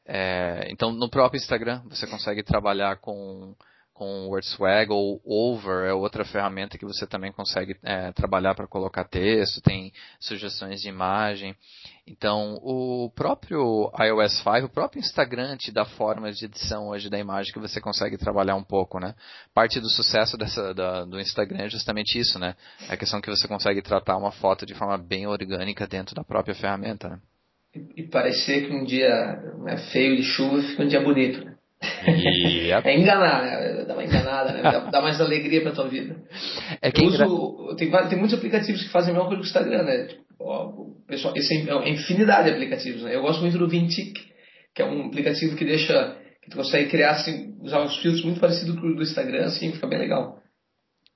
é, 0.06 0.68
então, 0.70 0.92
no 0.92 1.08
próprio 1.08 1.38
Instagram, 1.38 1.82
você 1.88 2.06
consegue 2.06 2.42
trabalhar 2.42 2.96
com, 2.96 3.54
com 3.94 4.26
WordSwag 4.26 4.92
ou 4.92 5.20
Over, 5.24 5.88
é 5.88 5.94
outra 5.94 6.26
ferramenta 6.26 6.76
que 6.76 6.84
você 6.84 7.06
também 7.06 7.32
consegue 7.32 7.74
é, 7.82 8.12
trabalhar 8.12 8.54
para 8.54 8.66
colocar 8.66 9.04
texto, 9.04 9.62
tem 9.62 9.92
sugestões 10.20 10.82
de 10.82 10.88
imagem. 10.90 11.56
Então, 12.06 12.58
o 12.62 13.10
próprio 13.14 13.90
iOS 13.98 14.42
5, 14.42 14.66
o 14.66 14.68
próprio 14.68 15.00
Instagram 15.00 15.56
te 15.56 15.72
dá 15.72 15.86
formas 15.86 16.36
de 16.36 16.44
edição 16.44 16.88
hoje 16.88 17.08
da 17.08 17.18
imagem 17.18 17.50
que 17.50 17.58
você 17.58 17.80
consegue 17.80 18.18
trabalhar 18.18 18.56
um 18.56 18.64
pouco, 18.64 19.00
né? 19.00 19.14
Parte 19.54 19.80
do 19.80 19.88
sucesso 19.88 20.36
dessa, 20.36 20.74
da, 20.74 21.06
do 21.06 21.18
Instagram 21.18 21.64
é 21.64 21.68
justamente 21.70 22.18
isso, 22.18 22.38
né? 22.38 22.54
É 22.90 22.92
a 22.92 22.96
questão 22.98 23.22
que 23.22 23.30
você 23.30 23.48
consegue 23.48 23.80
tratar 23.80 24.18
uma 24.18 24.32
foto 24.32 24.66
de 24.66 24.74
forma 24.74 24.98
bem 24.98 25.26
orgânica 25.26 25.86
dentro 25.86 26.14
da 26.14 26.22
própria 26.22 26.54
ferramenta, 26.54 27.08
né? 27.08 27.18
E 27.96 28.02
parecer 28.04 28.66
que 28.66 28.72
um 28.72 28.84
dia 28.84 29.38
é 29.68 29.76
feio 29.92 30.16
de 30.16 30.22
chuva 30.22 30.62
fica 30.62 30.82
um 30.82 30.88
dia 30.88 31.00
bonito. 31.00 31.44
Né? 31.44 31.54
Yep. 32.06 32.86
É 32.88 32.98
enganar, 32.98 33.42
né? 33.42 33.84
Dá 33.84 33.94
uma 33.94 34.04
enganada, 34.04 34.52
né? 34.52 34.62
Dá, 34.62 34.78
dá 34.90 35.02
mais 35.02 35.20
alegria 35.20 35.60
pra 35.60 35.72
tua 35.72 35.88
vida. 35.88 36.16
É 36.80 36.90
que 36.90 37.02
eu 37.02 37.08
uso, 37.08 37.76
tem, 37.76 37.90
tem 37.90 38.18
muitos 38.18 38.38
aplicativos 38.38 38.82
que 38.82 38.88
fazem 38.90 39.10
a 39.10 39.14
mesma 39.14 39.28
coisa 39.28 39.42
que 39.42 39.46
o 39.46 39.50
Instagram, 39.50 39.82
né? 39.82 40.06
Tipo, 40.06 40.24
ó, 40.40 40.72
pessoal, 41.06 41.34
esse 41.36 41.54
é, 41.54 41.68
é 41.68 41.74
uma 41.74 41.88
infinidade 41.88 42.48
de 42.48 42.54
aplicativos, 42.54 43.02
né? 43.02 43.14
Eu 43.14 43.22
gosto 43.22 43.40
muito 43.42 43.58
do 43.58 43.68
Vintic, 43.68 44.14
que 44.74 44.82
é 44.82 44.84
um 44.84 45.06
aplicativo 45.06 45.56
que 45.56 45.64
deixa 45.64 46.16
que 46.42 46.50
tu 46.50 46.56
consegue 46.56 46.90
criar 46.90 47.12
assim, 47.12 47.54
usar 47.62 47.80
os 47.82 47.96
filtros 47.96 48.24
muito 48.24 48.40
parecidos 48.40 48.78
com 48.78 48.86
o 48.86 48.94
do 48.94 49.02
Instagram, 49.02 49.46
assim, 49.46 49.72
fica 49.72 49.86
bem 49.86 49.98
legal. 49.98 50.38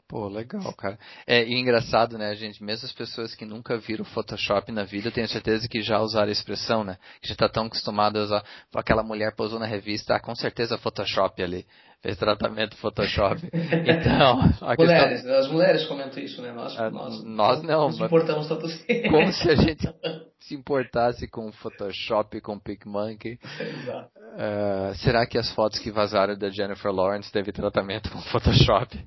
Pô, 0.08 0.26
legal, 0.26 0.72
cara. 0.72 0.98
É 1.26 1.44
e 1.44 1.54
engraçado, 1.54 2.16
né, 2.16 2.34
gente? 2.34 2.64
Mesmo 2.64 2.86
as 2.86 2.92
pessoas 2.92 3.34
que 3.34 3.44
nunca 3.44 3.76
viram 3.76 4.06
Photoshop 4.06 4.72
na 4.72 4.82
vida, 4.82 5.10
tenho 5.10 5.28
certeza 5.28 5.68
que 5.68 5.82
já 5.82 6.00
usaram 6.00 6.30
a 6.30 6.32
expressão, 6.32 6.82
né? 6.82 6.96
Que 7.20 7.28
já 7.28 7.34
tá 7.34 7.46
tão 7.46 7.66
acostumado 7.66 8.18
a 8.18 8.22
usar. 8.22 8.44
Aquela 8.74 9.02
mulher 9.02 9.36
posou 9.36 9.58
na 9.58 9.66
revista, 9.66 10.14
ah, 10.14 10.20
com 10.20 10.34
certeza 10.34 10.78
Photoshop 10.78 11.42
ali. 11.42 11.66
Fez 12.00 12.16
tratamento 12.16 12.74
Photoshop. 12.76 13.50
Então, 13.52 14.40
a 14.62 14.74
mulheres, 14.78 15.20
questão... 15.20 15.38
as 15.38 15.48
mulheres 15.48 15.84
comentam 15.86 16.22
isso, 16.22 16.40
né? 16.40 16.52
Nós, 16.52 16.78
ah, 16.78 16.90
nós, 16.90 17.24
nós 17.24 17.62
não. 17.62 17.88
Nos 17.88 18.00
importamos 18.00 18.48
tanto 18.48 18.64
assim. 18.64 19.02
Como 19.10 19.30
se 19.30 19.50
a 19.50 19.56
gente 19.56 19.86
se 20.40 20.54
importasse 20.54 21.28
com 21.28 21.52
Photoshop, 21.52 22.40
com 22.40 22.58
PicMonkey. 22.58 23.38
Exato. 23.60 24.10
Uh, 24.16 24.94
será 24.96 25.26
que 25.26 25.36
as 25.36 25.52
fotos 25.52 25.78
que 25.80 25.90
vazaram 25.90 26.38
da 26.38 26.48
Jennifer 26.48 26.90
Lawrence 26.90 27.30
teve 27.30 27.52
tratamento 27.52 28.10
com 28.10 28.20
Photoshop? 28.22 29.06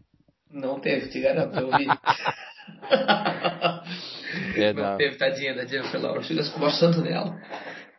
Não 0.53 0.79
teve, 0.79 1.09
te 1.09 1.19
garanto, 1.19 1.57
eu 1.57 1.69
vi. 1.77 1.87
é, 4.57 4.73
não. 4.73 4.83
não 4.83 4.97
teve, 4.97 5.17
tadinha 5.17 5.55
da 5.55 5.65
Jennifer 5.65 6.01
Lawrence. 6.01 6.35
Eu 6.35 6.59
gosto 6.59 6.79
tanto 6.79 7.01
dela. 7.01 7.39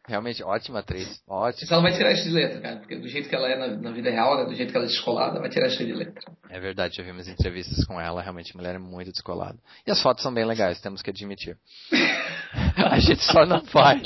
Realmente, 0.07 0.43
ótima 0.43 0.81
atriz. 0.81 1.23
Ótima. 1.29 1.69
Ela 1.71 1.83
vai 1.83 1.93
tirar 1.93 2.12
isso 2.12 2.25
de 2.25 2.31
letra, 2.31 2.61
cara. 2.61 2.77
Porque 2.79 2.97
do 2.97 3.07
jeito 3.07 3.29
que 3.29 3.35
ela 3.37 3.49
é 3.49 3.57
na, 3.57 3.77
na 3.77 3.93
vida 3.93 4.11
real, 4.11 4.37
né, 4.37 4.47
do 4.47 4.55
jeito 4.55 4.73
que 4.73 4.77
ela 4.77 4.85
é 4.85 4.88
descolada, 4.88 5.38
vai 5.38 5.49
tirar 5.49 5.69
isso 5.69 5.85
de 5.85 5.93
letra. 5.93 6.21
É 6.51 6.59
verdade, 6.59 6.97
já 6.97 7.05
vi 7.05 7.12
umas 7.12 7.29
entrevistas 7.29 7.85
com 7.87 8.01
ela. 8.01 8.21
Realmente, 8.21 8.53
a 8.53 8.59
mulher 8.59 8.75
é 8.75 8.79
muito 8.79 9.12
descolada. 9.12 9.57
E 9.87 9.93
as 9.93 10.03
fotos 10.03 10.25
são 10.25 10.35
bem 10.35 10.45
legais, 10.45 10.81
temos 10.81 11.03
que 11.03 11.11
admitir. 11.11 11.57
a 12.91 12.99
gente 12.99 13.23
só 13.23 13.47
não 13.47 13.62
vai. 13.62 14.03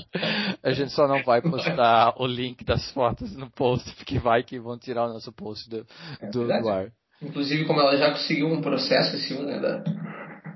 A 0.63 0.71
gente 0.73 0.93
só 0.93 1.09
não 1.09 1.23
vai 1.23 1.41
postar 1.41 2.15
o 2.21 2.27
link 2.27 2.63
das 2.63 2.91
fotos 2.93 3.35
no 3.35 3.51
post, 3.51 3.91
porque 3.97 4.19
vai 4.19 4.43
que 4.43 4.61
vão 4.61 4.79
tirar 4.79 5.07
o 5.07 5.15
nosso 5.15 5.33
post 5.33 5.69
do, 5.71 5.87
é 6.21 6.29
do 6.29 6.69
ar. 6.69 6.93
Inclusive, 7.23 7.65
como 7.65 7.81
ela 7.81 7.97
já 7.97 8.11
conseguiu 8.11 8.49
um 8.49 8.61
processo, 8.61 9.17
esse 9.17 9.33
um, 9.35 9.43
né, 9.43 9.59
da, 9.59 9.83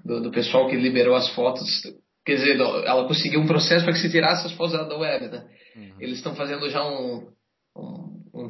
do, 0.04 0.22
do, 0.22 0.30
pessoal 0.30 0.68
que 0.68 0.76
liberou 0.76 1.14
as 1.14 1.28
fotos, 1.30 1.82
quer 2.24 2.34
dizer, 2.34 2.60
ela 2.60 3.06
conseguiu 3.06 3.40
um 3.40 3.46
processo 3.46 3.84
para 3.84 3.94
que 3.94 4.00
se 4.00 4.10
tirasse 4.10 4.46
as 4.46 4.52
fotos 4.52 4.72
da 4.72 4.96
web, 4.96 5.28
né? 5.28 5.44
Uhum. 5.76 5.96
Eles 6.00 6.16
estão 6.16 6.34
fazendo 6.34 6.68
já 6.68 6.84
um, 6.86 7.28
um, 7.76 8.22
um, 8.34 8.44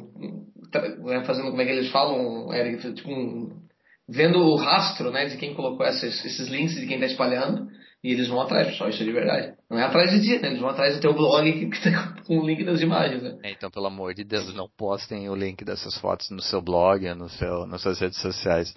um, 0.65 1.05
né, 1.05 1.23
fazendo, 1.23 1.49
como 1.49 1.61
é 1.61 1.65
que 1.65 1.71
eles 1.71 1.89
falam, 1.89 2.53
Eric, 2.53 2.93
tipo 2.93 3.09
um, 3.09 3.61
vendo 4.09 4.39
o 4.39 4.55
rastro, 4.55 5.09
né, 5.09 5.25
de 5.25 5.37
quem 5.37 5.53
colocou 5.53 5.85
esses, 5.85 6.25
esses 6.25 6.49
links, 6.49 6.75
de 6.75 6.87
quem 6.87 6.95
está 6.95 7.05
espalhando, 7.05 7.67
e 8.03 8.13
eles 8.13 8.27
vão 8.27 8.41
atrás, 8.41 8.67
pessoal, 8.67 8.89
isso 8.89 9.03
é 9.03 9.05
de 9.05 9.11
verdade. 9.11 9.53
Não 9.69 9.77
é 9.77 9.83
atrás 9.83 10.09
de 10.09 10.21
ti, 10.21 10.41
né? 10.41 10.47
Eles 10.47 10.59
vão 10.59 10.69
atrás 10.69 10.95
do 10.95 11.01
teu 11.01 11.13
blog 11.13 11.51
que, 11.53 11.69
que 11.69 11.83
tá 11.83 12.15
com 12.25 12.39
o 12.39 12.47
link 12.47 12.63
das 12.63 12.81
imagens, 12.81 13.21
né? 13.21 13.37
É, 13.43 13.51
então, 13.51 13.69
pelo 13.69 13.85
amor 13.85 14.15
de 14.15 14.23
Deus, 14.23 14.51
não 14.55 14.67
postem 14.67 15.29
o 15.29 15.35
link 15.35 15.63
dessas 15.63 15.95
fotos 15.99 16.31
no 16.31 16.41
seu 16.41 16.63
blog, 16.63 17.07
no 17.13 17.29
seu, 17.29 17.67
nas 17.67 17.81
suas 17.81 17.99
redes 17.99 18.19
sociais. 18.19 18.73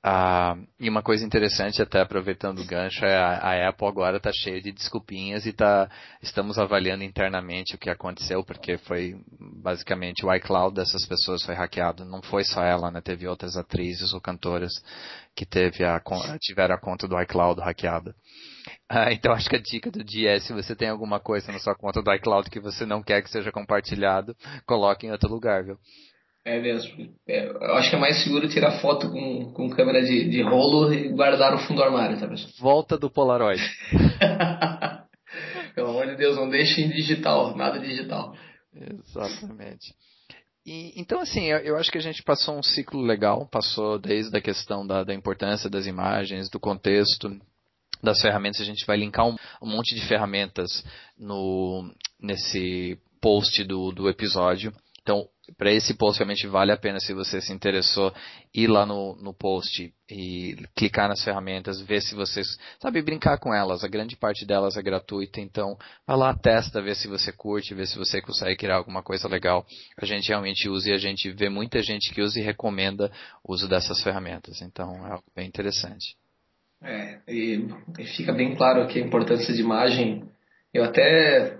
Ah, 0.00 0.56
e 0.78 0.88
uma 0.88 1.02
coisa 1.02 1.26
interessante, 1.26 1.82
até 1.82 2.00
aproveitando 2.00 2.60
o 2.60 2.64
gancho, 2.64 3.04
é 3.04 3.16
a, 3.16 3.38
a 3.38 3.68
Apple 3.68 3.88
agora 3.88 4.18
está 4.18 4.30
cheia 4.32 4.62
de 4.62 4.70
desculpinhas 4.70 5.44
e 5.44 5.52
tá, 5.52 5.90
estamos 6.22 6.56
avaliando 6.56 7.02
internamente 7.02 7.74
o 7.74 7.78
que 7.78 7.90
aconteceu, 7.90 8.44
porque 8.44 8.78
foi 8.78 9.16
basicamente 9.60 10.24
o 10.24 10.32
iCloud 10.32 10.76
dessas 10.76 11.04
pessoas 11.04 11.42
foi 11.42 11.56
hackeado. 11.56 12.04
Não 12.04 12.22
foi 12.22 12.44
só 12.44 12.62
ela, 12.62 12.92
né? 12.92 13.00
Teve 13.00 13.26
outras 13.26 13.56
atrizes 13.56 14.14
ou 14.14 14.20
cantoras 14.20 14.72
que 15.34 15.44
teve 15.44 15.84
a, 15.84 16.00
tiveram 16.40 16.76
a 16.76 16.80
conta 16.80 17.08
do 17.08 17.20
iCloud 17.20 17.60
hackeada. 17.60 18.14
Ah, 18.88 19.12
então 19.12 19.32
acho 19.32 19.48
que 19.48 19.56
a 19.56 19.60
dica 19.60 19.90
do 19.90 20.02
dia 20.02 20.32
é 20.32 20.40
se 20.40 20.52
você 20.52 20.74
tem 20.74 20.88
alguma 20.88 21.20
coisa 21.20 21.52
na 21.52 21.58
sua 21.58 21.74
conta 21.74 22.02
do 22.02 22.12
iCloud 22.12 22.50
que 22.50 22.60
você 22.60 22.86
não 22.86 23.02
quer 23.02 23.22
que 23.22 23.30
seja 23.30 23.52
compartilhado, 23.52 24.34
coloque 24.66 25.06
em 25.06 25.10
outro 25.10 25.30
lugar, 25.30 25.64
viu? 25.64 25.76
É 26.44 26.60
mesmo. 26.60 27.12
É, 27.28 27.46
eu 27.46 27.74
acho 27.74 27.90
que 27.90 27.96
é 27.96 27.98
mais 27.98 28.22
seguro 28.22 28.48
tirar 28.48 28.80
foto 28.80 29.10
com, 29.10 29.52
com 29.52 29.68
câmera 29.68 30.02
de, 30.02 30.30
de 30.30 30.42
rolo 30.42 30.92
e 30.92 31.08
guardar 31.10 31.52
no 31.52 31.58
fundo 31.58 31.76
do 31.76 31.82
armário, 31.82 32.18
tá 32.18 32.26
pessoal? 32.26 32.52
Volta 32.58 32.96
do 32.96 33.10
Polaroid. 33.10 33.62
Pelo 35.74 35.90
amor 35.90 36.06
de 36.06 36.16
Deus, 36.16 36.36
não 36.36 36.48
deixe 36.48 36.80
em 36.80 36.88
digital, 36.88 37.54
nada 37.54 37.78
digital. 37.78 38.34
Exatamente. 38.74 39.94
E, 40.64 40.98
então, 41.00 41.20
assim, 41.20 41.44
eu, 41.44 41.58
eu, 41.58 41.76
acho 41.76 41.90
que 41.90 41.98
a 41.98 42.02
gente 42.02 42.22
passou 42.22 42.58
um 42.58 42.62
ciclo 42.62 43.00
legal, 43.00 43.46
passou 43.46 43.98
desde 43.98 44.36
a 44.36 44.40
questão 44.40 44.86
da, 44.86 45.04
da 45.04 45.14
importância 45.14 45.70
das 45.70 45.86
imagens, 45.86 46.50
do 46.50 46.58
contexto, 46.58 47.38
das 48.02 48.20
ferramentas, 48.20 48.60
a 48.60 48.64
gente 48.64 48.86
vai 48.86 48.96
linkar 48.96 49.26
um, 49.26 49.36
um 49.62 49.68
monte 49.68 49.94
de 49.94 50.06
ferramentas 50.06 50.84
no, 51.18 51.92
nesse 52.20 52.98
post 53.20 53.64
do, 53.64 53.92
do 53.92 54.08
episódio. 54.08 54.72
Então, 55.02 55.26
para 55.56 55.72
esse 55.72 55.94
post 55.94 56.18
realmente 56.18 56.46
vale 56.46 56.70
a 56.70 56.76
pena 56.76 57.00
se 57.00 57.14
você 57.14 57.40
se 57.40 57.50
interessou 57.50 58.12
ir 58.54 58.66
lá 58.66 58.84
no, 58.84 59.16
no 59.16 59.32
post 59.32 59.92
e 60.10 60.54
clicar 60.76 61.08
nas 61.08 61.24
ferramentas, 61.24 61.80
ver 61.80 62.02
se 62.02 62.14
vocês 62.14 62.58
sabe 62.78 63.00
brincar 63.00 63.38
com 63.38 63.54
elas. 63.54 63.82
A 63.82 63.88
grande 63.88 64.16
parte 64.16 64.44
delas 64.44 64.76
é 64.76 64.82
gratuita, 64.82 65.40
então 65.40 65.78
vai 66.06 66.16
lá, 66.16 66.34
testa, 66.34 66.82
vê 66.82 66.94
se 66.94 67.08
você 67.08 67.32
curte, 67.32 67.74
vê 67.74 67.86
se 67.86 67.96
você 67.96 68.20
consegue 68.20 68.56
criar 68.56 68.76
alguma 68.76 69.02
coisa 69.02 69.26
legal. 69.28 69.66
A 69.96 70.04
gente 70.04 70.28
realmente 70.28 70.68
usa 70.68 70.90
e 70.90 70.92
a 70.92 70.98
gente 70.98 71.30
vê 71.30 71.48
muita 71.48 71.82
gente 71.82 72.12
que 72.12 72.20
usa 72.20 72.38
e 72.38 72.42
recomenda 72.42 73.10
o 73.42 73.54
uso 73.54 73.66
dessas 73.66 74.02
ferramentas. 74.02 74.60
Então 74.60 75.06
é 75.06 75.12
algo 75.12 75.24
bem 75.34 75.48
interessante. 75.48 76.16
É, 76.82 77.20
e, 77.28 77.68
e 77.98 78.04
fica 78.16 78.32
bem 78.32 78.54
claro 78.54 78.82
aqui 78.82 79.00
a 79.00 79.04
importância 79.04 79.52
de 79.52 79.60
imagem. 79.60 80.24
Eu 80.72 80.84
até. 80.84 81.58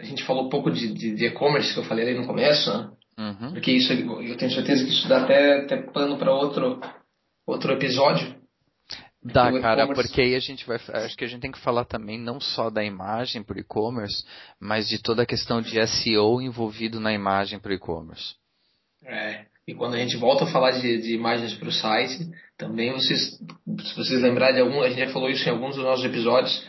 A 0.00 0.04
gente 0.04 0.24
falou 0.24 0.46
um 0.46 0.48
pouco 0.48 0.70
de 0.70 1.24
e-commerce 1.26 1.72
que 1.72 1.78
eu 1.78 1.84
falei 1.84 2.08
ali 2.08 2.18
no 2.18 2.26
começo, 2.26 2.70
né? 2.76 2.90
Uhum. 3.18 3.52
Porque 3.52 3.70
isso, 3.70 3.92
eu 3.92 4.36
tenho 4.36 4.50
certeza 4.50 4.84
que 4.84 4.90
isso 4.90 5.08
dá 5.08 5.22
até, 5.22 5.60
até 5.60 5.76
pano 5.76 6.18
para 6.18 6.34
outro, 6.34 6.80
outro 7.46 7.72
episódio. 7.72 8.40
Dá, 9.24 9.52
cara, 9.60 9.86
porque 9.94 10.20
aí 10.20 10.34
a 10.34 10.40
gente 10.40 10.66
vai. 10.66 10.78
Acho 10.88 11.16
que 11.16 11.24
a 11.24 11.28
gente 11.28 11.40
tem 11.40 11.52
que 11.52 11.60
falar 11.60 11.84
também 11.84 12.18
não 12.18 12.40
só 12.40 12.68
da 12.68 12.82
imagem 12.82 13.44
para 13.44 13.56
o 13.56 13.60
e-commerce, 13.60 14.24
mas 14.58 14.88
de 14.88 15.00
toda 15.00 15.22
a 15.22 15.26
questão 15.26 15.62
de 15.62 15.78
SEO 15.86 16.42
envolvido 16.42 16.98
na 16.98 17.12
imagem 17.12 17.60
para 17.60 17.70
o 17.70 17.74
e-commerce. 17.74 18.34
É. 19.04 19.46
E 19.66 19.74
quando 19.74 19.94
a 19.94 19.98
gente 19.98 20.16
volta 20.16 20.44
a 20.44 20.48
falar 20.48 20.72
de, 20.72 20.98
de 21.02 21.14
imagens 21.14 21.54
para 21.54 21.68
o 21.68 21.72
site, 21.72 22.28
também 22.58 22.92
vocês, 22.92 23.38
se 23.38 23.96
vocês 23.96 24.20
lembrarem 24.20 24.56
de 24.56 24.60
algum, 24.60 24.82
a 24.82 24.88
gente 24.88 24.98
já 24.98 25.12
falou 25.12 25.30
isso 25.30 25.48
em 25.48 25.52
alguns 25.52 25.76
dos 25.76 25.84
nossos 25.84 26.04
episódios, 26.04 26.66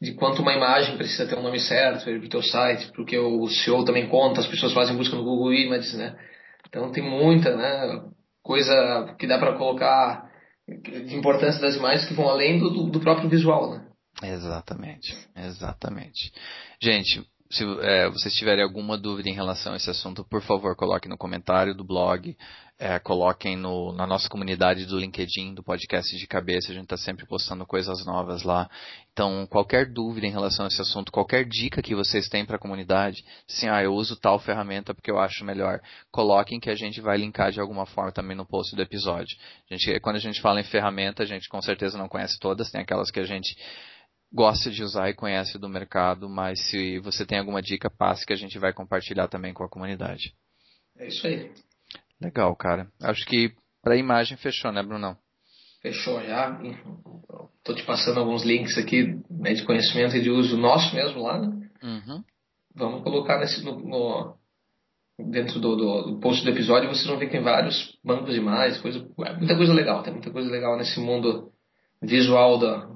de 0.00 0.12
quanto 0.14 0.42
uma 0.42 0.52
imagem 0.52 0.96
precisa 0.96 1.26
ter 1.26 1.36
um 1.36 1.42
nome 1.42 1.58
certo 1.58 2.04
para 2.04 2.14
o 2.14 2.28
teu 2.28 2.42
site, 2.42 2.92
porque 2.94 3.18
o 3.18 3.48
SEO 3.48 3.84
também 3.84 4.08
conta, 4.08 4.40
as 4.40 4.46
pessoas 4.46 4.72
fazem 4.72 4.96
busca 4.96 5.16
no 5.16 5.24
Google 5.24 5.52
Images, 5.54 5.94
né? 5.94 6.16
Então 6.68 6.92
tem 6.92 7.02
muita, 7.02 7.56
né, 7.56 8.04
coisa 8.42 9.14
que 9.18 9.26
dá 9.26 9.38
para 9.38 9.56
colocar 9.56 10.30
de 10.68 11.16
importância 11.16 11.60
das 11.60 11.76
imagens 11.76 12.06
que 12.06 12.14
vão 12.14 12.28
além 12.28 12.58
do, 12.58 12.90
do 12.90 13.00
próprio 13.00 13.28
visual, 13.28 13.70
né? 13.70 13.86
Exatamente, 14.22 15.16
exatamente. 15.36 16.32
Gente, 16.80 17.22
se 17.50 17.64
é, 17.82 18.08
vocês 18.08 18.34
tiverem 18.34 18.62
alguma 18.62 18.98
dúvida 18.98 19.28
em 19.28 19.34
relação 19.34 19.72
a 19.72 19.76
esse 19.76 19.88
assunto, 19.88 20.24
por 20.24 20.42
favor, 20.42 20.74
coloquem 20.74 21.08
no 21.08 21.16
comentário 21.16 21.74
do 21.74 21.84
blog, 21.84 22.36
é, 22.78 22.98
coloquem 22.98 23.56
no, 23.56 23.92
na 23.92 24.06
nossa 24.06 24.28
comunidade 24.28 24.84
do 24.84 24.98
LinkedIn, 24.98 25.54
do 25.54 25.62
podcast 25.62 26.14
de 26.16 26.26
cabeça, 26.26 26.70
a 26.70 26.74
gente 26.74 26.84
está 26.84 26.96
sempre 26.96 27.24
postando 27.26 27.64
coisas 27.64 28.04
novas 28.04 28.42
lá. 28.42 28.68
Então, 29.12 29.46
qualquer 29.46 29.90
dúvida 29.90 30.26
em 30.26 30.30
relação 30.30 30.66
a 30.66 30.68
esse 30.68 30.80
assunto, 30.80 31.12
qualquer 31.12 31.46
dica 31.46 31.80
que 31.80 31.94
vocês 31.94 32.28
têm 32.28 32.44
para 32.44 32.56
a 32.56 32.60
comunidade, 32.60 33.24
assim, 33.48 33.68
ah, 33.68 33.82
eu 33.82 33.94
uso 33.94 34.16
tal 34.16 34.38
ferramenta 34.38 34.92
porque 34.92 35.10
eu 35.10 35.18
acho 35.18 35.44
melhor, 35.44 35.80
coloquem 36.10 36.60
que 36.60 36.68
a 36.68 36.74
gente 36.74 37.00
vai 37.00 37.16
linkar 37.16 37.50
de 37.50 37.60
alguma 37.60 37.86
forma 37.86 38.12
também 38.12 38.36
no 38.36 38.44
post 38.44 38.76
do 38.76 38.82
episódio. 38.82 39.36
A 39.70 39.74
gente, 39.74 40.00
quando 40.00 40.16
a 40.16 40.20
gente 40.20 40.40
fala 40.40 40.60
em 40.60 40.64
ferramenta, 40.64 41.22
a 41.22 41.26
gente 41.26 41.48
com 41.48 41.62
certeza 41.62 41.96
não 41.96 42.08
conhece 42.08 42.38
todas, 42.38 42.70
tem 42.70 42.82
aquelas 42.82 43.10
que 43.10 43.20
a 43.20 43.24
gente 43.24 43.56
gosta 44.32 44.70
de 44.70 44.82
usar 44.82 45.08
e 45.08 45.14
conhece 45.14 45.58
do 45.58 45.68
mercado, 45.68 46.28
mas 46.28 46.60
se 46.68 46.98
você 47.00 47.24
tem 47.24 47.38
alguma 47.38 47.62
dica, 47.62 47.90
passe 47.90 48.26
que 48.26 48.32
a 48.32 48.36
gente 48.36 48.58
vai 48.58 48.72
compartilhar 48.72 49.28
também 49.28 49.54
com 49.54 49.64
a 49.64 49.68
comunidade. 49.68 50.34
É 50.98 51.06
isso 51.06 51.26
aí. 51.26 51.50
Legal, 52.20 52.54
cara. 52.56 52.90
Acho 53.02 53.24
que 53.26 53.54
para 53.82 53.94
a 53.94 53.98
imagem 53.98 54.36
fechou, 54.36 54.72
né, 54.72 54.82
Brunão? 54.82 55.16
Fechou 55.82 56.22
já. 56.22 56.58
Estou 57.58 57.74
te 57.74 57.84
passando 57.84 58.20
alguns 58.20 58.42
links 58.42 58.76
aqui 58.78 59.20
né, 59.30 59.54
de 59.54 59.64
conhecimento 59.64 60.16
e 60.16 60.22
de 60.22 60.30
uso 60.30 60.56
nosso 60.56 60.94
mesmo 60.94 61.22
lá, 61.22 61.38
né? 61.38 61.68
Uhum. 61.82 62.24
Vamos 62.74 63.02
colocar 63.02 63.38
nesse, 63.38 63.64
no, 63.64 63.78
no 63.78 64.36
dentro 65.18 65.60
do, 65.60 65.76
do, 65.76 66.02
do, 66.02 66.20
post 66.20 66.44
do 66.44 66.50
episódio, 66.50 66.88
vocês 66.88 67.06
vão 67.06 67.18
ver 67.18 67.26
que 67.26 67.32
tem 67.32 67.42
vários 67.42 67.98
bancos 68.04 68.34
de 68.34 68.40
imagens, 68.40 68.80
coisa, 68.80 69.06
muita 69.38 69.56
coisa 69.56 69.72
legal, 69.72 70.02
tem 70.02 70.12
muita 70.12 70.30
coisa 70.30 70.50
legal 70.50 70.76
nesse 70.76 71.00
mundo 71.00 71.52
visual 72.02 72.58
da, 72.58 72.88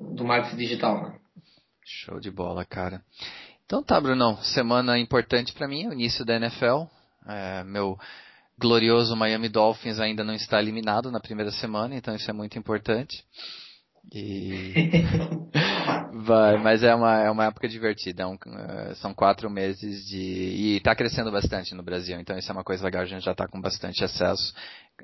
do 0.00 0.24
marketing 0.24 0.56
digital. 0.56 1.02
Né? 1.02 1.18
Show 1.84 2.20
de 2.20 2.30
bola, 2.30 2.64
cara. 2.64 3.02
Então 3.64 3.82
tá, 3.82 4.00
Brunão. 4.00 4.36
Semana 4.42 4.98
importante 4.98 5.52
para 5.52 5.68
mim, 5.68 5.86
o 5.86 5.92
início 5.92 6.24
da 6.24 6.36
NFL. 6.36 6.84
É, 7.26 7.64
meu 7.64 7.98
glorioso 8.58 9.14
Miami 9.14 9.48
Dolphins 9.48 10.00
ainda 10.00 10.24
não 10.24 10.34
está 10.34 10.60
eliminado 10.60 11.10
na 11.10 11.20
primeira 11.20 11.50
semana, 11.52 11.94
então 11.94 12.14
isso 12.14 12.30
é 12.30 12.32
muito 12.32 12.58
importante. 12.58 13.24
E 14.12 14.74
vai, 16.12 16.56
mas 16.58 16.82
é 16.82 16.94
uma, 16.94 17.22
é 17.22 17.30
uma 17.30 17.46
época 17.46 17.68
divertida. 17.68 18.22
É 18.22 18.26
um, 18.26 18.34
uh, 18.34 18.94
são 18.96 19.14
quatro 19.14 19.50
meses 19.50 20.06
de 20.06 20.18
e 20.18 20.76
está 20.76 20.94
crescendo 20.94 21.30
bastante 21.30 21.74
no 21.74 21.82
Brasil. 21.82 22.18
Então 22.20 22.36
isso 22.38 22.50
é 22.50 22.54
uma 22.54 22.64
coisa 22.64 22.84
legal. 22.84 23.02
A 23.02 23.06
gente 23.06 23.24
já 23.24 23.32
está 23.32 23.46
com 23.46 23.60
bastante 23.60 24.04
acesso. 24.04 24.54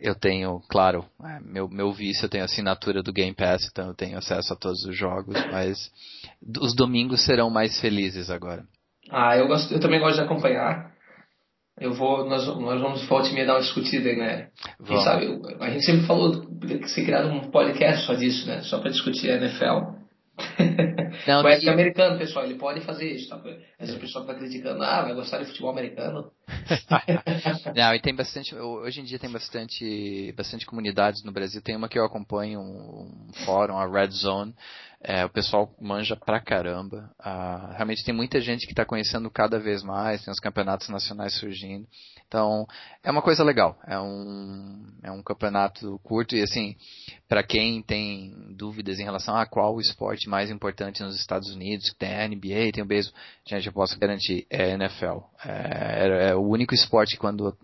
Eu 0.01 0.15
tenho, 0.15 0.61
claro, 0.69 1.05
é, 1.25 1.41
meu 1.41 1.69
meu 1.69 1.93
vício. 1.93 2.25
Eu 2.25 2.31
tenho 2.31 2.45
assinatura 2.45 3.03
do 3.03 3.13
Game 3.13 3.35
Pass, 3.35 3.69
então 3.71 3.89
eu 3.89 3.95
tenho 3.95 4.19
acesso 4.19 4.53
a 4.53 4.57
todos 4.57 4.85
os 4.85 4.97
jogos. 4.97 5.35
Mas 5.51 5.91
os 6.61 6.75
domingos 6.75 7.25
serão 7.25 7.51
mais 7.51 7.81
felizes 7.81 8.31
agora. 8.31 8.65
Ah, 9.11 9.37
eu 9.37 9.47
gosto. 9.47 9.73
Eu 9.73 9.81
também 9.81 10.01
gosto 10.01 10.17
de 10.17 10.23
acompanhar. 10.23 10.95
Eu 11.81 11.93
vou, 11.93 12.25
nós, 12.29 12.47
nós 12.47 12.81
vamos 12.81 13.05
volta 13.09 13.29
e 13.29 13.35
meia 13.35 13.47
dar 13.47 13.55
uma 13.55 13.61
discutida 13.61 14.09
aí, 14.09 14.17
né? 14.17 14.49
Quem 14.87 14.97
sabe, 15.03 15.27
a 15.59 15.71
gente 15.71 15.85
sempre 15.85 16.07
falou 16.07 16.47
que 16.61 16.89
ser 16.89 17.05
criado 17.05 17.29
um 17.29 17.51
podcast 17.51 18.07
só 18.07 18.15
disso, 18.15 18.47
né? 18.47 18.63
Só 18.63 18.79
para 18.79 18.91
discutir 18.91 19.29
a 19.31 19.37
NFL. 19.37 20.04
Não, 21.27 21.43
o 21.43 21.61
que... 21.61 21.69
americano, 21.69 22.19
pessoal, 22.19 22.45
ele 22.45 22.57
pode 22.57 22.81
fazer 22.81 23.09
isso, 23.13 23.29
tá? 23.29 23.41
Essa 23.79 23.97
pessoa 23.99 24.27
tá 24.27 24.35
criticando, 24.35 24.83
ah, 24.83 25.03
vai 25.03 25.15
gostar 25.15 25.39
de 25.39 25.47
futebol 25.47 25.71
americano. 25.71 26.31
Não, 27.75 27.95
e 27.95 28.01
tem 28.01 28.15
bastante, 28.15 28.55
hoje 28.55 29.01
em 29.01 29.05
dia 29.05 29.19
tem 29.19 29.31
bastante, 29.31 30.33
bastante 30.37 30.67
comunidades 30.67 31.23
no 31.23 31.33
Brasil. 31.33 31.63
Tem 31.63 31.77
uma 31.77 31.89
que 31.89 31.99
eu 31.99 32.05
acompanho, 32.05 32.61
um 32.61 33.33
fórum, 33.45 33.77
a 33.77 33.87
Red 33.87 34.11
Zone, 34.11 34.55
é, 35.05 35.25
o 35.25 35.29
pessoal 35.29 35.71
manja 35.79 36.17
pra 36.17 36.41
caramba. 36.41 37.11
Ah, 37.19 37.73
realmente 37.75 38.03
tem 38.05 38.15
muita 38.15 38.41
gente 38.41 38.67
que 38.67 38.73
está 38.73 38.87
conhecendo 38.87 39.31
cada 39.31 39.59
vez 39.59 39.83
mais, 39.83 40.25
tem 40.25 40.33
os 40.33 40.41
campeonatos 40.41 40.89
nacionais 40.89 41.35
surgindo. 41.35 41.87
Então, 42.27 42.67
é 43.03 43.11
uma 43.11 43.21
coisa 43.21 43.45
legal. 43.45 43.79
É 43.87 43.99
um, 44.01 44.87
é 45.03 45.13
um 45.13 45.23
campeonato 45.23 46.01
curto 46.03 46.35
e 46.35 46.43
assim, 46.43 46.75
para 47.29 47.43
quem 47.43 47.83
tem 47.83 48.35
dúvidas 48.57 48.99
em 48.99 49.05
relação 49.05 49.37
a 49.37 49.47
qual 49.47 49.75
o 49.75 49.81
esporte 49.81 50.29
mais 50.29 50.51
importante 50.51 51.03
nos 51.03 51.17
Estados 51.17 51.51
Unidos, 51.55 51.95
tem 51.99 52.15
a 52.15 52.27
NBA, 52.27 52.73
tem 52.73 52.83
o 52.83 52.87
beisebol, 52.87 53.21
gente, 53.47 53.67
eu 53.67 53.73
posso 53.75 53.99
garantir, 53.99 54.47
é 54.49 54.65
a 54.65 54.75
NFL. 54.75 55.19
É, 55.45 56.31
é 56.31 56.35
o 56.35 56.41
único 56.41 56.75
esporte 56.75 57.15
que 57.15 57.21
quando 57.21 57.55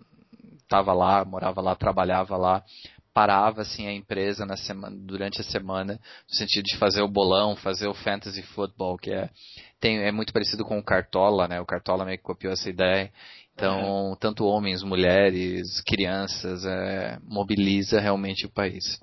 estava 0.62 0.92
lá, 0.92 1.24
morava 1.24 1.60
lá, 1.62 1.74
trabalhava 1.74 2.36
lá, 2.36 2.62
parava 3.12 3.62
assim 3.62 3.86
a 3.86 3.92
empresa 3.92 4.46
na 4.46 4.56
semana, 4.56 4.96
durante 4.96 5.40
a 5.40 5.44
semana, 5.44 5.98
no 6.28 6.34
sentido 6.34 6.64
de 6.64 6.76
fazer 6.76 7.02
o 7.02 7.08
bolão, 7.08 7.56
fazer 7.56 7.88
o 7.88 7.94
fantasy 7.94 8.42
football, 8.42 8.96
que 8.96 9.12
é 9.12 9.28
tem, 9.80 9.98
é 9.98 10.12
muito 10.12 10.32
parecido 10.32 10.64
com 10.64 10.78
o 10.78 10.84
Cartola, 10.84 11.48
né? 11.48 11.60
O 11.60 11.66
Cartola 11.66 12.04
meio 12.04 12.18
que 12.18 12.24
copiou 12.24 12.52
essa 12.52 12.68
ideia. 12.68 13.10
Então, 13.54 14.12
é. 14.12 14.16
tanto 14.20 14.44
homens, 14.44 14.82
mulheres, 14.82 15.80
crianças, 15.82 16.64
é, 16.64 17.18
mobiliza 17.22 18.00
realmente 18.00 18.46
o 18.46 18.50
país. 18.50 19.00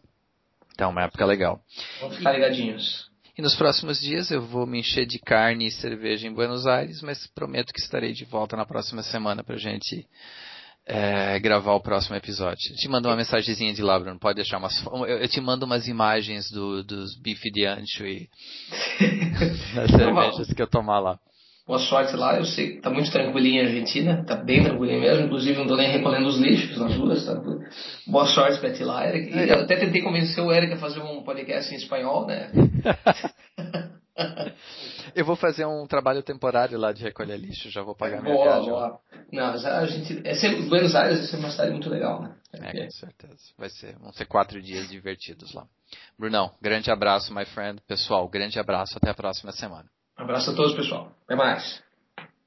Então, 0.73 0.89
é 0.89 0.91
uma 0.91 1.03
época 1.03 1.25
legal. 1.25 1.59
Vamos 1.99 2.17
ficar 2.17 2.31
ligadinhos. 2.31 3.09
E 3.37 3.41
nos 3.41 3.55
próximos 3.55 3.99
dias 3.99 4.31
eu 4.31 4.41
vou 4.41 4.65
me 4.65 4.79
encher 4.79 5.05
de 5.05 5.19
carne 5.19 5.67
e 5.67 5.71
cerveja 5.71 6.27
em 6.27 6.33
Buenos 6.33 6.65
Aires, 6.65 7.03
mas 7.03 7.27
prometo 7.27 7.71
que 7.71 7.79
estarei 7.79 8.11
de 8.11 8.25
volta 8.25 8.55
na 8.55 8.65
próxima 8.65 9.03
semana 9.03 9.43
pra 9.43 9.57
gente 9.57 10.07
é, 10.87 11.37
gravar 11.39 11.73
o 11.73 11.81
próximo 11.81 12.15
episódio. 12.15 12.71
Eu 12.71 12.77
te 12.77 12.87
mando 12.87 13.09
uma 13.09 13.17
mensagenzinha 13.17 13.73
de 13.73 13.81
lá, 13.81 13.99
Bruno. 13.99 14.17
Pode 14.17 14.37
deixar 14.37 14.57
umas. 14.57 14.81
Eu 15.07 15.27
te 15.27 15.41
mando 15.41 15.65
umas 15.65 15.87
imagens 15.87 16.49
do, 16.49 16.83
dos 16.83 17.19
bife 17.21 17.51
de 17.51 17.65
ancho 17.65 18.05
e 18.05 18.29
das 19.75 19.91
cervejas 19.91 20.53
que 20.53 20.61
eu 20.61 20.67
tomar 20.67 20.99
lá. 20.99 21.19
Boa 21.67 21.79
sorte 21.79 22.15
lá, 22.15 22.37
eu 22.37 22.45
sei 22.45 22.75
que 22.75 22.81
tá 22.81 22.89
muito 22.89 23.11
tranquilinha 23.11 23.63
a 23.63 23.65
Argentina, 23.65 24.23
tá 24.23 24.37
bem 24.37 24.63
tranquilinha 24.63 25.01
mesmo, 25.01 25.25
inclusive 25.25 25.57
não 25.57 25.67
tô 25.67 25.75
nem 25.75 25.91
recolhendo 25.91 26.25
os 26.25 26.37
lixos 26.37 26.77
nas 26.77 26.95
ruas, 26.95 27.25
tá? 27.25 27.33
Boa 28.07 28.25
sorte 28.25 28.57
pra 28.61 28.71
ti 28.71 28.85
lá, 28.85 29.05
Eric. 29.05 29.35
E 29.35 29.49
eu 29.49 29.59
até 29.59 29.75
tentei 29.75 30.01
convencer 30.01 30.41
o 30.41 30.49
Eric 30.49 30.71
a 30.71 30.77
fazer 30.77 31.01
um 31.01 31.23
podcast 31.23 31.73
em 31.73 31.75
espanhol, 31.75 32.25
né? 32.25 32.49
Eu 35.15 35.25
vou 35.25 35.35
fazer 35.35 35.65
um 35.65 35.85
trabalho 35.87 36.23
temporário 36.23 36.77
lá 36.77 36.91
de 36.91 37.03
recolher 37.03 37.37
lixo, 37.37 37.69
já 37.69 37.81
vou 37.81 37.95
pagar 37.95 38.21
minha 38.21 38.33
boa, 38.33 38.45
viagem. 38.45 38.69
Boa. 38.69 38.99
Não, 39.31 39.45
a 39.45 39.85
gente, 39.85 40.27
é 40.27 40.35
sempre, 40.35 40.63
Buenos 40.63 40.95
Aires 40.95 41.33
é 41.33 41.37
uma 41.37 41.51
cidade 41.51 41.71
muito 41.71 41.89
legal, 41.89 42.21
né? 42.21 42.35
É, 42.53 42.85
com 42.85 42.91
certeza. 42.91 43.37
Vai 43.57 43.69
ser, 43.69 43.97
vão 43.97 44.11
ser 44.13 44.25
quatro 44.25 44.61
dias 44.61 44.87
divertidos 44.89 45.53
lá. 45.53 45.67
Brunão, 46.17 46.51
grande 46.61 46.91
abraço, 46.91 47.33
my 47.33 47.45
friend. 47.45 47.81
Pessoal, 47.87 48.27
grande 48.27 48.59
abraço. 48.59 48.97
Até 48.97 49.09
a 49.09 49.13
próxima 49.13 49.51
semana. 49.51 49.85
Um 50.19 50.23
abraço 50.23 50.51
a 50.51 50.55
todos, 50.55 50.75
pessoal. 50.75 51.11
Até 51.25 51.35
mais. 51.35 51.81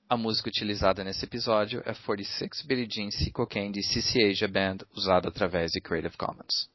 A 0.09 0.17
música 0.17 0.49
utilizada 0.49 1.05
nesse 1.05 1.25
episódio 1.25 1.83
é 1.87 1.95
46 1.95 2.63
Billie 2.67 2.89
Jean 2.91 3.11
C. 3.11 3.31
Cocaine 3.31 3.73
de 3.73 3.83
CC 3.83 4.25
Asia 4.25 4.49
Band, 4.49 4.79
usada 4.95 5.29
através 5.29 5.71
de 5.71 5.81
Creative 5.81 6.17
Commons. 6.17 6.69